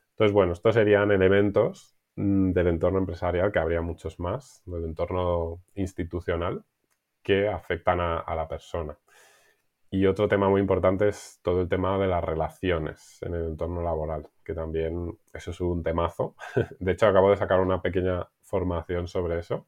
Entonces, 0.10 0.34
bueno, 0.34 0.54
estos 0.54 0.74
serían 0.74 1.12
elementos 1.12 1.96
mm, 2.16 2.52
del 2.52 2.68
entorno 2.68 2.98
empresarial, 2.98 3.52
que 3.52 3.60
habría 3.60 3.82
muchos 3.82 4.20
más, 4.20 4.64
del 4.66 4.86
entorno 4.86 5.62
institucional, 5.76 6.66
que 7.22 7.48
afectan 7.48 8.00
a 8.02 8.36
la 8.36 8.48
persona. 8.48 8.98
Y 9.92 10.08
otro 10.08 10.28
tema 10.28 10.50
muy 10.50 10.62
importante 10.62 11.10
es 11.10 11.40
todo 11.44 11.62
el 11.62 11.70
tema 11.70 12.00
de 12.00 12.08
las 12.08 12.24
relaciones 12.24 13.22
en 13.22 13.36
el 13.36 13.46
entorno 13.46 13.84
laboral, 13.84 14.26
que 14.44 14.56
también 14.56 15.20
eso 15.34 15.52
es 15.52 15.62
un 15.62 15.84
temazo. 15.84 16.36
De 16.80 16.94
hecho, 16.94 17.08
acabo 17.08 17.30
de 17.30 17.38
sacar 17.38 17.60
una 17.60 17.82
pequeña 17.82 18.28
formación 18.42 19.08
sobre 19.08 19.38
eso. 19.40 19.68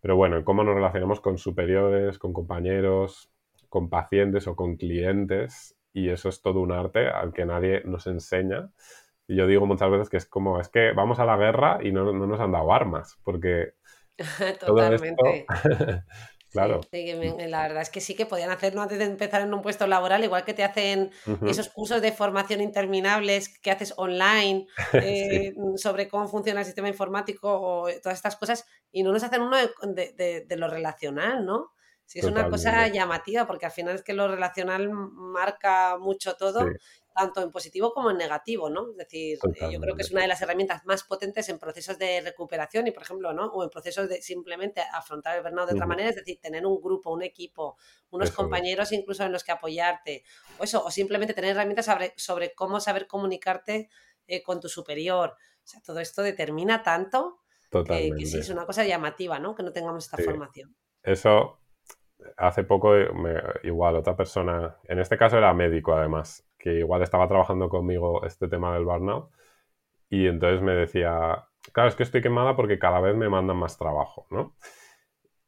Pero 0.00 0.14
bueno, 0.14 0.44
cómo 0.44 0.62
nos 0.62 0.74
relacionamos 0.74 1.20
con 1.20 1.38
superiores, 1.38 2.18
con 2.18 2.32
compañeros, 2.32 3.30
con 3.76 3.90
pacientes 3.90 4.46
o 4.46 4.56
con 4.56 4.76
clientes. 4.76 5.76
Y 5.92 6.08
eso 6.08 6.30
es 6.30 6.40
todo 6.40 6.60
un 6.60 6.72
arte 6.72 7.08
al 7.08 7.34
que 7.34 7.44
nadie 7.44 7.82
nos 7.84 8.06
enseña. 8.06 8.70
Y 9.28 9.36
yo 9.36 9.46
digo 9.46 9.66
muchas 9.66 9.90
veces 9.90 10.08
que 10.08 10.16
es 10.16 10.24
como, 10.24 10.58
es 10.60 10.70
que 10.70 10.92
vamos 10.92 11.18
a 11.18 11.26
la 11.26 11.36
guerra 11.36 11.78
y 11.82 11.92
no, 11.92 12.10
no 12.10 12.26
nos 12.26 12.40
han 12.40 12.52
dado 12.52 12.72
armas, 12.72 13.18
porque... 13.22 13.74
Totalmente. 14.60 15.44
Claro. 16.48 16.80
la 16.90 17.62
verdad 17.62 17.82
es 17.82 17.90
que 17.90 18.00
sí 18.00 18.14
que 18.14 18.24
podían 18.24 18.50
hacerlo 18.50 18.80
antes 18.80 18.98
de 18.98 19.04
empezar 19.04 19.42
en 19.42 19.52
un 19.52 19.60
puesto 19.60 19.86
laboral, 19.86 20.24
igual 20.24 20.44
que 20.44 20.54
te 20.54 20.64
hacen 20.64 21.10
esos 21.46 21.68
cursos 21.68 22.00
de 22.00 22.12
formación 22.12 22.62
interminables 22.62 23.58
que 23.58 23.70
haces 23.70 23.92
online 23.98 24.66
eh, 24.94 25.54
sobre 25.76 26.08
cómo 26.08 26.28
funciona 26.28 26.60
el 26.60 26.66
sistema 26.66 26.88
informático 26.88 27.60
o 27.60 27.88
todas 28.02 28.16
estas 28.16 28.36
cosas, 28.36 28.64
y 28.90 29.02
no 29.02 29.12
nos 29.12 29.22
hacen 29.24 29.42
uno 29.42 29.56
de, 29.58 30.46
lo 30.56 30.68
relacional, 30.68 31.44
¿no? 31.44 31.72
Sí, 32.06 32.20
es 32.20 32.24
una 32.24 32.48
cosa 32.48 32.86
llamativa, 32.86 33.48
porque 33.48 33.66
al 33.66 33.72
final 33.72 33.96
es 33.96 34.02
que 34.02 34.14
lo 34.14 34.28
relacional 34.28 34.88
marca 34.90 35.98
mucho 35.98 36.36
todo 36.36 36.64
tanto 37.16 37.42
en 37.42 37.50
positivo 37.50 37.92
como 37.92 38.10
en 38.10 38.18
negativo, 38.18 38.68
¿no? 38.68 38.90
Es 38.90 38.96
decir, 38.98 39.38
eh, 39.54 39.68
yo 39.72 39.80
creo 39.80 39.96
que 39.96 40.02
es 40.02 40.10
una 40.12 40.20
de 40.20 40.28
las 40.28 40.40
herramientas 40.42 40.84
más 40.84 41.02
potentes 41.02 41.48
en 41.48 41.58
procesos 41.58 41.98
de 41.98 42.20
recuperación 42.20 42.86
y, 42.86 42.92
por 42.92 43.02
ejemplo, 43.02 43.32
¿no? 43.32 43.46
O 43.46 43.64
en 43.64 43.70
procesos 43.70 44.08
de 44.08 44.20
simplemente 44.20 44.82
afrontar 44.92 45.36
el 45.36 45.42
burnout 45.42 45.68
de 45.68 45.74
otra 45.74 45.86
manera, 45.86 46.10
es 46.10 46.16
decir, 46.16 46.38
tener 46.40 46.64
un 46.64 46.80
grupo, 46.80 47.10
un 47.12 47.22
equipo, 47.22 47.76
unos 48.10 48.30
compañeros 48.30 48.92
incluso 48.92 49.24
en 49.24 49.32
los 49.32 49.42
que 49.42 49.52
apoyarte, 49.52 50.24
o 50.60 50.64
eso, 50.64 50.84
o 50.84 50.90
simplemente 50.90 51.32
tener 51.32 51.52
herramientas 51.52 51.88
sobre, 52.16 52.54
cómo 52.54 52.80
saber 52.80 53.06
comunicarte 53.06 53.88
eh, 54.26 54.42
con 54.42 54.60
tu 54.60 54.68
superior. 54.68 55.30
O 55.30 55.66
sea, 55.66 55.80
todo 55.80 56.00
esto 56.00 56.22
determina 56.22 56.82
tanto 56.82 57.40
que, 57.70 58.12
sí 58.26 58.38
es 58.38 58.50
una 58.50 58.66
cosa 58.66 58.84
llamativa, 58.84 59.38
¿no? 59.38 59.54
Que 59.54 59.62
no 59.62 59.72
tengamos 59.72 60.04
esta 60.04 60.18
formación. 60.18 60.76
Eso 61.02 61.58
hace 62.36 62.64
poco, 62.64 62.94
igual, 63.62 63.96
otra 63.96 64.16
persona, 64.16 64.76
en 64.84 64.98
este 64.98 65.16
caso 65.16 65.38
era 65.38 65.52
médico 65.54 65.94
además, 65.94 66.46
que 66.58 66.74
igual 66.78 67.02
estaba 67.02 67.28
trabajando 67.28 67.68
conmigo 67.68 68.24
este 68.24 68.48
tema 68.48 68.74
del 68.74 68.84
burnout 68.84 69.30
y 70.10 70.26
entonces 70.26 70.62
me 70.62 70.72
decía, 70.74 71.44
claro, 71.72 71.88
es 71.88 71.96
que 71.96 72.02
estoy 72.04 72.22
quemada 72.22 72.56
porque 72.56 72.78
cada 72.78 73.00
vez 73.00 73.16
me 73.16 73.28
mandan 73.28 73.56
más 73.56 73.78
trabajo, 73.78 74.26
¿no? 74.30 74.54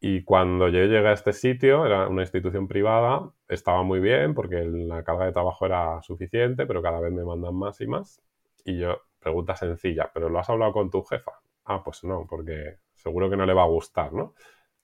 Y 0.01 0.23
cuando 0.25 0.69
yo 0.69 0.79
llegué 0.85 1.09
a 1.09 1.13
este 1.13 1.33
sitio, 1.33 1.85
era 1.85 2.09
una 2.09 2.23
institución 2.23 2.69
privada, 2.69 3.33
estaba 3.49 3.83
muy 3.83 3.99
bien 4.01 4.35
porque 4.35 4.65
la 4.65 5.03
carga 5.03 5.27
de 5.27 5.33
trabajo 5.33 5.67
era 5.67 6.01
suficiente, 6.03 6.67
pero 6.67 6.83
cada 6.83 7.01
vez 7.01 7.13
me 7.13 7.25
mandan 7.25 7.55
más 7.57 7.81
y 7.81 7.87
más. 7.89 8.23
Y 8.65 8.79
yo, 8.79 9.01
pregunta 9.19 9.57
sencilla, 9.57 10.11
¿pero 10.15 10.29
lo 10.29 10.39
has 10.39 10.49
hablado 10.51 10.73
con 10.73 10.91
tu 10.91 11.03
jefa? 11.03 11.33
Ah, 11.65 11.83
pues 11.83 12.05
no, 12.05 12.27
porque 12.29 12.79
seguro 12.95 13.29
que 13.29 13.37
no 13.37 13.45
le 13.47 13.55
va 13.55 13.65
a 13.65 13.67
gustar, 13.67 14.13
¿no? 14.13 14.35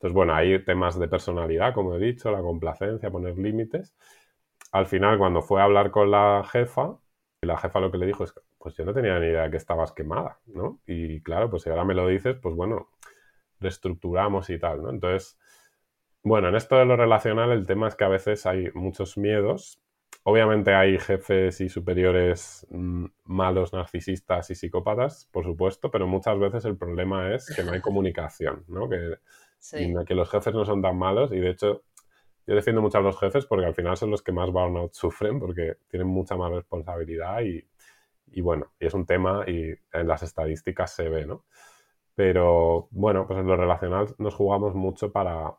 Entonces, 0.05 0.15
bueno, 0.15 0.35
hay 0.35 0.63
temas 0.65 0.99
de 0.99 1.09
personalidad, 1.09 1.75
como 1.75 1.95
he 1.95 1.99
dicho, 1.99 2.31
la 2.31 2.43
complacencia, 2.43 3.11
poner 3.11 3.39
límites 3.39 3.95
al 4.73 4.87
final, 4.87 5.19
cuando 5.19 5.41
fue 5.43 5.61
a 5.61 5.65
hablar 5.65 5.91
con 5.93 6.11
la 6.11 6.45
jefa, 6.51 6.99
la 7.43 7.57
jefa 7.59 7.81
lo 7.81 7.93
que 7.93 7.99
le 7.99 8.07
dijo 8.07 8.25
es, 8.25 8.35
pues 8.59 8.75
yo 8.77 8.85
no 8.85 8.93
tenía 8.93 9.19
ni 9.21 9.27
idea 9.29 9.45
de 9.45 9.51
que 9.53 9.57
estabas 9.57 9.93
quemada, 9.93 10.41
¿no? 10.47 10.81
Y 10.87 11.23
claro, 11.23 11.49
pues 11.51 11.63
si 11.63 11.71
ahora 11.71 11.85
me 11.85 11.95
lo 11.95 12.09
dices, 12.09 12.37
pues 12.43 12.57
bueno, 12.57 12.91
reestructuramos 13.61 14.51
y 14.51 14.59
tal, 14.59 14.83
¿no? 14.83 14.91
Entonces, 14.91 15.39
Bueno, 16.25 16.49
en 16.49 16.57
esto 16.57 16.77
de 16.77 16.87
lo 16.87 16.97
relacional 16.97 17.53
el 17.53 17.67
tema 17.67 17.89
es 17.89 17.97
que 17.97 18.05
a 18.05 18.09
veces 18.09 18.47
hay 18.47 18.71
muchos 18.75 19.19
miedos. 19.19 19.81
Obviamente 20.25 20.75
hay 20.75 20.99
jefes 20.99 21.61
y 21.61 21.69
superiores 21.69 22.67
mm, 22.71 23.07
malos, 23.25 23.73
narcisistas 23.75 24.51
y 24.51 24.55
psicópatas, 24.55 25.29
por 25.33 25.45
supuesto, 25.45 25.91
pero 25.91 26.07
muchas 26.07 26.39
veces 26.39 26.65
el 26.67 26.77
problema 26.79 27.35
es 27.35 27.53
que 27.55 27.63
no 27.65 27.73
hay 27.73 27.81
comunicación, 27.83 28.65
¿no? 28.69 28.89
Que, 28.89 29.17
que 30.07 30.15
los 30.15 30.31
jefes 30.31 30.55
no 30.55 30.65
son 30.65 30.83
tan 30.83 30.97
malos 30.97 31.33
y 31.33 31.41
de 31.41 31.51
hecho 31.51 31.83
yo 32.47 32.55
defiendo 32.55 32.83
mucho 32.83 32.99
a 32.99 33.01
los 33.01 33.19
jefes 33.19 33.47
porque 33.47 33.67
al 33.67 33.75
final 33.75 33.97
son 33.97 34.11
los 34.11 34.23
que 34.23 34.33
más 34.33 34.51
burnout 34.51 34.93
sufren 34.93 35.41
porque 35.41 35.79
tienen 35.89 36.09
mucha 36.09 36.37
más 36.37 36.53
responsabilidad 36.53 37.41
y, 37.43 37.67
y 38.27 38.41
bueno, 38.41 38.73
y 38.79 38.87
es 38.87 38.95
un 38.95 39.07
tema 39.07 39.45
y 39.47 39.75
en 39.93 40.09
las 40.09 40.23
estadísticas 40.23 40.95
se 40.95 41.09
ve, 41.09 41.27
¿no? 41.27 41.45
Pero 42.15 42.89
bueno, 42.91 43.27
pues 43.27 43.41
en 43.41 43.47
lo 43.47 43.57
relacional 43.57 44.15
nos 44.19 44.35
jugamos 44.35 44.75
mucho 44.75 45.11
para, 45.11 45.55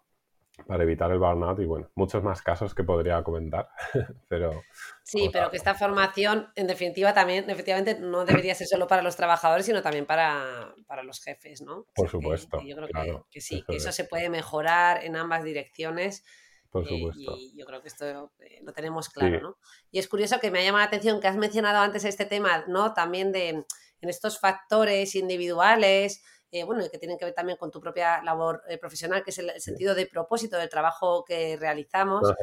para 0.68 0.84
evitar 0.84 1.12
el 1.12 1.20
burnout 1.20 1.60
y 1.60 1.66
bueno, 1.66 1.90
muchos 1.96 2.24
más 2.24 2.42
casos 2.42 2.74
que 2.74 2.84
podría 2.84 3.24
comentar, 3.24 3.70
pero... 4.30 4.64
Sí, 5.04 5.30
pero 5.32 5.52
que 5.52 5.58
esta 5.58 5.76
formación, 5.76 6.50
en 6.56 6.68
definitiva, 6.68 7.14
también, 7.14 7.50
efectivamente, 7.50 8.00
no 8.00 8.26
debería 8.26 8.56
ser 8.56 8.68
solo 8.68 8.88
para 8.88 9.02
los 9.02 9.16
trabajadores, 9.16 9.66
sino 9.66 9.82
también 9.82 10.06
para, 10.06 10.74
para 10.88 11.04
los 11.04 11.22
jefes, 11.22 11.62
¿no? 11.62 11.86
Por 11.96 12.10
supuesto. 12.10 12.60
yo 12.66 12.76
creo 12.76 13.26
que, 13.30 13.42
sí, 13.42 13.64
que 13.68 13.76
eso 13.76 13.92
se 13.92 14.06
puede 14.06 14.30
mejorar 14.30 15.04
en 15.04 15.16
ambas 15.16 15.44
direcciones. 15.44 16.24
Por 16.70 16.84
eh, 16.84 16.90
supuesto. 16.90 17.38
y 17.38 17.58
yo 17.58 17.66
creo 17.66 17.82
que 17.82 17.88
esto 17.88 18.32
eh, 18.40 18.60
lo 18.64 18.74
tenemos 18.74 19.10
claro, 19.10 19.40
¿no? 19.42 19.58
Y 19.92 20.00
es 20.00 20.08
curioso 20.08 20.40
que 20.40 20.52
me 20.52 20.60
ha 20.60 20.64
llamado 20.64 20.82
la 20.82 20.88
atención 20.88 21.22
que 21.22 21.28
has 21.28 21.38
mencionado 21.38 21.80
antes 21.80 22.04
este 22.04 22.26
tema, 22.26 22.66
¿no? 22.68 22.94
También 22.94 23.32
de 23.32 23.66
en 24.06 24.10
estos 24.10 24.40
factores 24.40 25.16
individuales, 25.16 26.24
eh, 26.52 26.64
bueno, 26.64 26.84
que 26.92 26.98
tienen 26.98 27.18
que 27.18 27.26
ver 27.26 27.34
también 27.34 27.58
con 27.58 27.72
tu 27.72 27.82
propia 27.82 28.22
labor 28.24 28.62
eh, 28.68 28.78
profesional, 28.78 29.24
que 29.24 29.32
es 29.32 29.40
el, 29.40 29.60
sentido 29.60 29.94
de 29.96 30.06
propósito 30.06 30.58
del 30.58 30.70
trabajo 30.70 31.26
que 31.26 31.58
realizamos. 31.58 32.34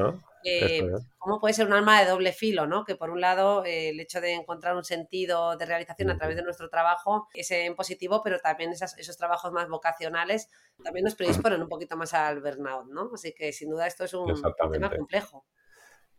Eh, 0.44 0.82
¿Cómo 1.18 1.40
puede 1.40 1.54
ser 1.54 1.66
un 1.66 1.72
alma 1.72 2.00
de 2.00 2.10
doble 2.10 2.32
filo, 2.32 2.66
¿no? 2.66 2.84
Que 2.84 2.96
por 2.96 3.10
un 3.10 3.20
lado 3.20 3.64
el 3.64 3.98
hecho 4.00 4.20
de 4.20 4.32
encontrar 4.32 4.76
un 4.76 4.84
sentido 4.84 5.56
de 5.56 5.66
realización 5.66 6.10
a 6.10 6.18
través 6.18 6.36
de 6.36 6.42
nuestro 6.42 6.68
trabajo 6.68 7.28
es 7.32 7.50
en 7.52 7.76
positivo, 7.76 8.22
pero 8.22 8.38
también 8.40 8.72
esos 8.72 9.16
trabajos 9.16 9.52
más 9.52 9.68
vocacionales 9.68 10.50
también 10.82 11.04
nos 11.04 11.14
predisponen 11.14 11.62
un 11.62 11.68
poquito 11.68 11.96
más 11.96 12.12
al 12.12 12.40
burnout, 12.40 12.88
¿no? 12.88 13.10
Así 13.14 13.32
que 13.32 13.52
sin 13.52 13.70
duda 13.70 13.86
esto 13.86 14.04
es 14.04 14.14
un 14.14 14.34
tema 14.72 14.90
complejo. 14.90 15.46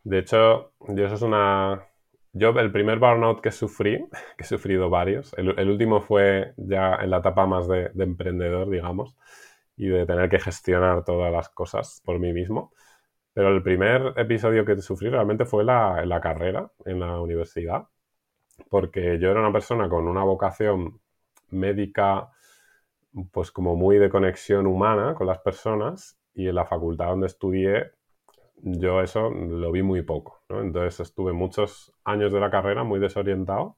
De 0.03 0.19
hecho, 0.19 0.73
yo 0.79 1.05
eso 1.05 1.15
es 1.15 1.21
una 1.21 1.92
yo 2.33 2.49
el 2.49 2.71
primer 2.71 2.99
burnout 2.99 3.41
que 3.41 3.51
sufrí, 3.51 4.05
que 4.37 4.43
he 4.43 4.45
sufrido 4.45 4.89
varios, 4.89 5.33
el, 5.37 5.69
último 5.69 6.01
fue 6.01 6.53
ya 6.57 6.95
en 6.95 7.11
la 7.11 7.17
etapa 7.17 7.45
más 7.45 7.67
de, 7.67 7.91
emprendedor, 7.97 8.69
digamos, 8.69 9.15
y 9.77 9.87
de 9.87 10.05
tener 10.05 10.29
que 10.29 10.39
gestionar 10.39 11.03
todas 11.03 11.31
las 11.31 11.49
cosas 11.49 12.01
por 12.05 12.19
mí 12.19 12.33
mismo. 12.33 12.73
Pero 13.33 13.49
el 13.49 13.63
primer 13.63 14.13
episodio 14.17 14.65
que 14.65 14.79
sufrí 14.81 15.09
realmente 15.09 15.45
fue 15.45 15.63
la, 15.63 16.05
la 16.05 16.21
carrera, 16.21 16.71
en 16.85 16.99
la 16.99 17.19
universidad, 17.19 17.87
porque 18.69 19.19
yo 19.19 19.31
era 19.31 19.39
una 19.41 19.53
persona 19.53 19.89
con 19.89 20.07
una 20.07 20.23
vocación 20.23 21.01
médica, 21.49 22.29
pues 23.31 23.51
como 23.51 23.75
muy 23.75 23.97
de 23.97 24.09
conexión 24.09 24.67
humana 24.67 25.15
con 25.15 25.27
las 25.27 25.39
personas, 25.39 26.19
y 26.35 26.47
en 26.47 26.55
la 26.55 26.65
facultad 26.65 27.07
donde 27.07 27.27
estudié 27.27 27.91
yo 28.63 29.01
eso 29.01 29.29
lo 29.29 29.71
vi 29.71 29.83
muy 29.83 30.01
poco, 30.03 30.43
¿no? 30.49 30.61
Entonces 30.61 30.99
estuve 31.01 31.33
muchos 31.33 31.93
años 32.03 32.31
de 32.31 32.39
la 32.39 32.49
carrera 32.49 32.83
muy 32.83 32.99
desorientado 32.99 33.77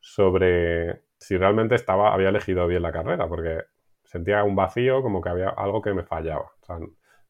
sobre 0.00 1.02
si 1.18 1.36
realmente 1.38 1.74
estaba, 1.76 2.12
había 2.12 2.28
elegido 2.30 2.66
bien 2.66 2.82
la 2.82 2.92
carrera, 2.92 3.28
porque 3.28 3.64
sentía 4.04 4.44
un 4.44 4.56
vacío, 4.56 5.02
como 5.02 5.20
que 5.22 5.28
había 5.30 5.50
algo 5.50 5.82
que 5.82 5.94
me 5.94 6.04
fallaba. 6.04 6.52
O 6.68 6.78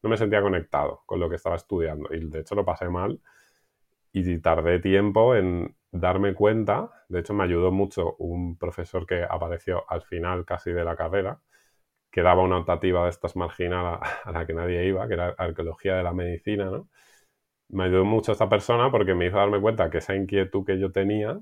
no 0.03 0.09
me 0.09 0.17
sentía 0.17 0.41
conectado 0.41 1.03
con 1.05 1.19
lo 1.19 1.29
que 1.29 1.35
estaba 1.35 1.55
estudiando 1.55 2.13
y 2.13 2.29
de 2.29 2.39
hecho 2.39 2.55
lo 2.55 2.65
pasé 2.65 2.87
mal 2.89 3.19
y 4.11 4.39
tardé 4.39 4.79
tiempo 4.79 5.35
en 5.35 5.75
darme 5.91 6.33
cuenta. 6.33 6.91
De 7.09 7.19
hecho, 7.19 7.33
me 7.33 7.43
ayudó 7.43 7.71
mucho 7.71 8.15
un 8.17 8.57
profesor 8.57 9.05
que 9.05 9.23
apareció 9.23 9.83
al 9.89 10.01
final 10.01 10.45
casi 10.45 10.71
de 10.71 10.83
la 10.83 10.95
carrera, 10.95 11.39
que 12.17 12.23
daba 12.23 12.41
una 12.41 12.57
optativa 12.57 13.03
de 13.03 13.11
estas 13.11 13.35
marginal 13.35 13.99
a, 14.25 14.31
la 14.31 14.47
que 14.47 14.53
nadie 14.55 14.87
iba, 14.87 15.07
que 15.07 15.13
era 15.13 15.35
arqueología 15.37 15.97
de 15.97 16.01
la 16.01 16.13
medicina, 16.13 16.65
¿no? 16.65 16.89
Me 17.69 17.83
ayudó 17.83 18.05
mucho 18.05 18.31
esta 18.31 18.49
persona 18.49 18.89
porque 18.89 19.13
me 19.13 19.27
hizo 19.27 19.37
darme 19.37 19.61
cuenta 19.61 19.91
que 19.91 19.99
esa 19.99 20.15
inquietud 20.15 20.65
que 20.65 20.79
yo 20.79 20.91
tenía 20.91 21.39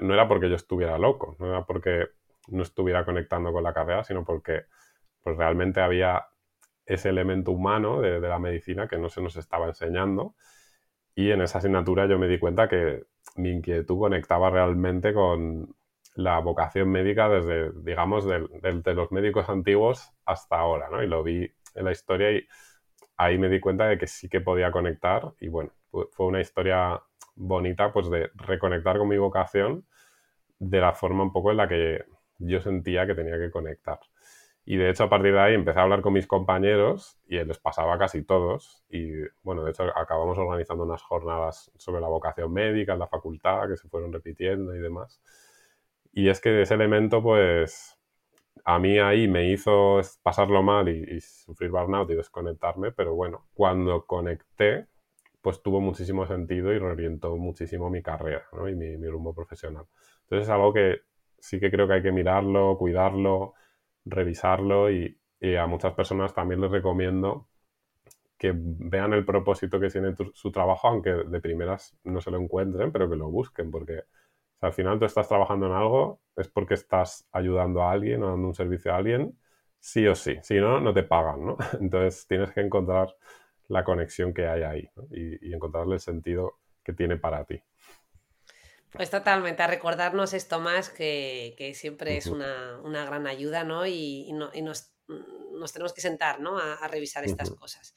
no 0.00 0.14
era 0.14 0.26
porque 0.26 0.48
yo 0.48 0.56
estuviera 0.56 0.98
loco, 0.98 1.36
no 1.38 1.46
era 1.46 1.64
porque 1.66 2.08
no 2.48 2.64
estuviera 2.64 3.04
conectando 3.04 3.52
con 3.52 3.62
la 3.62 3.72
carrera, 3.72 4.02
sino 4.02 4.24
porque 4.24 4.64
pues 5.22 5.36
realmente 5.36 5.80
había 5.80 6.26
ese 6.84 7.10
elemento 7.10 7.52
humano 7.52 8.00
de, 8.00 8.18
de 8.20 8.28
la 8.28 8.40
medicina 8.40 8.88
que 8.88 8.98
no 8.98 9.10
se 9.10 9.22
nos 9.22 9.36
estaba 9.36 9.68
enseñando. 9.68 10.34
Y 11.14 11.30
en 11.30 11.42
esa 11.42 11.58
asignatura 11.58 12.06
yo 12.06 12.18
me 12.18 12.26
di 12.26 12.40
cuenta 12.40 12.68
que 12.68 13.04
mi 13.36 13.52
inquietud 13.52 14.00
conectaba 14.00 14.50
realmente 14.50 15.14
con, 15.14 15.76
la 16.18 16.40
vocación 16.40 16.90
médica 16.90 17.28
desde, 17.28 17.70
digamos, 17.74 18.26
de, 18.26 18.40
los 18.92 19.12
médicos 19.12 19.48
antiguos 19.48 20.10
hasta 20.24 20.56
ahora, 20.58 20.88
¿no? 20.90 21.00
Y 21.00 21.06
lo 21.06 21.22
vi 21.22 21.48
en 21.76 21.84
la 21.84 21.92
historia 21.92 22.32
y 22.32 22.44
ahí 23.16 23.38
me 23.38 23.48
di 23.48 23.60
cuenta 23.60 23.86
de 23.86 23.98
que 23.98 24.08
sí 24.08 24.28
que 24.28 24.40
podía 24.40 24.72
conectar 24.72 25.32
y 25.38 25.46
bueno, 25.46 25.70
fue 26.10 26.26
una 26.26 26.40
historia 26.40 27.00
bonita 27.36 27.92
pues 27.92 28.10
de 28.10 28.32
reconectar 28.34 28.98
con 28.98 29.06
mi 29.06 29.16
vocación 29.16 29.86
de 30.58 30.80
la 30.80 30.92
forma 30.92 31.22
un 31.22 31.32
poco 31.32 31.52
en 31.52 31.56
la 31.58 31.68
que 31.68 32.04
yo 32.38 32.60
sentía 32.60 33.06
que 33.06 33.14
tenía 33.14 33.38
que 33.38 33.52
conectar. 33.52 34.00
Y 34.64 34.76
de 34.76 34.90
hecho 34.90 35.04
a 35.04 35.08
partir 35.08 35.34
de 35.34 35.40
ahí 35.40 35.54
empecé 35.54 35.78
a 35.78 35.82
hablar 35.84 36.00
con 36.02 36.14
mis 36.14 36.26
compañeros 36.26 37.16
y 37.28 37.36
les 37.44 37.60
pasaba 37.60 37.96
casi 37.96 38.24
todos. 38.24 38.84
Y 38.90 39.12
bueno, 39.44 39.62
de 39.62 39.70
hecho 39.70 39.84
acabamos 39.96 40.36
organizando 40.36 40.82
unas 40.82 41.00
jornadas 41.00 41.70
sobre 41.76 42.00
la 42.00 42.08
vocación 42.08 42.52
médica 42.52 42.94
en 42.94 42.98
la 42.98 43.06
facultad 43.06 43.68
que 43.68 43.76
se 43.76 43.88
fueron 43.88 44.12
repitiendo 44.12 44.74
y 44.74 44.80
demás. 44.80 45.22
Y 46.18 46.30
es 46.30 46.40
que 46.40 46.62
ese 46.62 46.74
elemento, 46.74 47.22
pues, 47.22 47.96
a 48.64 48.80
mí 48.80 48.98
ahí 48.98 49.28
me 49.28 49.52
hizo 49.52 50.00
pasarlo 50.20 50.64
mal 50.64 50.88
y, 50.88 51.20
sufrir 51.20 51.70
burnout 51.70 52.10
y 52.10 52.16
desconectarme, 52.16 52.90
pero 52.90 53.14
bueno, 53.14 53.46
cuando 53.54 54.04
conecté, 54.04 54.88
pues 55.40 55.62
tuvo 55.62 55.80
muchísimo 55.80 56.26
sentido 56.26 56.72
y 56.72 56.78
reorientó 56.80 57.36
muchísimo 57.36 57.88
mi 57.88 58.02
carrera 58.02 58.42
¿no? 58.52 58.68
y 58.68 58.74
mi, 58.74 58.96
rumbo 59.06 59.32
profesional. 59.32 59.84
Entonces 60.22 60.48
es 60.48 60.50
algo 60.50 60.72
que 60.72 61.02
sí 61.38 61.60
que 61.60 61.70
creo 61.70 61.86
que 61.86 61.94
hay 61.94 62.02
que 62.02 62.10
mirarlo, 62.10 62.76
cuidarlo, 62.78 63.54
revisarlo 64.04 64.90
y, 64.90 65.16
a 65.56 65.68
muchas 65.68 65.94
personas 65.94 66.34
también 66.34 66.60
les 66.60 66.72
recomiendo 66.72 67.46
que 68.36 68.52
vean 68.56 69.12
el 69.12 69.24
propósito 69.24 69.78
que 69.78 69.88
tiene 69.88 70.16
su 70.34 70.50
trabajo, 70.50 70.88
aunque 70.88 71.10
de 71.10 71.40
primeras 71.40 71.96
no 72.02 72.20
se 72.20 72.32
lo 72.32 72.40
encuentren, 72.40 72.90
pero 72.90 73.08
que 73.08 73.14
lo 73.14 73.30
busquen, 73.30 73.70
porque 73.70 74.02
al 74.60 74.72
final 74.72 74.98
tú 74.98 75.04
estás 75.04 75.28
trabajando 75.28 75.66
en 75.66 75.72
algo, 75.72 76.20
es 76.36 76.48
porque 76.48 76.74
estás 76.74 77.26
ayudando 77.32 77.82
a 77.82 77.92
alguien 77.92 78.22
o 78.22 78.30
dando 78.30 78.48
un 78.48 78.54
servicio 78.54 78.92
a 78.92 78.96
alguien, 78.96 79.38
sí 79.78 80.06
o 80.06 80.14
sí. 80.14 80.36
Si 80.42 80.54
no, 80.54 80.80
no 80.80 80.92
te 80.92 81.02
pagan, 81.02 81.44
¿no? 81.44 81.56
Entonces 81.80 82.26
tienes 82.26 82.52
que 82.52 82.60
encontrar 82.60 83.14
la 83.68 83.84
conexión 83.84 84.32
que 84.32 84.46
hay 84.46 84.62
ahí 84.62 84.90
y, 85.10 85.52
encontrarle 85.54 85.94
el 85.94 86.00
sentido 86.00 86.58
que 86.82 86.92
tiene 86.92 87.16
para 87.16 87.44
ti. 87.44 87.62
Pues 88.92 89.10
totalmente, 89.10 89.62
a 89.62 89.66
recordarnos 89.66 90.32
esto 90.32 90.60
más, 90.60 90.88
que, 90.88 91.72
siempre 91.74 92.16
es 92.16 92.26
una, 92.26 93.04
gran 93.04 93.26
ayuda, 93.26 93.64
¿no? 93.64 93.86
Y, 93.86 94.32
nos, 94.32 94.94
tenemos 95.72 95.92
que 95.92 96.00
sentar, 96.00 96.40
¿no? 96.40 96.58
A, 96.58 96.88
revisar 96.88 97.24
estas 97.24 97.50
cosas. 97.50 97.94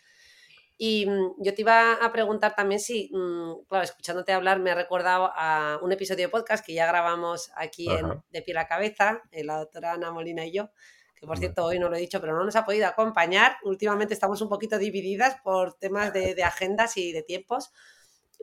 Y 0.83 1.05
mm, 1.05 1.35
yo 1.37 1.53
te 1.53 1.61
iba 1.61 1.93
a 1.93 2.11
preguntar 2.11 2.55
también 2.55 2.79
si, 2.79 3.11
mm, 3.13 3.65
claro, 3.69 3.83
escuchándote 3.83 4.33
hablar 4.33 4.59
me 4.59 4.71
ha 4.71 4.73
recordado 4.73 5.31
a 5.35 5.77
un 5.83 5.91
episodio 5.91 6.25
de 6.25 6.29
podcast 6.29 6.65
que 6.65 6.73
ya 6.73 6.87
grabamos 6.87 7.51
aquí 7.55 7.87
en 7.87 8.23
De 8.31 8.41
Pie 8.41 8.57
a 8.57 8.65
Cabeza, 8.65 9.21
eh, 9.29 9.43
la 9.43 9.57
doctora 9.57 9.93
Ana 9.93 10.09
Molina 10.09 10.43
y 10.43 10.53
yo, 10.53 10.71
que 11.13 11.27
por 11.27 11.37
cierto 11.37 11.65
hoy 11.65 11.77
no 11.77 11.87
lo 11.87 11.97
he 11.97 11.99
dicho, 11.99 12.19
pero 12.19 12.35
no 12.35 12.43
nos 12.43 12.55
ha 12.55 12.65
podido 12.65 12.87
acompañar. 12.87 13.57
Últimamente 13.63 14.15
estamos 14.15 14.41
un 14.41 14.49
poquito 14.49 14.79
divididas 14.79 15.35
por 15.43 15.75
temas 15.75 16.13
de, 16.13 16.33
de 16.33 16.43
agendas 16.43 16.97
y 16.97 17.11
de 17.11 17.21
tiempos. 17.21 17.69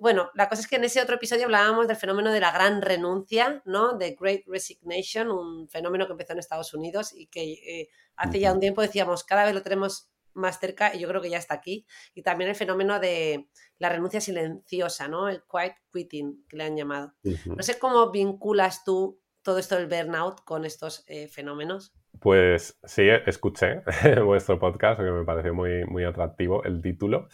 Bueno, 0.01 0.31
la 0.35 0.49
cosa 0.49 0.63
es 0.63 0.69
que 0.69 0.77
en 0.77 0.85
ese 0.85 1.03
otro 1.03 1.17
episodio 1.17 1.47
hablábamos 1.47 1.89
del 1.89 1.97
fenómeno 1.97 2.31
de 2.31 2.39
la 2.39 2.53
gran 2.53 2.83
renuncia, 2.83 3.63
¿no? 3.65 3.99
The 3.99 4.17
Great 4.17 4.43
Resignation, 4.47 5.33
un 5.33 5.69
fenómeno 5.69 6.07
que 6.07 6.13
empezó 6.13 6.35
en 6.35 6.39
Estados 6.39 6.73
Unidos 6.73 7.13
y 7.13 7.27
que 7.27 7.55
eh, 7.55 7.89
hace 8.15 8.39
ya 8.39 8.53
un 8.53 8.61
tiempo 8.61 8.81
decíamos, 8.81 9.25
cada 9.25 9.45
vez 9.45 9.55
lo 9.55 9.63
tenemos 9.63 10.09
más 10.39 10.59
cerca 10.59 10.95
y 10.95 11.01
yo 11.01 11.09
creo 11.09 11.21
que 11.21 11.31
ya 11.31 11.39
está 11.39 11.55
aquí. 11.55 11.87
Y 12.15 12.23
también 12.23 12.51
el 12.51 12.57
fenómeno 12.57 12.99
de 12.99 13.49
la 13.79 13.89
renuncia 13.89 14.21
silenciosa, 14.21 15.09
¿no? 15.09 15.29
El 15.29 15.43
quiet 15.43 15.75
quitting, 15.93 16.45
que 16.49 16.57
le 16.57 16.65
han 16.65 16.77
llamado. 16.77 17.15
No 17.23 17.63
sé 17.63 17.79
cómo 17.79 18.11
vinculas 18.11 18.85
tú 18.85 19.21
todo 19.43 19.59
esto 19.59 19.77
del 19.77 19.87
burnout 19.87 20.45
con 20.45 20.65
estos 20.65 21.05
eh, 21.09 21.29
fenómenos. 21.29 21.95
Pues 22.21 22.79
sí, 22.85 23.09
escuché 23.27 23.83
vuestro 24.25 24.59
podcast, 24.59 25.01
que 25.01 25.11
me 25.11 25.25
pareció 25.25 25.55
muy, 25.55 25.85
muy 25.85 26.05
atractivo 26.05 26.65
el 26.65 26.83
título. 26.83 27.29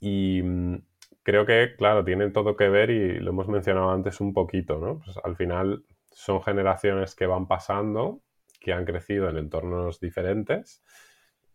Y 0.00 0.42
mm, 0.42 0.84
creo 1.22 1.46
que, 1.46 1.74
claro, 1.76 2.04
tiene 2.04 2.30
todo 2.30 2.56
que 2.56 2.68
ver 2.68 2.90
y 2.90 3.20
lo 3.20 3.30
hemos 3.30 3.48
mencionado 3.48 3.90
antes 3.90 4.20
un 4.20 4.32
poquito, 4.32 4.78
¿no? 4.78 5.00
Pues 5.04 5.16
al 5.22 5.36
final 5.36 5.84
son 6.10 6.42
generaciones 6.42 7.14
que 7.14 7.26
van 7.26 7.46
pasando, 7.46 8.22
que 8.60 8.72
han 8.72 8.84
crecido 8.84 9.28
en 9.28 9.38
entornos 9.38 10.00
diferentes 10.00 10.82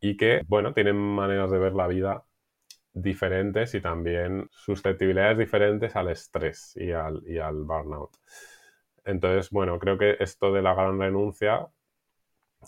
y 0.01 0.17
que, 0.17 0.41
bueno, 0.47 0.73
tienen 0.73 0.95
maneras 0.97 1.51
de 1.51 1.59
ver 1.59 1.73
la 1.73 1.87
vida 1.87 2.23
diferentes 2.93 3.75
y 3.75 3.81
también 3.81 4.47
susceptibilidades 4.51 5.37
diferentes 5.37 5.95
al 5.95 6.09
estrés 6.09 6.75
y 6.75 6.91
al, 6.91 7.23
y 7.27 7.37
al 7.37 7.63
burnout. 7.63 8.11
Entonces, 9.05 9.49
bueno, 9.51 9.79
creo 9.79 9.97
que 9.97 10.17
esto 10.19 10.51
de 10.51 10.61
la 10.61 10.73
gran 10.73 10.99
renuncia, 10.99 11.67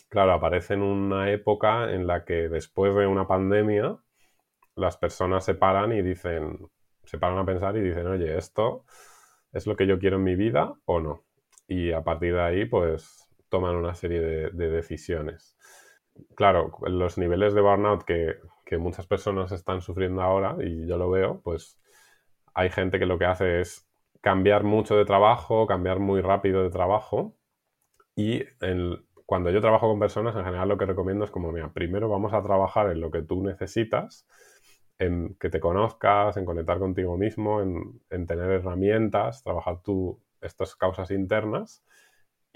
claro, 0.10 0.34
aparece 0.34 0.76
en 0.76 0.82
una 0.82 1.32
época 1.32 1.92
en 1.92 2.08
la 2.08 2.26
que 2.26 2.50
después 2.50 2.96
de 2.96 3.08
una 3.08 3.28
pandemia, 3.28 3.98
las 4.76 4.98
personas 4.98 5.46
se 5.46 5.56
paran 5.56 5.92
y 5.92 6.02
dicen, 6.02 6.70
se 7.04 7.18
paran 7.18 7.40
a 7.40 7.46
pensar 7.46 7.76
y 7.78 7.82
dicen, 7.82 8.08
oye, 8.08 8.38
esto 8.38 8.86
es 9.52 9.68
lo 9.68 9.76
que 9.76 9.88
yo 9.88 10.00
quiero 10.00 10.18
en 10.18 10.24
mi 10.24 10.36
vida 10.36 10.74
o 10.86 11.00
no. 11.00 11.26
Y 11.68 11.92
a 11.92 12.04
partir 12.04 12.34
de 12.34 12.42
ahí, 12.42 12.66
pues 12.66 13.28
toman 13.50 13.76
una 13.76 13.96
serie 13.96 14.22
de, 14.22 14.70
decisiones. 14.70 15.58
Claro, 16.36 16.72
los 16.88 17.18
niveles 17.18 17.54
de 17.54 17.62
burnout 17.62 18.04
que, 18.04 18.36
que 18.66 18.78
muchas 18.78 19.06
personas 19.08 19.52
están 19.52 19.82
sufriendo 19.82 20.22
ahora, 20.22 20.56
y 20.64 20.88
yo 20.88 20.98
lo 20.98 21.10
veo, 21.10 21.42
pues 21.44 21.80
hay 22.54 22.70
gente 22.70 23.00
que 23.00 23.06
lo 23.06 23.20
que 23.20 23.26
hace 23.26 23.62
es 23.62 23.88
cambiar 24.22 24.64
mucho 24.64 24.98
de 24.98 25.06
trabajo, 25.06 25.68
cambiar 25.68 26.00
muy 26.00 26.22
rápido 26.22 26.64
de 26.64 26.70
trabajo. 26.72 27.36
Y 28.16 28.44
cuando 29.26 29.52
yo 29.52 29.62
trabajo 29.62 29.90
con 29.90 30.00
personas, 30.00 30.36
en 30.36 30.46
general 30.46 30.70
lo 30.70 30.78
que 30.78 30.86
recomiendo 30.86 31.26
es 31.26 31.32
como, 31.32 31.52
mira, 31.52 31.72
primero 31.74 32.10
vamos 32.10 32.34
a 32.34 32.42
trabajar 32.44 32.92
en 32.92 33.02
lo 33.02 33.12
que 33.12 33.22
tú 33.22 33.44
necesitas, 33.44 34.28
en 35.00 35.36
que 35.40 35.50
te 35.50 35.60
conozcas, 35.60 36.38
en 36.38 36.46
conectar 36.46 36.80
contigo 36.80 37.18
mismo, 37.18 37.62
en, 37.62 38.02
en 38.10 38.28
tener 38.28 38.50
herramientas, 38.52 39.44
trabajar 39.44 39.82
tú 39.84 40.22
estas 40.42 40.76
causas 40.76 41.12
internas 41.12 41.84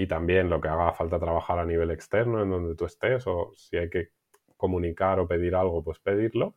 y 0.03 0.07
también 0.07 0.49
lo 0.49 0.59
que 0.59 0.67
haga 0.67 0.91
falta 0.93 1.17
trabajar 1.17 1.59
a 1.59 1.65
nivel 1.65 1.89
externo, 1.89 2.43
en 2.43 2.49
donde 2.49 2.75
tú 2.75 2.85
estés, 2.85 3.25
o 3.25 3.53
si 3.55 3.77
hay 3.77 3.89
que 3.89 4.09
comunicar 4.57 5.19
o 5.19 5.27
pedir 5.27 5.55
algo, 5.55 5.81
pues 5.83 5.99
pedirlo. 5.99 6.55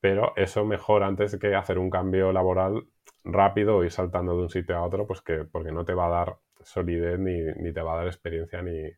Pero 0.00 0.32
eso 0.36 0.64
mejor 0.64 1.02
antes 1.02 1.38
que 1.38 1.54
hacer 1.54 1.78
un 1.78 1.90
cambio 1.90 2.32
laboral 2.32 2.86
rápido 3.24 3.76
o 3.76 3.84
ir 3.84 3.90
saltando 3.90 4.36
de 4.36 4.42
un 4.44 4.48
sitio 4.50 4.76
a 4.76 4.84
otro, 4.84 5.06
pues 5.06 5.20
que, 5.20 5.44
porque 5.44 5.70
no 5.72 5.84
te 5.84 5.94
va 5.94 6.06
a 6.06 6.10
dar 6.10 6.38
solidez 6.62 7.18
ni, 7.18 7.72
te 7.72 7.82
va 7.82 7.92
a 7.92 7.96
dar 7.96 8.06
experiencia 8.06 8.62
ni, 8.62 8.90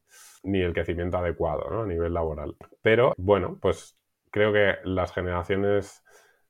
ni 0.45 0.61
el 0.61 0.73
crecimiento 0.73 1.19
adecuado 1.19 1.83
a 1.83 1.87
nivel 1.87 2.15
laboral. 2.15 2.57
Pero 2.83 3.15
bueno, 3.17 3.59
pues 3.61 3.99
creo 4.31 4.53
que 4.53 4.77
las 4.85 5.13
generaciones 5.13 6.05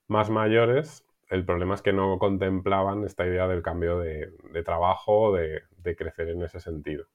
más 0.08 0.28
mayores, 0.28 1.06
el 1.30 1.44
problema 1.44 1.74
es 1.74 1.82
que 1.82 1.92
no 1.92 2.18
contemplaban 2.18 3.04
esta 3.04 3.26
idea 3.26 3.48
del 3.48 3.62
cambio 3.62 3.98
de, 3.98 4.30
trabajo, 4.64 5.34
de, 5.34 5.62
de 5.78 5.96
crecer 5.96 6.28
en 6.28 6.42
ese 6.42 6.60
sentido. 6.60 7.06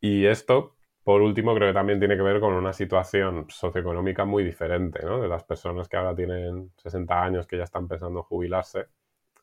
Y 0.00 0.26
esto 0.26 0.76
por 1.04 1.20
último, 1.20 1.54
creo 1.54 1.70
que 1.70 1.74
también 1.74 1.98
tiene 1.98 2.16
que 2.16 2.22
ver 2.22 2.38
con 2.38 2.54
una 2.54 2.72
situación 2.72 3.46
socioeconómica 3.48 4.24
muy 4.24 4.44
diferente, 4.44 5.04
¿no? 5.04 5.20
De 5.20 5.26
las 5.26 5.42
personas 5.42 5.88
que 5.88 5.96
ahora 5.96 6.14
tienen 6.14 6.72
60 6.76 7.22
años, 7.22 7.46
que 7.46 7.56
ya 7.56 7.64
están 7.64 7.88
pensando 7.88 8.20
en 8.20 8.24
jubilarse, 8.24 8.86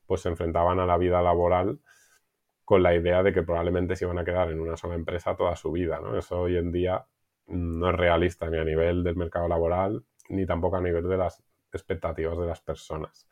pues 0.06 0.22
se 0.22 0.30
enfrentaban 0.30 0.80
a 0.80 0.86
la 0.86 0.98
vida 0.98 1.22
laboral 1.22 1.80
con 2.64 2.84
la 2.84 2.96
idea 2.96 3.24
de 3.24 3.34
que 3.34 3.44
probablemente 3.44 3.96
se 3.96 4.06
iban 4.06 4.20
a 4.20 4.26
quedar 4.26 4.52
en 4.52 4.60
una 4.62 4.78
sola 4.78 4.96
empresa 4.96 5.36
toda 5.36 5.56
su 5.58 5.72
vida, 5.72 6.00
¿no? 6.00 6.18
Eso 6.18 6.40
hoy 6.40 6.58
en 6.58 6.72
día 6.72 7.06
no 7.48 7.90
es 7.90 7.96
realista 7.96 8.50
ni 8.50 8.58
a 8.58 8.64
nivel 8.64 9.04
del 9.04 9.16
mercado 9.18 9.48
laboral, 9.50 10.06
ni 10.30 10.46
tampoco 10.46 10.78
a 10.78 10.82
nivel 10.82 11.10
de 11.10 11.18
las 11.18 11.44
expectativas 11.74 12.38
de 12.38 12.46
las 12.46 12.62
personas. 12.62 13.28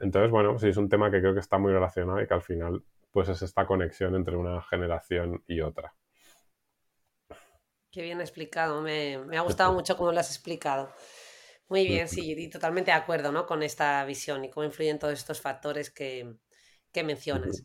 Entonces, 0.00 0.30
bueno, 0.30 0.58
sí 0.58 0.68
es 0.68 0.76
un 0.76 0.88
tema 0.88 1.10
que 1.10 1.20
creo 1.20 1.34
que 1.34 1.40
está 1.40 1.56
muy 1.58 1.72
relacionado 1.72 2.20
y 2.20 2.26
que 2.26 2.34
al 2.34 2.42
final, 2.42 2.82
pues 3.14 3.28
es 3.28 3.42
esta 3.42 3.64
conexión 3.64 4.16
entre 4.16 4.36
una 4.36 4.60
generación 4.62 5.44
y 5.46 5.60
otra. 5.60 5.94
Qué 7.92 8.02
bien 8.02 8.20
explicado, 8.20 8.82
me, 8.82 9.14
ha 9.14 9.40
gustado 9.42 9.72
mucho 9.72 9.96
cómo 9.96 10.10
lo 10.10 10.18
has 10.18 10.30
explicado. 10.30 10.92
Muy 11.68 11.86
bien, 11.86 12.08
sí, 12.08 12.34
y 12.36 12.50
totalmente 12.50 12.90
de 12.90 12.96
acuerdo 12.96 13.30
¿no? 13.30 13.46
con 13.46 13.62
esta 13.62 14.04
visión 14.04 14.44
y 14.44 14.50
cómo 14.50 14.66
influyen 14.66 14.98
todos 14.98 15.14
estos 15.14 15.40
factores 15.40 15.90
que, 15.90 16.34
mencionas. 17.04 17.62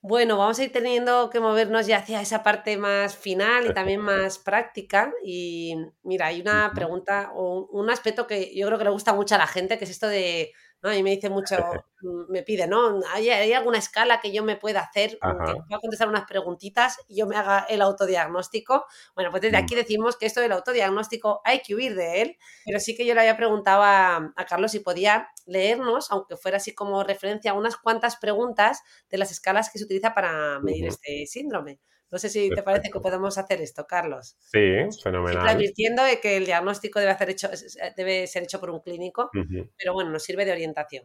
Bueno, 0.00 0.36
vamos 0.36 0.58
a 0.58 0.64
ir 0.64 0.72
teniendo 0.72 1.30
que 1.30 1.38
movernos 1.38 1.86
ya 1.86 1.98
hacia 1.98 2.20
esa 2.20 2.42
parte 2.42 2.76
más 2.76 3.16
final 3.16 3.66
y 3.66 3.72
también 3.72 4.00
más 4.00 4.38
práctica. 4.38 5.12
Y 5.24 5.76
mira, 6.02 6.26
hay 6.26 6.40
una 6.40 6.72
pregunta 6.74 7.30
o 7.32 7.68
un 7.70 7.90
aspecto 7.90 8.26
que 8.26 8.52
yo 8.56 8.66
creo 8.66 8.78
que 8.78 8.84
le 8.84 8.90
gusta 8.90 9.14
mucho 9.14 9.36
a 9.36 9.38
la 9.38 9.46
gente, 9.46 9.78
que 9.78 9.84
es 9.84 9.90
esto 9.90 10.08
de 10.08 10.52
¿no? 10.82 10.92
Y 10.92 11.02
me 11.02 11.10
dice 11.10 11.30
mucho, 11.30 11.56
mm, 12.02 12.30
me 12.30 12.42
pide, 12.42 12.66
¿no? 12.66 13.00
¿Hay, 13.12 13.30
alguna 13.52 13.78
escala 13.78 14.20
que 14.20 14.32
yo 14.32 14.44
me 14.44 14.56
pueda 14.56 14.80
hacer, 14.80 15.18
mm, 15.20 15.44
que 15.44 15.54
pueda 15.68 15.80
contestar 15.80 16.08
unas 16.08 16.24
preguntitas 16.24 16.98
y 17.08 17.16
yo 17.16 17.26
me 17.26 17.36
haga 17.36 17.66
el 17.68 17.82
autodiagnóstico? 17.82 18.86
Bueno, 19.14 19.30
pues 19.30 19.42
desde 19.42 19.60
mm. 19.60 19.64
aquí 19.64 19.74
decimos 19.74 20.16
que 20.16 20.26
esto 20.26 20.40
del 20.40 20.52
autodiagnóstico 20.52 21.40
hay 21.44 21.60
que 21.60 21.74
huir 21.74 21.94
de 21.94 22.22
él, 22.22 22.36
pero 22.64 22.80
sí 22.80 22.96
que 22.96 23.06
yo 23.06 23.14
le 23.14 23.20
había 23.20 23.36
preguntado 23.36 23.82
a, 23.82 24.34
Carlos 24.48 24.72
si 24.72 24.80
podía 24.80 25.28
leernos, 25.46 26.10
aunque 26.10 26.36
fuera 26.36 26.56
así 26.56 26.74
como 26.74 27.04
referencia, 27.04 27.52
unas 27.52 27.76
cuantas 27.76 28.16
preguntas 28.16 28.82
de 29.10 29.18
las 29.18 29.30
escalas 29.30 29.70
que 29.70 29.78
se 29.78 29.84
utiliza 29.84 30.14
para 30.14 30.58
medir 30.60 30.86
este 30.86 31.26
síndrome. 31.26 31.80
No 32.10 32.18
sé 32.18 32.30
si 32.30 32.48
te 32.50 32.62
parece 32.62 32.90
que 32.90 33.00
podemos 33.00 33.36
hacer 33.36 33.60
esto, 33.60 33.86
Carlos. 33.86 34.36
Sí, 34.40 34.60
fenomenal. 35.02 35.32
Siempre 35.32 35.50
advirtiendo 35.50 36.02
de 36.04 36.20
que 36.20 36.36
el 36.38 36.46
diagnóstico 36.46 36.98
debe, 37.00 37.12
hacer 37.12 37.30
hecho, 37.30 37.48
debe 37.96 38.26
ser 38.26 38.44
hecho 38.44 38.60
por 38.60 38.70
un 38.70 38.80
clínico, 38.80 39.30
pero 39.76 39.92
bueno, 39.92 40.10
nos 40.10 40.22
sirve 40.22 40.44
de 40.44 40.52
orientación. 40.52 41.04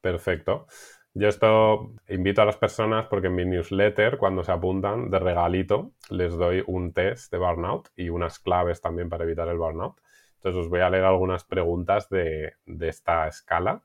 Perfecto. 0.00 0.66
Yo 1.14 1.28
esto 1.28 1.94
invito 2.08 2.42
a 2.42 2.44
las 2.44 2.56
personas 2.56 3.06
porque 3.06 3.26
en 3.26 3.34
mi 3.34 3.44
newsletter, 3.44 4.18
cuando 4.18 4.44
se 4.44 4.52
apuntan 4.52 5.10
de 5.10 5.18
regalito, 5.18 5.92
les 6.10 6.36
doy 6.36 6.62
un 6.66 6.92
test 6.92 7.32
de 7.32 7.38
burnout 7.38 7.88
y 7.96 8.08
unas 8.08 8.38
claves 8.38 8.80
también 8.80 9.08
para 9.08 9.24
evitar 9.24 9.48
el 9.48 9.58
burnout. 9.58 10.00
Entonces 10.36 10.60
os 10.60 10.68
voy 10.68 10.80
a 10.80 10.90
leer 10.90 11.04
algunas 11.04 11.44
preguntas 11.44 12.08
de, 12.08 12.54
de 12.66 12.88
esta 12.88 13.26
escala, 13.26 13.82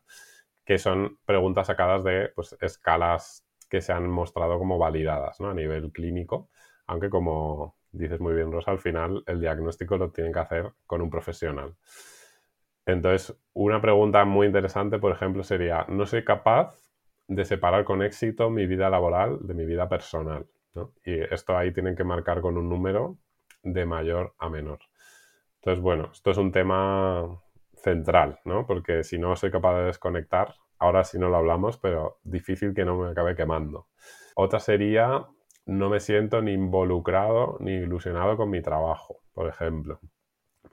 que 0.64 0.78
son 0.78 1.18
preguntas 1.26 1.68
sacadas 1.68 2.03
de 2.03 2.30
pues, 2.36 2.55
escalas 2.61 3.42
que 3.74 3.82
se 3.82 3.91
han 3.91 4.07
mostrado 4.07 4.59
como 4.59 4.78
validadas 4.78 5.39
¿no? 5.39 5.49
a 5.49 5.53
nivel 5.55 5.91
clínico, 5.91 6.47
aunque 6.86 7.09
como 7.09 7.76
dices 7.91 8.19
muy 8.19 8.36
bien 8.36 8.51
Rosa, 8.51 8.69
al 8.69 8.78
final 8.78 9.24
el 9.26 9.41
diagnóstico 9.41 9.97
lo 9.97 10.11
tienen 10.11 10.32
que 10.32 10.41
hacer 10.41 10.74
con 10.86 11.01
un 11.01 11.09
profesional. 11.09 11.74
Entonces, 12.86 13.36
una 13.53 13.82
pregunta 13.82 14.26
muy 14.26 14.45
interesante, 14.45 14.99
por 14.99 15.11
ejemplo, 15.11 15.43
sería, 15.43 15.88
no 15.89 16.05
soy 16.05 16.24
capaz 16.24 16.78
de 17.28 17.45
separar 17.45 17.84
con 17.84 18.03
éxito 18.03 18.51
mi 18.51 18.67
vida 18.67 18.91
laboral 18.91 19.39
de 19.41 19.55
mi 19.55 19.65
vida 19.65 19.89
personal. 19.89 20.45
Y 21.03 21.19
esto 21.34 21.57
ahí 21.57 21.74
tienen 21.74 21.95
que 21.95 22.03
marcar 22.03 22.41
con 22.41 22.59
un 22.59 22.69
número 22.69 23.17
de 23.63 23.88
mayor 23.88 24.36
a 24.38 24.49
menor. 24.49 24.82
Entonces, 25.55 25.82
bueno, 25.82 26.11
esto 26.11 26.30
es 26.30 26.38
un 26.38 26.51
tema 26.51 27.41
central, 27.74 28.39
¿no? 28.45 28.67
Porque 28.67 29.03
si 29.03 29.17
no 29.17 29.36
soy 29.36 29.49
capaz 29.49 29.80
de 29.80 29.86
desconectar, 29.86 30.53
ahora 30.80 31.03
sí 31.03 31.17
no 31.17 31.30
lo 31.30 31.38
hablamos, 31.38 31.78
pero 31.78 32.19
difícil 32.24 32.74
que 32.74 32.86
no 32.86 32.97
me 32.97 33.11
acabe 33.11 33.36
quemando. 33.36 33.88
Otra 34.36 34.59
sería, 34.59 35.28
no 35.65 35.89
me 35.89 35.99
siento 35.99 36.41
ni 36.41 36.53
involucrado 36.53 37.57
ni 37.59 37.74
ilusionado 37.74 38.38
con 38.38 38.49
mi 38.49 38.61
trabajo, 38.61 39.21
por 39.34 39.47
ejemplo. 39.47 39.99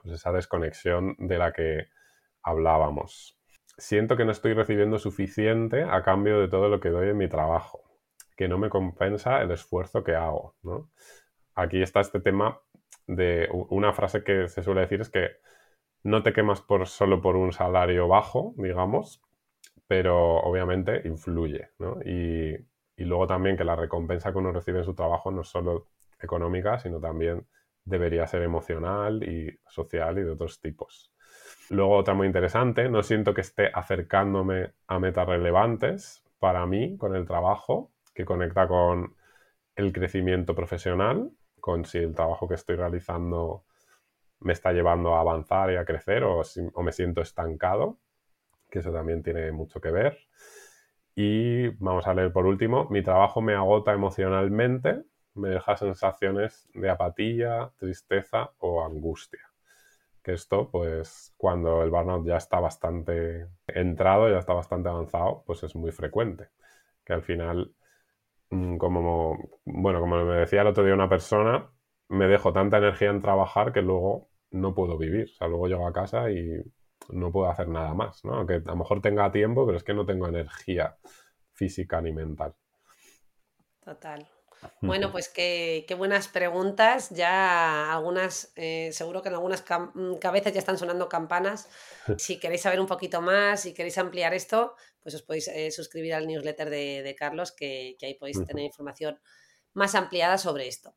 Pues 0.01 0.15
esa 0.15 0.31
desconexión 0.31 1.15
de 1.19 1.37
la 1.37 1.51
que 1.51 1.87
hablábamos. 2.43 3.37
Siento 3.77 4.17
que 4.17 4.25
no 4.25 4.31
estoy 4.31 4.53
recibiendo 4.53 4.99
suficiente 4.99 5.83
a 5.83 6.03
cambio 6.03 6.39
de 6.39 6.47
todo 6.47 6.69
lo 6.69 6.79
que 6.79 6.89
doy 6.89 7.09
en 7.09 7.17
mi 7.17 7.27
trabajo, 7.27 7.81
que 8.35 8.47
no 8.47 8.57
me 8.57 8.69
compensa 8.69 9.41
el 9.41 9.51
esfuerzo 9.51 10.03
que 10.03 10.15
hago. 10.15 10.55
Aquí 11.55 11.81
está 11.81 11.99
este 11.99 12.19
tema 12.19 12.59
de 13.07 13.47
una 13.51 13.93
frase 13.93 14.23
que 14.23 14.47
se 14.47 14.63
suele 14.63 14.81
decir 14.81 15.01
es 15.01 15.09
que 15.09 15.29
no 16.03 16.23
te 16.23 16.33
quemas 16.33 16.61
por, 16.61 16.87
solo 16.87 17.21
por 17.21 17.35
un 17.35 17.51
salario 17.51 18.07
bajo, 18.07 18.53
digamos, 18.57 19.21
pero 19.91 20.37
obviamente 20.37 21.01
influye, 21.03 21.71
¿no? 21.79 21.99
Y, 22.05 22.55
luego 22.95 23.27
también 23.27 23.57
que 23.57 23.65
la 23.65 23.75
recompensa 23.75 24.31
que 24.31 24.37
uno 24.37 24.53
recibe 24.53 24.79
en 24.79 24.85
su 24.85 24.93
trabajo 24.93 25.31
no 25.31 25.41
es 25.41 25.49
solo 25.49 25.87
económica, 26.17 26.79
sino 26.79 27.01
también 27.01 27.45
debería 27.83 28.25
ser 28.25 28.43
emocional 28.43 29.21
y 29.21 29.59
social 29.67 30.17
y 30.17 30.23
de 30.23 30.31
otros 30.31 30.61
tipos. 30.61 31.11
Luego 31.69 31.97
otra 31.97 32.13
muy 32.13 32.25
interesante, 32.25 32.87
no 32.87 33.03
siento 33.03 33.33
que 33.33 33.41
esté 33.41 33.69
acercándome 33.73 34.71
a 34.87 34.97
metas 34.97 35.27
relevantes 35.27 36.23
para 36.39 36.65
mí 36.65 36.95
con 36.97 37.13
el 37.13 37.25
trabajo, 37.25 37.91
que 38.15 38.23
conecta 38.23 38.69
con 38.69 39.13
el 39.75 39.91
crecimiento 39.91 40.55
profesional, 40.55 41.31
con 41.59 41.83
si 41.83 41.97
el 41.97 42.15
trabajo 42.15 42.47
que 42.47 42.55
estoy 42.55 42.77
realizando 42.77 43.65
me 44.39 44.53
está 44.53 44.71
llevando 44.71 45.15
a 45.15 45.19
avanzar 45.19 45.69
y 45.69 45.75
a 45.75 45.83
crecer 45.83 46.23
o, 46.23 46.43
o 46.73 46.81
me 46.81 46.93
siento 46.93 47.19
estancado 47.19 47.97
que 48.71 48.79
eso 48.79 48.91
también 48.91 49.21
tiene 49.23 49.51
mucho 49.51 49.81
que 49.81 49.91
ver. 49.91 50.17
Y 51.15 51.67
vamos 51.83 52.07
a 52.07 52.13
leer 52.13 52.31
por 52.31 52.45
último, 52.45 52.87
mi 52.89 53.03
trabajo 53.03 53.41
me 53.41 53.53
agota 53.53 53.93
emocionalmente, 53.93 55.03
me 55.35 55.49
deja 55.49 55.77
sensaciones 55.77 56.69
de 56.73 56.89
apatía, 56.89 57.71
tristeza 57.77 58.51
o 58.59 58.83
angustia. 58.85 59.41
Que 60.23 60.33
esto, 60.33 60.69
pues, 60.71 61.33
cuando 61.37 61.83
el 61.83 61.89
burnout 61.91 62.25
ya 62.27 62.37
está 62.37 62.59
bastante 62.59 63.47
entrado, 63.67 64.29
ya 64.29 64.39
está 64.39 64.53
bastante 64.53 64.89
avanzado, 64.89 65.43
pues 65.45 65.63
es 65.63 65.75
muy 65.75 65.91
frecuente. 65.91 66.49
Que 67.05 67.13
al 67.13 67.23
final, 67.23 67.73
mm, 68.51 68.77
como, 68.77 69.37
bueno, 69.65 69.99
como 70.01 70.25
me 70.25 70.35
decía 70.35 70.61
el 70.61 70.67
otro 70.67 70.83
día 70.85 70.93
una 70.93 71.09
persona, 71.09 71.71
me 72.09 72.27
dejo 72.27 72.53
tanta 72.53 72.77
energía 72.77 73.09
en 73.11 73.21
trabajar 73.21 73.73
que 73.73 73.81
luego 73.81 74.29
no 74.51 74.75
puedo 74.75 74.97
vivir. 74.97 75.25
O 75.33 75.35
sea, 75.35 75.47
luego 75.47 75.67
llego 75.67 75.87
a 75.87 75.93
casa 75.93 76.31
y 76.31 76.61
no 77.11 77.31
puedo 77.31 77.49
hacer 77.49 77.67
nada 77.67 77.93
más, 77.93 78.23
¿no? 78.25 78.35
Aunque 78.35 78.55
a 78.55 78.59
lo 78.59 78.75
mejor 78.75 79.01
tenga 79.01 79.31
tiempo, 79.31 79.65
pero 79.65 79.77
es 79.77 79.83
que 79.83 79.93
no 79.93 80.05
tengo 80.05 80.27
energía 80.27 80.97
física 81.53 82.01
ni 82.01 82.11
mental. 82.11 82.55
Total. 83.83 84.27
Bueno, 84.81 85.11
pues 85.11 85.29
qué, 85.29 85.85
buenas 85.97 86.27
preguntas. 86.27 87.09
Ya 87.09 87.91
algunas, 87.93 88.51
eh, 88.55 88.89
seguro 88.93 89.21
que 89.21 89.29
en 89.29 89.35
algunas 89.35 89.63
mm, 89.63 90.15
cabezas 90.15 90.53
ya 90.53 90.59
están 90.59 90.77
sonando 90.77 91.09
campanas. 91.09 91.69
Si 92.17 92.39
queréis 92.39 92.61
saber 92.61 92.79
un 92.79 92.87
poquito 92.87 93.21
más, 93.21 93.61
si 93.61 93.73
queréis 93.73 93.97
ampliar 93.97 94.33
esto, 94.33 94.75
pues 95.01 95.15
os 95.15 95.23
podéis 95.23 95.47
eh, 95.47 95.71
suscribir 95.71 96.13
al 96.13 96.27
newsletter 96.27 96.69
de, 96.69 97.15
Carlos, 97.17 97.51
que, 97.51 97.95
ahí 98.01 98.15
podéis 98.15 98.43
tener 98.45 98.65
información 98.65 99.19
más 99.73 99.95
ampliada 99.95 100.37
sobre 100.37 100.67
esto. 100.67 100.95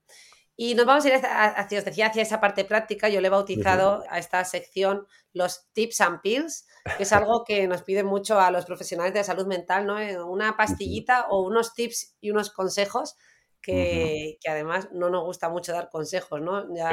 Y 0.57 0.75
nos 0.75 0.87
vamos 0.87 1.05
a 1.05 1.09
ir 1.09 1.15
hacia, 1.15 1.79
os 1.79 1.85
decía, 1.85 2.07
hacia 2.07 2.23
esa 2.23 2.41
parte 2.41 2.65
práctica. 2.65 3.09
Yo 3.09 3.21
le 3.21 3.27
he 3.27 3.31
bautizado 3.31 4.05
a 4.09 4.19
esta 4.19 4.45
sección 4.45 5.07
los 5.33 5.67
tips 5.73 6.01
and 6.01 6.21
pills, 6.21 6.67
que 6.97 7.03
es 7.03 7.13
algo 7.13 7.45
que 7.45 7.67
nos 7.67 7.83
pide 7.83 8.05
mucho 8.05 8.39
a 8.41 8.51
los 8.51 8.65
profesionales 8.65 9.13
de 9.13 9.21
la 9.21 9.25
salud 9.25 9.47
mental, 9.47 9.87
¿no? 9.87 9.99
Eh, 9.99 10.23
una 10.23 10.57
pastillita 10.57 11.27
o 11.29 11.43
unos 11.43 11.75
tips 11.75 12.17
y 12.21 12.31
unos 12.31 12.51
consejos 12.51 13.17
que, 13.65 14.39
además 14.47 14.89
no 14.93 15.09
nos 15.09 15.25
gusta 15.25 15.49
mucho 15.49 15.73
dar 15.73 15.89
consejos, 15.89 16.41
¿no? 16.41 16.67
Yo 16.75 16.85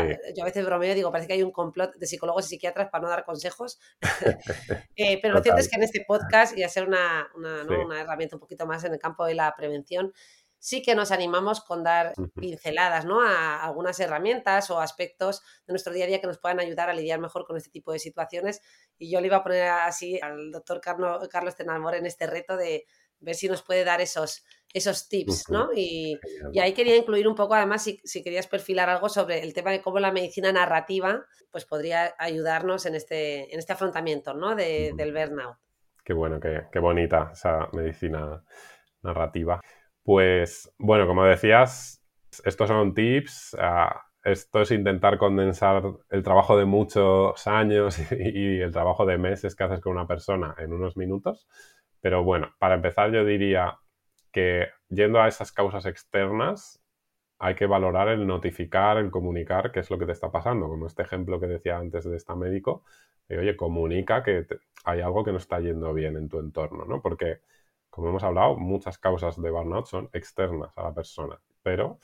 a 0.43 0.45
veces 0.45 0.65
bromeo 0.65 0.95
digo, 0.95 1.11
parece 1.11 1.27
que 1.27 1.33
hay 1.33 1.43
un 1.43 1.51
complot 1.51 1.95
de 1.95 2.07
psicólogos 2.07 2.45
y 2.45 2.49
psiquiatras 2.49 2.89
para 2.89 3.03
no 3.03 3.09
dar 3.09 3.25
consejos, 3.25 3.79
eh, 4.95 5.19
pero 5.21 5.33
lo 5.33 5.43
cierto 5.43 5.59
es 5.59 5.69
que 5.69 5.75
en 5.75 5.83
este 5.83 6.05
podcast, 6.07 6.57
y 6.57 6.63
a 6.63 6.69
ser 6.69 6.87
una, 6.87 7.29
una, 7.35 8.01
herramienta 8.01 8.37
un 8.37 8.39
poquito 8.39 8.65
más 8.65 8.83
en 8.85 8.93
el 8.93 8.99
campo 8.99 9.25
de 9.25 9.35
la 9.35 9.53
prevención, 9.55 10.13
sí 10.61 10.83
que 10.83 10.93
nos 10.93 11.11
animamos 11.11 11.59
con 11.61 11.83
dar 11.83 12.13
pinceladas 12.35 13.03
¿no? 13.03 13.19
a 13.21 13.63
algunas 13.63 13.99
herramientas 13.99 14.69
o 14.69 14.79
aspectos 14.79 15.41
de 15.65 15.73
nuestro 15.73 15.91
día 15.91 16.05
a 16.05 16.07
día 16.07 16.21
que 16.21 16.27
nos 16.27 16.37
puedan 16.37 16.59
ayudar 16.59 16.87
a 16.87 16.93
lidiar 16.93 17.19
mejor 17.19 17.45
con 17.45 17.57
este 17.57 17.71
tipo 17.71 17.91
de 17.91 17.97
situaciones. 17.97 18.61
Y 18.99 19.11
yo 19.11 19.19
le 19.19 19.27
iba 19.27 19.37
a 19.37 19.43
poner 19.43 19.63
así 19.63 20.19
al 20.21 20.51
doctor 20.51 20.79
Carlos, 20.79 21.27
Carlos 21.29 21.55
Tenalmor 21.55 21.95
en 21.95 22.05
este 22.05 22.27
reto 22.27 22.55
de 22.57 22.85
ver 23.19 23.33
si 23.33 23.49
nos 23.49 23.63
puede 23.63 23.83
dar 23.83 24.01
esos, 24.01 24.45
esos 24.71 25.09
tips, 25.09 25.49
¿no? 25.49 25.69
Y, 25.75 26.19
ahí 26.61 26.73
quería 26.73 26.95
incluir 26.95 27.27
un 27.27 27.35
poco, 27.35 27.55
además, 27.55 27.83
si, 27.83 28.23
querías 28.23 28.45
perfilar 28.45 28.87
algo 28.87 29.09
sobre 29.09 29.41
el 29.41 29.55
tema 29.55 29.71
de 29.71 29.81
cómo 29.81 29.99
la 29.99 30.11
medicina 30.11 30.51
narrativa 30.51 31.25
pues 31.51 31.65
podría 31.65 32.13
ayudarnos 32.19 32.85
en 32.85 32.95
este, 32.95 33.51
en 33.51 33.59
este 33.59 33.73
afrontamiento, 33.73 34.35
¿no? 34.35 34.55
De, 34.55 34.93
del 34.95 35.11
burnout. 35.11 35.57
Qué 36.03 36.13
bueno, 36.13 36.39
qué, 36.39 36.67
qué 36.71 36.79
bonita 36.79 37.31
esa 37.33 37.67
medicina 37.73 38.43
narrativa. 39.01 39.59
Pues 40.03 40.73
bueno, 40.79 41.07
como 41.07 41.23
decías, 41.25 42.03
estos 42.43 42.67
son 42.67 42.93
tips. 42.93 43.55
Ah, 43.59 44.01
esto 44.23 44.61
es 44.61 44.71
intentar 44.71 45.17
condensar 45.17 45.83
el 46.09 46.23
trabajo 46.23 46.57
de 46.57 46.65
muchos 46.65 47.47
años 47.47 47.99
y, 48.11 48.61
el 48.61 48.71
trabajo 48.71 49.05
de 49.05 49.17
meses 49.17 49.55
que 49.55 49.63
haces 49.63 49.81
con 49.81 49.93
una 49.93 50.07
persona 50.07 50.55
en 50.57 50.73
unos 50.73 50.97
minutos. 50.97 51.47
Pero 52.01 52.23
bueno, 52.23 52.53
para 52.59 52.75
empezar 52.75 53.11
yo 53.11 53.25
diría 53.25 53.77
que 54.31 54.69
yendo 54.89 55.21
a 55.21 55.27
esas 55.27 55.51
causas 55.51 55.85
externas, 55.85 56.81
hay 57.39 57.55
que 57.55 57.65
valorar 57.65 58.09
el 58.09 58.27
notificar, 58.27 58.97
el 58.97 59.11
comunicar 59.11 59.71
qué 59.71 59.81
es 59.81 59.89
lo 59.89 59.97
que 59.97 60.05
te 60.05 60.11
está 60.13 60.31
pasando. 60.31 60.67
Como 60.69 60.87
este 60.87 61.03
ejemplo 61.03 61.39
que 61.39 61.47
decía 61.47 61.77
antes 61.77 62.05
de 62.05 62.17
este 62.17 62.35
médico, 62.35 62.83
oye, 63.29 63.55
comunica 63.55 64.23
que 64.23 64.45
hay 64.85 65.01
algo 65.01 65.23
que 65.23 65.31
no 65.31 65.37
está 65.37 65.59
yendo 65.59 65.93
bien 65.93 66.17
en 66.17 66.29
tu 66.29 66.39
entorno, 66.39 66.85
¿no? 66.85 67.01
Porque 67.01 67.41
como 67.91 68.09
hemos 68.09 68.23
hablado, 68.23 68.57
muchas 68.57 68.97
causas 68.99 69.41
de 69.41 69.51
burnout 69.51 69.87
son 69.87 70.09
externas 70.13 70.73
a 70.77 70.83
la 70.85 70.93
persona, 70.95 71.39
pero 71.63 71.99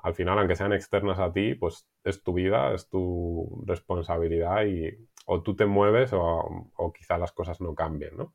al 0.00 0.14
final, 0.14 0.38
aunque 0.38 0.56
sean 0.56 0.72
externas 0.72 1.18
a 1.18 1.32
ti, 1.32 1.54
pues 1.54 1.88
es 2.04 2.22
tu 2.22 2.34
vida, 2.34 2.74
es 2.74 2.88
tu 2.88 3.62
responsabilidad 3.66 4.64
y 4.66 4.90
o 5.26 5.42
tú 5.42 5.56
te 5.56 5.66
mueves 5.66 6.12
o, 6.14 6.70
o 6.76 6.92
quizá 6.92 7.18
las 7.18 7.32
cosas 7.32 7.60
no 7.60 7.74
cambien, 7.74 8.16
¿no? 8.16 8.34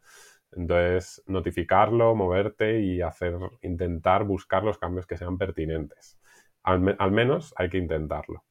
Entonces, 0.51 1.23
notificarlo, 1.27 2.15
moverte 2.15 2.81
y 2.81 3.01
hacer, 3.01 3.35
intentar 3.61 4.23
buscar 4.25 4.63
los 4.63 4.77
cambios 4.77 5.07
que 5.07 5.17
sean 5.17 5.37
pertinentes. 5.37 6.19
Al, 6.63 6.95
al 6.99 7.11
menos 7.11 7.53
hay 7.57 7.69
que 7.69 7.77
intentarlo. 7.79 8.43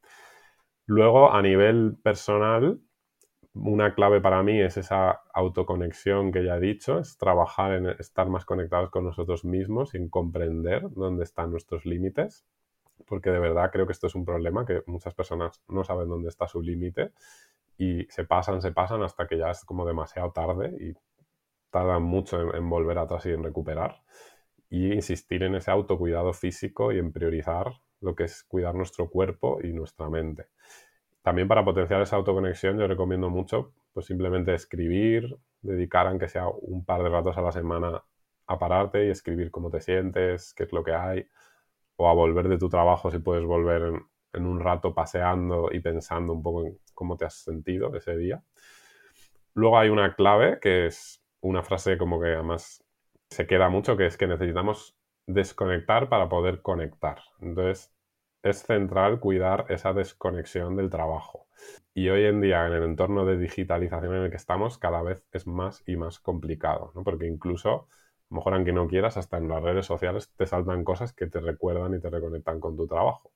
Luego, 0.86 1.32
a 1.32 1.42
nivel 1.42 1.96
personal, 2.03 2.80
una 3.55 3.94
clave 3.94 4.20
para 4.20 4.42
mí 4.42 4.61
es 4.61 4.76
esa 4.76 5.22
autoconexión 5.34 6.32
que 6.32 6.44
ya 6.44 6.57
he 6.57 6.61
dicho, 6.61 6.98
es 6.98 7.18
trabajar 7.18 7.72
en 7.74 7.86
estar 7.86 8.28
más 8.28 8.44
conectados 8.44 8.90
con 8.90 9.05
nosotros 9.05 9.44
mismos 9.44 9.94
y 9.94 9.98
en 9.98 10.09
comprender 10.09 10.90
dónde 10.90 11.24
están 11.24 11.50
nuestros 11.50 11.84
límites, 11.84 12.46
porque 13.07 13.30
de 13.30 13.38
verdad 13.38 13.70
creo 13.70 13.86
que 13.86 13.92
esto 13.92 14.07
es 14.07 14.14
un 14.14 14.24
problema 14.24 14.64
que 14.64 14.82
muchas 14.86 15.14
personas 15.14 15.62
no 15.68 15.84
saben 15.84 16.09
dónde 16.09 16.28
está 16.28 16.48
su 16.48 16.62
límite 16.62 17.12
y 17.76 18.07
se 18.09 18.24
pasan, 18.24 18.62
se 18.62 18.72
pasan 18.72 19.03
hasta 19.03 19.26
que 19.26 19.38
ya 19.38 19.50
es 19.50 19.64
como 19.64 19.86
demasiado 19.86 20.30
tarde 20.32 20.74
y 20.80 20.94
tardan 21.70 22.03
mucho 22.03 22.55
en, 22.55 22.68
volver 22.68 22.98
atrás 22.98 23.26
y 23.26 23.30
en 23.30 23.42
recuperar. 23.42 24.03
Y 24.70 24.92
insistir 24.92 25.42
en 25.42 25.57
ese 25.57 25.70
autocuidado 25.70 26.32
físico 26.32 26.92
y 26.92 26.98
en 26.98 27.12
priorizar 27.12 27.72
lo 28.00 28.14
que 28.14 28.24
es 28.24 28.44
cuidar 28.44 28.74
nuestro 28.74 29.11
cuerpo 29.11 29.59
y 29.62 29.72
nuestra 29.72 30.09
mente. 30.09 30.46
También 31.23 31.49
para 31.49 31.64
potenciar 31.64 32.03
esa 32.03 32.16
autoconexión 32.16 32.79
yo 32.79 32.87
recomiendo 32.87 33.31
mucho 33.31 33.73
pues 33.93 34.07
simplemente 34.07 34.55
escribir, 34.55 35.37
dedicar 35.61 36.07
aunque 36.07 36.29
sea 36.29 36.49
un 36.49 36.85
par 36.85 37.03
de 37.03 37.11
ratos 37.11 37.37
a 37.37 37.43
la 37.43 37.53
semana 37.53 38.03
a 38.47 38.59
pararte 38.59 39.07
y 39.07 39.11
escribir 39.11 39.51
cómo 39.51 39.70
te 39.70 39.81
sientes, 39.81 40.55
qué 40.55 40.64
es 40.64 40.73
lo 40.73 40.83
que 40.83 40.93
hay, 40.95 41.27
o 41.97 42.09
a 42.09 42.14
volver 42.14 42.49
de 42.49 42.59
tu 42.59 42.68
trabajo 42.68 43.11
si 43.11 43.18
puedes 43.18 43.45
volver 43.45 43.83
en, 43.83 44.07
en 44.33 44.47
un 44.47 44.61
rato 44.61 44.95
paseando 44.95 45.68
y 45.73 45.81
pensando 45.81 46.33
un 46.33 46.43
poco 46.43 46.66
en 46.66 46.79
cómo 46.95 47.16
te 47.16 47.27
has 47.27 47.35
sentido 47.35 47.95
ese 47.95 48.16
día. 48.16 48.43
Luego 49.55 49.79
hay 49.79 49.91
una 49.91 50.14
clave 50.14 50.59
que 50.61 50.87
es 50.87 51.23
una 51.41 51.62
frase 51.62 51.99
como 51.99 52.20
que 52.20 52.29
además 52.29 52.83
se 53.29 53.47
queda 53.47 53.68
mucho, 53.68 53.97
que 53.97 54.07
es 54.07 54.16
que 54.16 54.27
necesitamos 54.27 54.97
desconectar 55.27 56.09
para 56.09 56.29
poder 56.29 56.62
conectar. 56.62 57.18
Entonces, 57.41 57.91
es 58.43 58.62
central 58.62 59.20
cuidar 59.20 59.66
esa 59.68 59.93
desconexión 59.93 60.76
del 60.76 60.90
trabajo. 60.90 61.47
Y 61.95 62.09
hoy 62.09 62.24
en 62.24 62.40
día, 62.40 62.66
en 62.66 62.72
el 62.72 62.82
entorno 62.82 63.24
de 63.24 63.38
digitalización 63.38 64.16
en 64.16 64.22
el 64.24 64.30
que 64.30 64.36
estamos, 64.36 64.78
cada 64.78 65.03
vez 65.03 65.22
es 65.32 65.47
más 65.47 65.82
y 65.86 65.97
más 65.97 66.18
complicado, 66.18 66.93
¿no? 66.95 67.05
Porque 67.05 67.26
incluso, 67.26 67.70
a 67.70 67.86
lo 68.30 68.36
mejor 68.36 68.55
aunque 68.55 68.72
no 68.72 68.88
quieras, 68.88 69.16
hasta 69.16 69.38
en 69.38 69.49
las 69.49 69.62
redes 69.62 69.86
sociales 69.86 70.32
te 70.36 70.47
saltan 70.47 70.84
cosas 70.84 71.12
que 71.12 71.26
te 71.26 71.40
recuerdan 71.40 71.95
y 71.95 72.01
te 72.01 72.11
reconectan 72.11 72.61
con 72.61 72.76
tu 72.76 72.86
trabajo. 72.86 73.30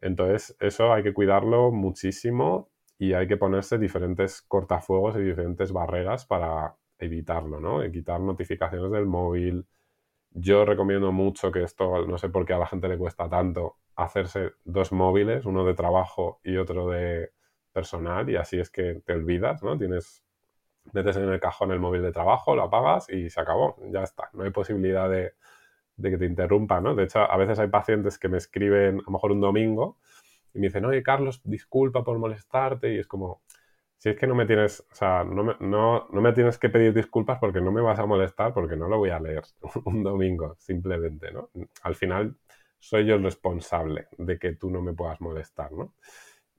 Entonces, 0.00 0.56
eso 0.60 0.92
hay 0.92 1.02
que 1.02 1.14
cuidarlo 1.14 1.70
muchísimo 1.72 2.68
y 2.98 3.12
hay 3.14 3.28
que 3.28 3.36
ponerse 3.36 3.78
diferentes 3.78 4.42
cortafuegos 4.42 5.16
y 5.16 5.20
diferentes 5.20 5.72
barreras 5.72 6.26
para 6.26 6.74
evitarlo, 6.98 7.60
¿no? 7.60 7.80
quitar 7.92 8.20
notificaciones 8.20 8.90
del 8.90 9.06
móvil. 9.06 9.66
Yo 10.32 10.64
recomiendo 10.64 11.12
mucho 11.12 11.52
que 11.52 11.62
esto, 11.62 12.06
no 12.06 12.18
sé 12.18 12.28
por 12.28 12.44
qué 12.44 12.54
a 12.54 12.58
la 12.58 12.66
gente 12.66 12.88
le 12.88 12.98
cuesta 12.98 13.28
tanto, 13.28 13.76
hacerse 13.98 14.52
dos 14.64 14.92
móviles, 14.92 15.44
uno 15.44 15.64
de 15.64 15.74
trabajo 15.74 16.40
y 16.44 16.56
otro 16.56 16.88
de 16.88 17.32
personal, 17.72 18.30
y 18.30 18.36
así 18.36 18.58
es 18.58 18.70
que 18.70 19.02
te 19.04 19.12
olvidas, 19.12 19.62
¿no? 19.64 19.76
Tienes, 19.76 20.24
metes 20.92 21.16
en 21.16 21.28
el 21.28 21.40
cajón 21.40 21.72
el 21.72 21.80
móvil 21.80 22.02
de 22.02 22.12
trabajo, 22.12 22.54
lo 22.54 22.62
apagas 22.62 23.10
y 23.10 23.28
se 23.28 23.40
acabó, 23.40 23.76
ya 23.90 24.04
está. 24.04 24.30
No 24.34 24.44
hay 24.44 24.50
posibilidad 24.50 25.10
de, 25.10 25.34
que 26.00 26.16
te 26.16 26.26
interrumpa, 26.26 26.80
¿no? 26.80 26.94
De 26.94 27.04
hecho, 27.04 27.18
a 27.18 27.36
veces 27.36 27.58
hay 27.58 27.68
pacientes 27.68 28.18
que 28.18 28.28
me 28.28 28.38
escriben, 28.38 29.00
a 29.00 29.02
lo 29.04 29.12
mejor 29.12 29.32
un 29.32 29.40
domingo, 29.40 29.98
y 30.54 30.60
me 30.60 30.68
dicen, 30.68 30.84
oye, 30.84 31.02
Carlos, 31.02 31.40
disculpa 31.42 32.04
por 32.04 32.18
molestarte, 32.20 32.94
y 32.94 32.98
es 33.00 33.08
como, 33.08 33.42
si 33.96 34.10
es 34.10 34.16
que 34.16 34.28
no 34.28 34.36
me 34.36 34.46
tienes, 34.46 34.86
o 34.92 34.94
sea, 34.94 35.24
no 35.24 35.42
me, 35.42 35.56
no, 35.58 36.06
no 36.12 36.20
me 36.20 36.32
tienes 36.32 36.56
que 36.56 36.68
pedir 36.68 36.94
disculpas 36.94 37.40
porque 37.40 37.60
no 37.60 37.72
me 37.72 37.80
vas 37.80 37.98
a 37.98 38.06
molestar, 38.06 38.54
porque 38.54 38.76
no 38.76 38.86
lo 38.86 38.98
voy 38.98 39.10
a 39.10 39.18
leer 39.18 39.42
un 39.86 40.04
domingo, 40.04 40.54
simplemente, 40.56 41.32
¿no? 41.32 41.50
Al 41.82 41.96
final 41.96 42.36
soy 42.78 43.06
yo 43.06 43.14
el 43.16 43.22
responsable 43.22 44.08
de 44.16 44.38
que 44.38 44.54
tú 44.54 44.70
no 44.70 44.80
me 44.80 44.92
puedas 44.92 45.20
molestar, 45.20 45.72
¿no? 45.72 45.94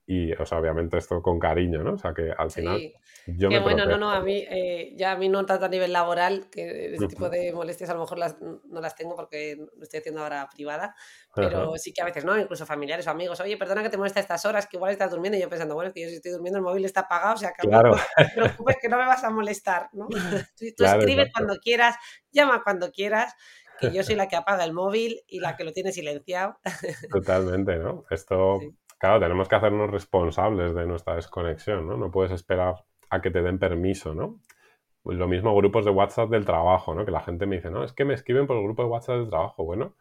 Y, 0.05 0.34
o 0.34 0.43
sea, 0.43 0.57
obviamente 0.57 0.97
esto 0.97 1.22
con 1.22 1.38
cariño, 1.38 1.84
¿no? 1.84 1.93
O 1.93 1.97
sea, 1.99 2.15
que 2.15 2.32
al 2.36 2.49
final 2.49 2.82
yo 3.28 3.47
Qué 3.49 3.59
bueno, 3.59 3.86
no, 3.86 3.97
no, 3.97 4.09
a 4.09 4.22
mí, 4.22 4.43
eh, 4.49 4.93
ya 4.95 5.11
a 5.11 5.17
mí 5.17 5.30
no 5.30 5.45
tanto 5.45 5.65
a 5.65 5.70
nivel 5.70 5.93
laboral, 5.93 6.49
que 6.49 6.95
ese 6.95 7.07
tipo 7.07 7.30
de 7.30 7.53
molestias 7.53 7.91
a 7.91 7.93
lo 7.93 7.99
mejor 7.99 8.17
las, 8.17 8.38
no 8.41 8.82
las 8.82 8.95
tengo 8.95 9.15
porque 9.15 9.55
lo 9.55 9.84
estoy 9.84 9.99
haciendo 9.99 10.24
ahora 10.24 10.49
privada, 10.51 10.95
pero 11.36 11.78
sí 11.78 11.93
que 11.93 12.01
a 12.01 12.05
veces, 12.05 12.26
¿no? 12.26 12.36
Incluso 12.38 12.65
familiares 12.65 13.05
o 13.05 13.11
amigos, 13.11 13.39
oye, 13.39 13.55
perdona 13.57 13.84
que 13.84 13.89
te 13.89 13.97
moleste 13.97 14.20
a 14.20 14.24
estas 14.24 14.45
horas, 14.45 14.65
que 14.65 14.78
igual 14.78 14.91
estás 14.91 15.11
durmiendo, 15.11 15.38
y 15.38 15.41
yo 15.41 15.49
pensando, 15.49 15.76
bueno, 15.76 15.93
que 15.93 16.01
yo 16.01 16.09
si 16.09 16.15
estoy 16.15 16.32
durmiendo, 16.32 16.57
el 16.57 16.63
móvil 16.63 16.86
está 16.86 17.01
apagado, 17.01 17.36
o 17.36 17.38
sea, 17.38 17.51
que 17.51 17.67
claro. 17.67 17.91
no 17.91 17.97
te 18.26 18.34
preocupes 18.36 18.78
que 18.82 18.89
no 18.89 18.97
me 18.97 19.05
vas 19.05 19.24
a 19.24 19.30
molestar, 19.30 19.89
¿no? 19.93 20.07
Tú, 20.57 20.86
escribes 20.86 21.32
cuando 21.32 21.57
quieras, 21.59 21.97
llama 22.32 22.63
cuando 22.63 22.91
quieras, 22.91 23.36
que 23.80 23.91
yo 23.91 24.03
soy 24.03 24.15
la 24.15 24.27
que 24.27 24.36
apaga 24.36 24.63
el 24.63 24.73
móvil 24.73 25.21
y 25.27 25.39
la 25.39 25.55
que 25.55 25.63
lo 25.63 25.71
tiene 25.71 25.91
silenciado. 25.91 26.57
Totalmente, 27.11 27.77
¿no? 27.77 28.05
Esto, 28.09 28.59
claro, 28.97 29.19
tenemos 29.19 29.47
que 29.47 29.55
hacernos 29.55 29.89
responsables 29.89 30.75
de 30.75 30.86
nuestra 30.86 31.15
desconexión, 31.15 31.88
¿no? 31.88 31.97
No 31.97 32.11
puedes 32.11 32.32
esperar 32.32 32.86
a 33.09 33.21
que 33.21 33.32
te 33.32 33.41
den 33.41 33.59
permiso, 33.59 34.13
¿no? 34.13 34.39
Pues 35.01 35.17
lo 35.17 35.27
mismo 35.27 35.55
grupos 35.55 35.86
de 35.86 35.91
WhatsApp 35.91 36.30
del 36.30 36.45
trabajo, 36.45 36.93
¿no? 36.93 37.05
Que 37.05 37.11
la 37.11 37.21
gente 37.21 37.45
me 37.45 37.55
dice, 37.55 37.71
no, 37.71 37.84
es 37.84 37.93
que 37.93 38.05
me 38.05 38.13
escriben 38.13 38.47
por 38.47 38.57
el 38.57 38.63
grupo 38.63 38.84
de 38.84 38.89
WhatsApp 38.89 39.17
del 39.17 39.30
trabajo. 39.30 39.63
Bueno, 39.63 39.95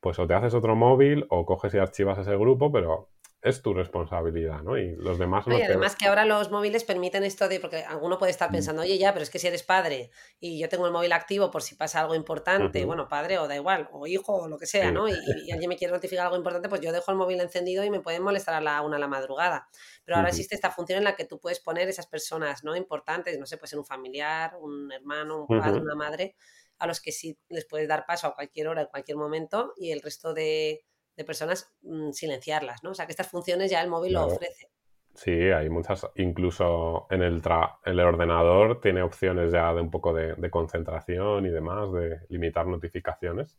pues 0.00 0.18
o 0.18 0.26
te 0.26 0.34
haces 0.34 0.54
otro 0.54 0.76
móvil 0.76 1.26
o 1.28 1.44
coges 1.44 1.74
y 1.74 1.78
archivas 1.78 2.18
ese 2.18 2.36
grupo, 2.36 2.72
pero 2.72 3.10
es 3.42 3.62
tu 3.62 3.72
responsabilidad, 3.72 4.62
¿no? 4.62 4.76
Y 4.76 4.94
los 4.96 5.18
demás 5.18 5.46
no. 5.46 5.58
Y 5.58 5.62
además 5.62 5.96
que 5.96 6.06
ahora 6.06 6.26
los 6.26 6.50
móviles 6.50 6.84
permiten 6.84 7.24
esto 7.24 7.48
de, 7.48 7.58
porque 7.58 7.78
alguno 7.84 8.18
puede 8.18 8.32
estar 8.32 8.50
mm. 8.50 8.52
pensando, 8.52 8.82
oye, 8.82 8.98
ya, 8.98 9.12
pero 9.14 9.22
es 9.22 9.30
que 9.30 9.38
si 9.38 9.46
eres 9.46 9.62
padre 9.62 10.10
y 10.38 10.58
yo 10.58 10.68
tengo 10.68 10.86
el 10.86 10.92
móvil 10.92 11.12
activo 11.12 11.50
por 11.50 11.62
si 11.62 11.74
pasa 11.74 12.00
algo 12.00 12.14
importante, 12.14 12.84
bueno, 12.84 13.08
padre 13.08 13.38
o 13.38 13.48
da 13.48 13.56
igual, 13.56 13.88
o 13.92 14.06
hijo 14.06 14.34
o 14.34 14.48
lo 14.48 14.58
que 14.58 14.66
sea, 14.66 14.92
¿no? 14.92 15.08
Y, 15.08 15.12
alguien 15.52 15.68
me 15.68 15.76
quiere 15.76 15.92
notificar 15.92 16.26
algo 16.26 16.36
importante, 16.36 16.68
pues 16.68 16.82
yo 16.82 16.92
dejo 16.92 17.10
el 17.10 17.16
móvil 17.16 17.40
encendido 17.40 17.82
y 17.82 17.90
me 17.90 18.00
pueden 18.00 18.22
molestar 18.22 18.54
a 18.54 18.60
la 18.60 18.82
una 18.82 18.96
a 18.96 19.00
la 19.00 19.08
madrugada. 19.08 19.68
Pero 20.04 20.16
ahora 20.16 20.28
existe 20.28 20.54
esta 20.54 20.70
función 20.70 20.98
en 20.98 21.04
la 21.04 21.16
que 21.16 21.24
tú 21.24 21.40
puedes 21.40 21.60
poner 21.60 21.88
esas 21.88 22.06
personas, 22.06 22.62
¿no? 22.62 22.76
Importantes, 22.76 23.38
no 23.38 23.46
sé, 23.46 23.56
puede 23.56 23.68
ser 23.68 23.78
un 23.78 23.86
familiar, 23.86 24.56
un 24.60 24.92
hermano, 24.92 25.46
un 25.48 25.58
padre, 25.58 25.80
una 25.80 25.94
madre, 25.94 26.36
a 26.78 26.86
los 26.86 27.00
que 27.00 27.12
sí 27.12 27.38
les 27.48 27.64
puedes 27.64 27.88
dar 27.88 28.04
paso 28.06 28.26
a 28.26 28.34
cualquier 28.34 28.68
hora, 28.68 28.82
en 28.82 28.88
cualquier 28.88 29.16
momento, 29.16 29.72
y 29.76 29.92
el 29.92 30.02
resto 30.02 30.34
de 30.34 30.84
de 31.20 31.24
personas 31.26 31.70
mm, 31.82 32.12
silenciarlas, 32.12 32.82
¿no? 32.82 32.90
O 32.90 32.94
sea, 32.94 33.04
que 33.06 33.12
estas 33.12 33.28
funciones 33.28 33.70
ya 33.70 33.82
el 33.82 33.90
móvil 33.90 34.14
lo 34.14 34.24
ofrece. 34.24 34.68
Sí, 35.14 35.32
hay 35.32 35.68
muchas, 35.68 36.06
incluso 36.16 37.06
en 37.10 37.22
el, 37.22 37.42
el 37.84 38.00
ordenador 38.00 38.80
tiene 38.80 39.02
opciones 39.02 39.52
ya 39.52 39.74
de 39.74 39.82
un 39.82 39.90
poco 39.90 40.14
de, 40.14 40.50
concentración 40.50 41.44
y 41.44 41.50
demás, 41.50 41.92
de 41.92 42.20
limitar 42.30 42.66
notificaciones. 42.66 43.58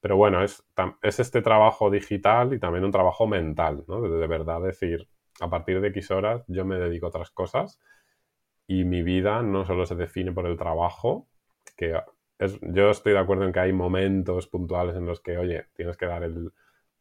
Pero 0.00 0.16
bueno, 0.16 0.44
es, 0.44 0.62
es, 1.02 1.18
este 1.18 1.42
trabajo 1.42 1.90
digital 1.90 2.54
y 2.54 2.60
también 2.60 2.84
un 2.84 2.92
trabajo 2.92 3.26
mental, 3.26 3.84
¿no? 3.88 4.00
De, 4.00 4.10
de, 4.10 4.26
verdad 4.28 4.60
decir, 4.60 5.08
a 5.40 5.50
partir 5.50 5.80
de 5.80 5.88
X 5.88 6.10
horas 6.12 6.44
yo 6.46 6.64
me 6.64 6.76
dedico 6.76 7.06
a 7.06 7.08
otras 7.08 7.30
cosas 7.30 7.80
y 8.68 8.84
mi 8.84 9.02
vida 9.02 9.42
no 9.42 9.64
solo 9.64 9.86
se 9.86 9.96
define 9.96 10.32
por 10.32 10.46
el 10.46 10.56
trabajo, 10.56 11.26
que 11.76 11.94
es, 12.38 12.58
yo 12.60 12.90
estoy 12.90 13.12
de 13.12 13.18
acuerdo 13.20 13.44
en 13.44 13.52
que 13.52 13.60
hay 13.60 13.72
momentos 13.72 14.46
puntuales 14.46 14.96
en 14.96 15.06
los 15.06 15.20
que, 15.20 15.38
oye, 15.38 15.66
tienes 15.74 15.96
que 15.96 16.06
dar 16.06 16.22
el, 16.24 16.52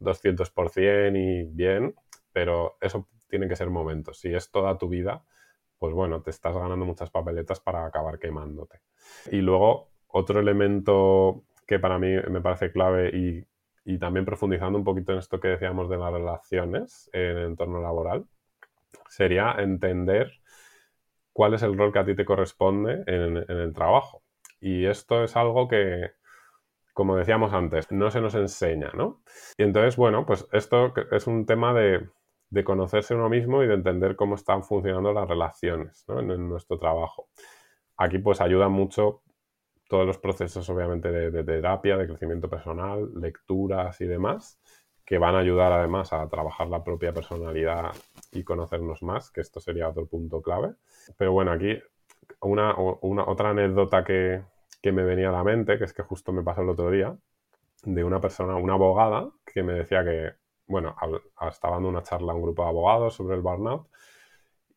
200% 0.02 1.16
y 1.16 1.46
bien, 1.46 1.96
pero 2.34 2.78
eso 2.82 3.08
tiene 3.28 3.48
que 3.48 3.56
ser 3.56 3.70
momentos. 3.70 4.20
Si 4.20 4.34
es 4.34 4.52
toda 4.52 4.78
tu 4.78 4.90
vida, 4.90 5.24
pues 5.80 5.94
bueno, 5.94 6.22
te 6.22 6.30
estás 6.30 6.56
ganando 6.56 6.86
muchas 6.86 7.10
papeletas 7.10 7.60
para 7.60 7.86
acabar 7.86 8.20
quemándote. 8.20 8.82
Y 9.32 9.38
luego, 9.38 9.90
otro 10.08 10.40
elemento 10.40 11.44
que 11.66 11.80
para 11.80 11.98
mí 11.98 12.10
me 12.30 12.42
parece 12.42 12.72
clave 12.72 13.10
y, 13.16 13.48
también 13.98 14.26
profundizando 14.26 14.78
un 14.78 14.86
poquito 14.86 15.12
en 15.12 15.20
esto 15.20 15.40
que 15.40 15.50
decíamos 15.50 15.90
de 15.90 15.98
las 15.98 16.14
relaciones 16.14 17.10
en 17.14 17.38
el 17.38 17.46
entorno 17.46 17.82
laboral, 17.82 18.26
sería 19.10 19.56
entender 19.58 20.32
cuál 21.34 21.56
es 21.56 21.64
el 21.64 21.78
rol 21.78 21.92
que 21.92 22.00
a 22.00 22.06
ti 22.06 22.16
te 22.16 22.26
corresponde 22.26 23.04
en 23.08 23.38
el 23.38 23.74
trabajo. 23.74 24.24
Y 24.62 24.86
esto 24.86 25.24
es 25.24 25.36
algo 25.36 25.68
que, 25.68 26.12
como 26.94 27.16
decíamos 27.16 27.54
antes, 27.54 27.92
no 27.92 28.12
se 28.12 28.22
nos 28.22 28.36
enseña, 28.36 28.92
¿no? 28.94 29.22
Y 29.58 29.64
entonces, 29.64 29.96
bueno, 29.96 30.26
pues 30.26 30.48
esto 30.52 30.94
es 31.12 31.28
un 31.28 31.46
tema 31.46 31.74
de, 31.74 32.10
conocerse 32.64 33.16
uno 33.16 33.30
mismo 33.30 33.64
y 33.64 33.68
de 33.68 33.76
entender 33.76 34.16
cómo 34.16 34.36
están 34.36 34.64
funcionando 34.64 35.14
las 35.14 35.28
relaciones 35.28 36.06
en, 36.10 36.50
nuestro 36.50 36.78
trabajo. 36.78 37.30
Aquí 37.98 38.18
pues 38.18 38.42
ayuda 38.42 38.68
mucho 38.68 39.22
todos 39.88 40.06
los 40.06 40.18
procesos 40.18 40.70
obviamente 40.70 41.12
de, 41.12 41.44
terapia, 41.44 41.98
de 41.98 42.08
crecimiento 42.08 42.50
personal, 42.50 43.10
lecturas 43.16 44.00
y 44.02 44.06
demás, 44.06 44.60
que 45.06 45.18
van 45.18 45.36
a 45.36 45.40
ayudar 45.40 45.72
además 45.72 46.14
a 46.14 46.28
trabajar 46.30 46.68
la 46.68 46.84
propia 46.84 47.14
personalidad 47.14 47.92
y 48.32 48.44
conocernos 48.44 49.02
más, 49.04 49.32
que 49.32 49.42
esto 49.42 49.60
sería 49.60 49.90
otro 49.90 50.06
punto 50.08 50.42
clave. 50.42 50.76
Pero 51.18 51.32
bueno, 51.34 51.52
aquí 51.52 51.78
una 52.42 52.76
otra 52.78 53.50
anécdota 53.50 54.04
que, 54.04 54.44
que 54.82 54.92
me 54.92 55.04
venía 55.04 55.30
a 55.30 55.32
la 55.32 55.44
mente, 55.44 55.78
que 55.78 55.86
es 55.86 55.94
que 55.94 56.04
justo 56.04 56.32
me 56.34 56.44
pasó 56.44 56.62
el 56.62 56.70
otro 56.70 56.90
día, 56.92 57.16
de 57.84 58.04
una 58.04 58.22
persona, 58.22 58.56
una 58.56 58.74
abogada, 58.74 59.30
que 59.46 59.64
me 59.64 59.74
decía 59.74 60.04
que, 60.04 60.34
bueno, 60.68 60.96
estaba 61.50 61.76
dando 61.76 61.90
una 61.90 62.04
charla 62.04 62.32
a 62.32 62.36
un 62.36 62.42
grupo 62.42 62.64
de 62.64 62.70
abogados 62.70 63.16
sobre 63.16 63.36
el 63.36 63.42
burnout 63.42 63.88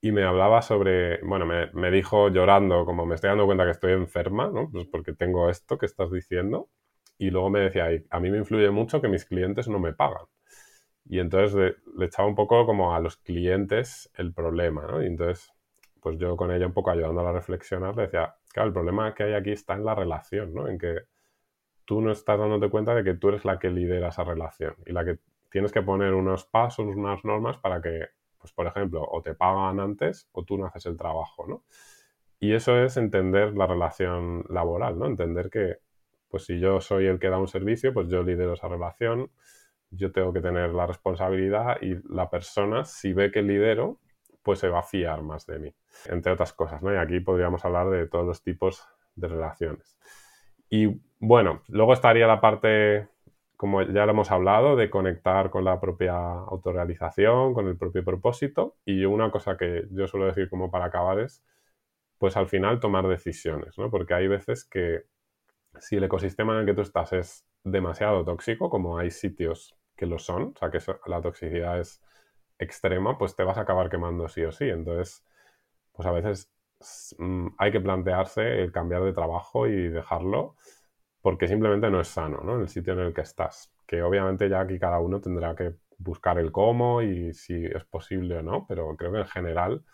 y 0.05 0.13
me 0.13 0.23
hablaba 0.25 0.61
sobre, 0.61 1.23
bueno, 1.23 1.47
me, 1.47 1.91
dijo 1.91 2.29
llorando, 2.29 2.85
como 2.85 3.07
me 3.07 3.15
estoy 3.15 3.29
dando 3.29 3.47
cuenta 3.47 3.65
que 3.65 3.71
estoy 3.71 3.93
enferma, 3.93 4.51
¿no? 4.51 4.69
Pues 4.71 4.87
porque 4.87 5.15
tengo 5.15 5.49
esto 5.49 5.79
que 5.79 5.87
estás 5.87 6.11
diciendo. 6.11 6.69
Y 7.17 7.31
luego 7.31 7.49
me 7.49 7.61
decía, 7.61 7.89
a 8.11 8.21
mí 8.21 8.31
me 8.31 8.37
influye 8.37 8.71
mucho 8.71 9.01
que 9.01 9.09
mis 9.09 9.25
clientes 9.25 9.67
no 9.67 9.79
me 9.79 9.95
pagan. 9.95 10.27
Y 11.07 11.21
entonces 11.21 11.55
le, 11.55 11.77
le, 11.97 12.07
echaba 12.07 12.29
un 12.29 12.35
poco 12.35 12.67
como 12.67 12.95
a 12.95 13.01
los 13.01 13.17
clientes 13.17 14.11
el 14.17 14.35
problema, 14.35 14.87
¿no? 14.87 15.03
Y 15.03 15.07
entonces, 15.07 15.55
pues 16.01 16.19
yo 16.19 16.37
con 16.37 16.51
ella 16.53 16.67
un 16.67 16.75
poco 16.75 16.91
ayudándola 16.91 17.31
a 17.31 17.33
reflexionar, 17.33 17.97
le 17.97 18.03
decía, 18.03 18.37
Claro, 18.55 18.69
el 18.69 18.73
problema 18.73 19.13
que 19.15 19.25
hay 19.25 19.35
aquí 19.35 19.51
está 19.51 19.75
en 19.75 19.85
la 19.85 19.97
relación, 19.97 20.55
¿no? 20.55 20.69
En 20.69 20.79
que 20.79 20.95
tú 21.85 22.01
no 22.01 22.13
estás 22.13 22.39
dándote 22.39 22.71
cuenta 22.71 22.95
de 22.95 23.03
que 23.05 23.15
tú 23.15 23.31
eres 23.31 23.45
la 23.45 23.59
que 23.59 23.69
lidera 23.69 24.09
esa 24.11 24.23
relación 24.25 24.77
y 24.87 24.93
la 24.93 25.05
que 25.05 25.19
tienes 25.51 25.73
que 25.73 25.83
poner 25.83 26.15
unos 26.15 26.47
pasos, 26.47 26.87
unas 26.87 27.25
normas 27.25 27.59
para 27.59 27.83
que, 27.83 28.07
pues 28.39 28.53
por 28.53 28.69
ejemplo, 28.69 29.03
o 29.03 29.23
te 29.23 29.35
pagan 29.35 29.81
antes 29.81 30.29
o 30.33 30.45
tú 30.45 30.57
no 30.57 30.67
haces 30.67 30.87
el 30.87 30.97
trabajo, 30.97 31.47
¿no? 31.49 31.65
Y 32.41 32.55
eso 32.55 32.79
es 32.79 32.97
entender 32.97 33.57
la 33.57 33.67
relación 33.67 34.45
laboral, 34.49 34.99
¿no? 34.99 35.07
Entender 35.07 35.51
que, 35.51 35.79
pues 36.29 36.45
si 36.47 36.61
yo 36.61 36.81
soy 36.81 37.07
el 37.07 37.19
que 37.19 37.31
da 37.31 37.39
un 37.39 37.49
servicio, 37.49 37.93
pues 37.93 38.09
yo 38.09 38.23
lidero 38.23 38.55
esa 38.55 38.69
relación, 38.69 39.33
yo 39.91 40.13
tengo 40.13 40.33
que 40.33 40.41
tener 40.43 40.71
la 40.75 40.87
responsabilidad 40.87 41.79
y 41.83 41.97
la 42.09 42.31
persona, 42.31 42.85
si 42.85 43.13
ve 43.13 43.33
que 43.33 43.43
lidero, 43.43 43.99
pues 44.45 44.61
se 44.61 44.69
va 44.69 44.81
a 44.81 44.83
fiar 44.83 45.23
más 45.23 45.47
de 45.47 45.59
mí, 45.59 45.75
entre 46.07 46.33
otras 46.33 46.53
cosas, 46.53 46.83
¿no? 46.83 46.93
Y 46.93 46.97
aquí 46.97 47.19
podríamos 47.21 47.65
hablar 47.65 47.91
de 47.91 48.07
todos 48.07 48.27
los 48.27 48.43
tipos 48.43 48.87
de 49.17 49.29
relaciones. 49.29 49.99
Y 50.69 51.01
bueno, 51.19 51.63
luego 51.69 51.95
estaría 51.95 52.27
la 52.27 52.41
parte, 52.41 53.09
como 53.57 53.83
ya 53.83 54.05
lo 54.05 54.13
hemos 54.13 54.31
hablado, 54.31 54.77
de 54.77 54.91
conectar 54.91 55.51
con 55.51 55.65
la 55.65 55.81
propia 55.81 56.15
autorrealización, 56.15 57.55
con 57.55 57.69
el 57.69 57.79
propio 57.79 58.05
propósito. 58.05 58.77
Y 58.85 59.07
una 59.07 59.31
cosa 59.31 59.57
que 59.57 59.87
yo 59.91 60.07
suelo 60.07 60.27
decir 60.27 60.51
como 60.51 60.71
para 60.71 60.87
acabar 60.87 61.21
es, 61.21 61.43
pues 62.19 62.37
al 62.37 62.47
final 62.47 62.81
tomar 62.81 63.09
decisiones, 63.09 63.79
¿no? 63.79 63.91
Porque 63.91 64.15
hay 64.15 64.29
veces 64.29 64.65
que 64.67 65.05
si 65.79 65.97
el 65.97 66.05
ecosistema 66.05 66.53
en 66.53 66.61
el 66.61 66.67
que 66.67 66.75
tú 66.75 66.83
estás 66.83 67.13
es 67.15 67.47
demasiado 67.65 68.25
tóxico, 68.25 68.69
como 68.69 68.99
hay 68.99 69.11
sitios 69.11 69.75
que 69.97 70.07
lo 70.07 70.19
son, 70.19 70.53
o 70.55 70.59
sea 70.59 70.71
que 70.71 70.79
la 71.07 71.23
toxicidad 71.23 71.81
es 71.81 72.03
extrema, 72.59 73.19
pues 73.19 73.37
te 73.37 73.45
vas 73.45 73.59
a 73.59 73.63
acabar 73.63 73.91
quemando 73.91 74.29
sí 74.29 74.43
o 74.45 74.53
sí. 74.53 74.65
Entonces, 74.69 75.25
pues 75.93 76.07
a 76.09 76.13
veces 76.13 76.51
mm, 77.19 77.49
hay 77.59 77.73
que 77.73 77.81
plantearse 77.81 78.63
el 78.63 78.73
cambiar 78.73 79.05
de 79.05 79.13
trabajo 79.13 79.67
y 79.67 79.89
dejarlo 79.89 80.57
porque 81.23 81.49
simplemente 81.49 81.91
no 81.91 82.01
es 82.01 82.09
sano, 82.09 82.43
¿no? 82.45 82.61
El 82.61 82.69
sitio 82.69 82.93
en 82.95 83.01
el 83.01 83.15
que 83.15 83.23
estás. 83.23 83.73
Que 83.87 84.03
obviamente 84.03 84.49
ya 84.49 84.61
aquí 84.61 84.79
cada 84.79 85.01
uno 85.01 85.21
tendrá 85.21 85.55
que 85.57 85.75
buscar 85.99 86.39
el 86.39 86.53
cómo 86.53 87.03
y 87.03 87.33
si 87.35 87.65
es 87.67 87.85
posible 87.87 88.39
o 88.39 88.43
no, 88.43 88.67
pero 88.69 88.97
creo 88.97 89.13
que 89.13 89.19
en 89.21 89.27
general 89.27 89.85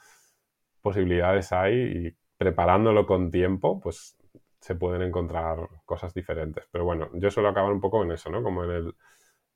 posibilidades 0.82 1.52
hay 1.52 1.74
y 2.08 2.16
preparándolo 2.38 3.06
con 3.06 3.30
tiempo, 3.30 3.80
pues 3.80 4.16
se 4.60 4.74
pueden 4.74 5.02
encontrar 5.02 5.68
cosas 5.84 6.14
diferentes. 6.14 6.66
Pero 6.70 6.84
bueno, 6.84 7.10
yo 7.14 7.30
suelo 7.30 7.48
acabar 7.50 7.72
un 7.72 7.80
poco 7.80 8.02
en 8.02 8.12
eso, 8.12 8.30
¿no? 8.30 8.42
Como 8.42 8.64
en 8.64 8.70
el 8.70 8.94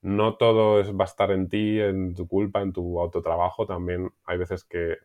no 0.05 0.36
todo 0.36 0.80
es, 0.80 0.90
va 0.90 1.05
a 1.05 1.07
estar 1.07 1.30
en 1.30 1.48
ti, 1.48 1.80
en 1.80 2.14
tu 2.14 2.28
culpa, 2.28 2.61
en 2.61 2.74
tu 2.74 3.00
autotrabajo. 3.00 3.66
También 3.66 4.12
hay 4.26 4.36
veces 4.36 4.62
que 4.62 4.98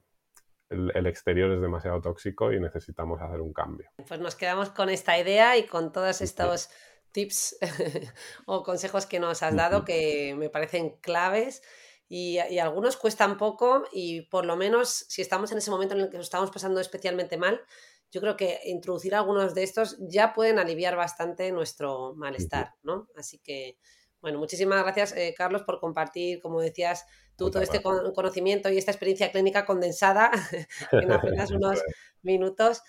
el, 0.69 1.07
exterior 1.07 1.49
es 1.53 1.61
demasiado 1.61 2.01
tóxico 2.01 2.51
y 2.51 2.59
necesitamos 2.59 3.21
hacer 3.21 3.39
un 3.39 3.53
cambio. 3.53 3.89
Pues 4.05 4.19
nos 4.19 4.35
quedamos 4.35 4.71
con 4.71 4.89
esta 4.89 5.17
idea 5.17 5.57
y 5.57 5.65
con 5.65 5.93
todos 5.93 6.19
estos 6.19 6.69
tips 7.13 7.57
o 8.45 8.61
consejos 8.61 9.05
que 9.05 9.21
nos 9.21 9.41
has 9.41 9.55
dado 9.55 9.85
que 9.85 10.35
me 10.37 10.49
parecen 10.49 10.97
claves. 10.99 11.63
Y, 12.09 12.39
y, 12.49 12.59
algunos 12.59 12.97
cuestan 12.97 13.37
poco 13.37 13.83
y 13.93 14.23
por 14.23 14.43
lo 14.43 14.57
menos 14.57 15.05
si 15.07 15.21
estamos 15.21 15.51
en 15.53 15.59
ese 15.59 15.71
momento 15.71 15.95
en 15.95 16.01
el 16.01 16.09
que 16.09 16.17
nos 16.17 16.25
estamos 16.25 16.51
pasando 16.51 16.81
especialmente 16.81 17.37
mal, 17.37 17.61
yo 18.11 18.19
creo 18.19 18.35
que 18.35 18.59
introducir 18.65 19.15
algunos 19.15 19.53
de 19.53 19.63
estos 19.63 19.95
ya 19.99 20.33
pueden 20.33 20.59
aliviar 20.59 20.97
bastante 20.97 21.51
nuestro 21.51 22.15
malestar, 22.15 22.73
¿no? 22.81 23.07
Así 23.15 23.37
que 23.37 23.77
bueno, 24.21 24.39
muchísimas 24.39 24.83
gracias, 24.83 25.15
eh, 25.15 25.33
Carlos, 25.37 25.63
por 25.63 25.79
compartir, 25.79 26.41
como 26.41 26.59
decías 26.59 27.05
tú, 27.37 27.49
todo 27.49 27.63
este 27.63 27.81
conocimiento 27.81 28.69
y 28.69 28.77
esta 28.77 28.91
experiencia 28.91 29.31
clínica 29.31 29.65
condensada 29.65 30.29
en 30.91 31.11
apenas 31.11 31.51
unos 31.51 31.81
minutos. 32.21 32.81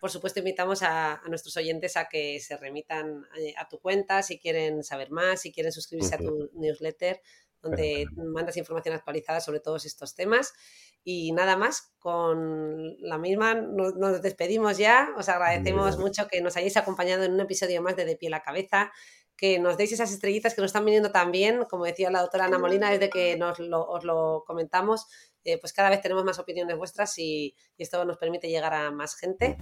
Por 0.00 0.10
supuesto, 0.10 0.38
invitamos 0.38 0.82
a, 0.82 1.20
nuestros 1.28 1.56
oyentes 1.56 1.96
a 1.96 2.08
que 2.08 2.40
se 2.40 2.56
remitan 2.56 3.26
eh, 3.38 3.52
a, 3.58 3.68
tu 3.68 3.80
cuenta 3.80 4.22
si 4.22 4.38
quieren 4.38 4.82
saber 4.82 5.10
más, 5.10 5.42
si 5.42 5.52
quieren 5.52 5.72
suscribirse 5.72 6.14
a 6.14 6.18
tu 6.18 6.50
newsletter, 6.54 7.20
donde 7.60 8.06
mandas 8.16 8.56
información 8.56 8.94
actualizada 8.94 9.40
sobre 9.40 9.60
todos 9.60 9.84
estos 9.84 10.14
temas. 10.14 10.54
Y 11.02 11.32
nada 11.32 11.56
más, 11.56 11.92
con 11.98 12.96
la 13.00 13.18
misma 13.18 13.54
nos, 13.54 13.96
nos 13.96 14.22
despedimos 14.22 14.78
ya. 14.78 15.10
Os 15.18 15.28
agradecemos 15.28 15.98
mucho 15.98 16.28
que 16.28 16.40
nos 16.40 16.56
hayáis 16.56 16.76
acompañado 16.76 17.24
en 17.24 17.32
un 17.32 17.40
episodio 17.40 17.82
más 17.82 17.96
de 17.96 18.04
De 18.04 18.16
Pie 18.16 18.28
a 18.28 18.30
la 18.30 18.42
Cabeza 18.42 18.92
que 19.38 19.60
nos 19.60 19.76
deis 19.76 19.92
esas 19.92 20.10
estrellitas 20.10 20.54
que 20.54 20.60
nos 20.60 20.70
están 20.70 20.84
viniendo 20.84 21.12
tan 21.12 21.30
bien, 21.30 21.64
como 21.70 21.84
decía 21.84 22.10
la 22.10 22.20
doctora 22.20 22.46
Ana 22.46 22.58
Molina, 22.58 22.90
desde 22.90 23.08
que 23.08 23.36
nos 23.36 23.60
lo, 23.60 23.86
os 23.86 24.04
lo 24.04 24.42
comentamos, 24.44 25.06
eh, 25.44 25.58
pues 25.58 25.72
cada 25.72 25.90
vez 25.90 26.02
tenemos 26.02 26.24
más 26.24 26.38
opiniones 26.38 26.76
vuestras 26.76 27.18
y, 27.18 27.54
esto 27.78 28.04
nos 28.04 28.18
permite 28.18 28.48
llegar 28.48 28.74
a 28.74 28.90
más 28.90 29.14
gente. 29.16 29.56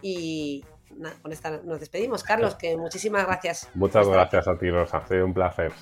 Y 0.00 0.64
con 1.22 1.32
esta 1.32 1.50
nos 1.62 1.80
despedimos. 1.80 2.22
Carlos, 2.22 2.54
que 2.54 2.76
muchísimas 2.76 3.26
gracias. 3.26 3.68
Muchas 3.74 4.08
gracias 4.08 4.46
a 4.46 4.56
ti, 4.56 4.70
Rosa. 4.70 4.98
Ha 4.98 5.08
sido 5.08 5.24
un 5.24 5.34
placer. 5.34 5.72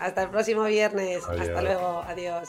Hasta 0.00 0.24
el 0.24 0.30
próximo 0.30 0.64
viernes. 0.64 1.24
Hasta 1.24 1.62
luego. 1.62 2.02
Adiós. 2.06 2.48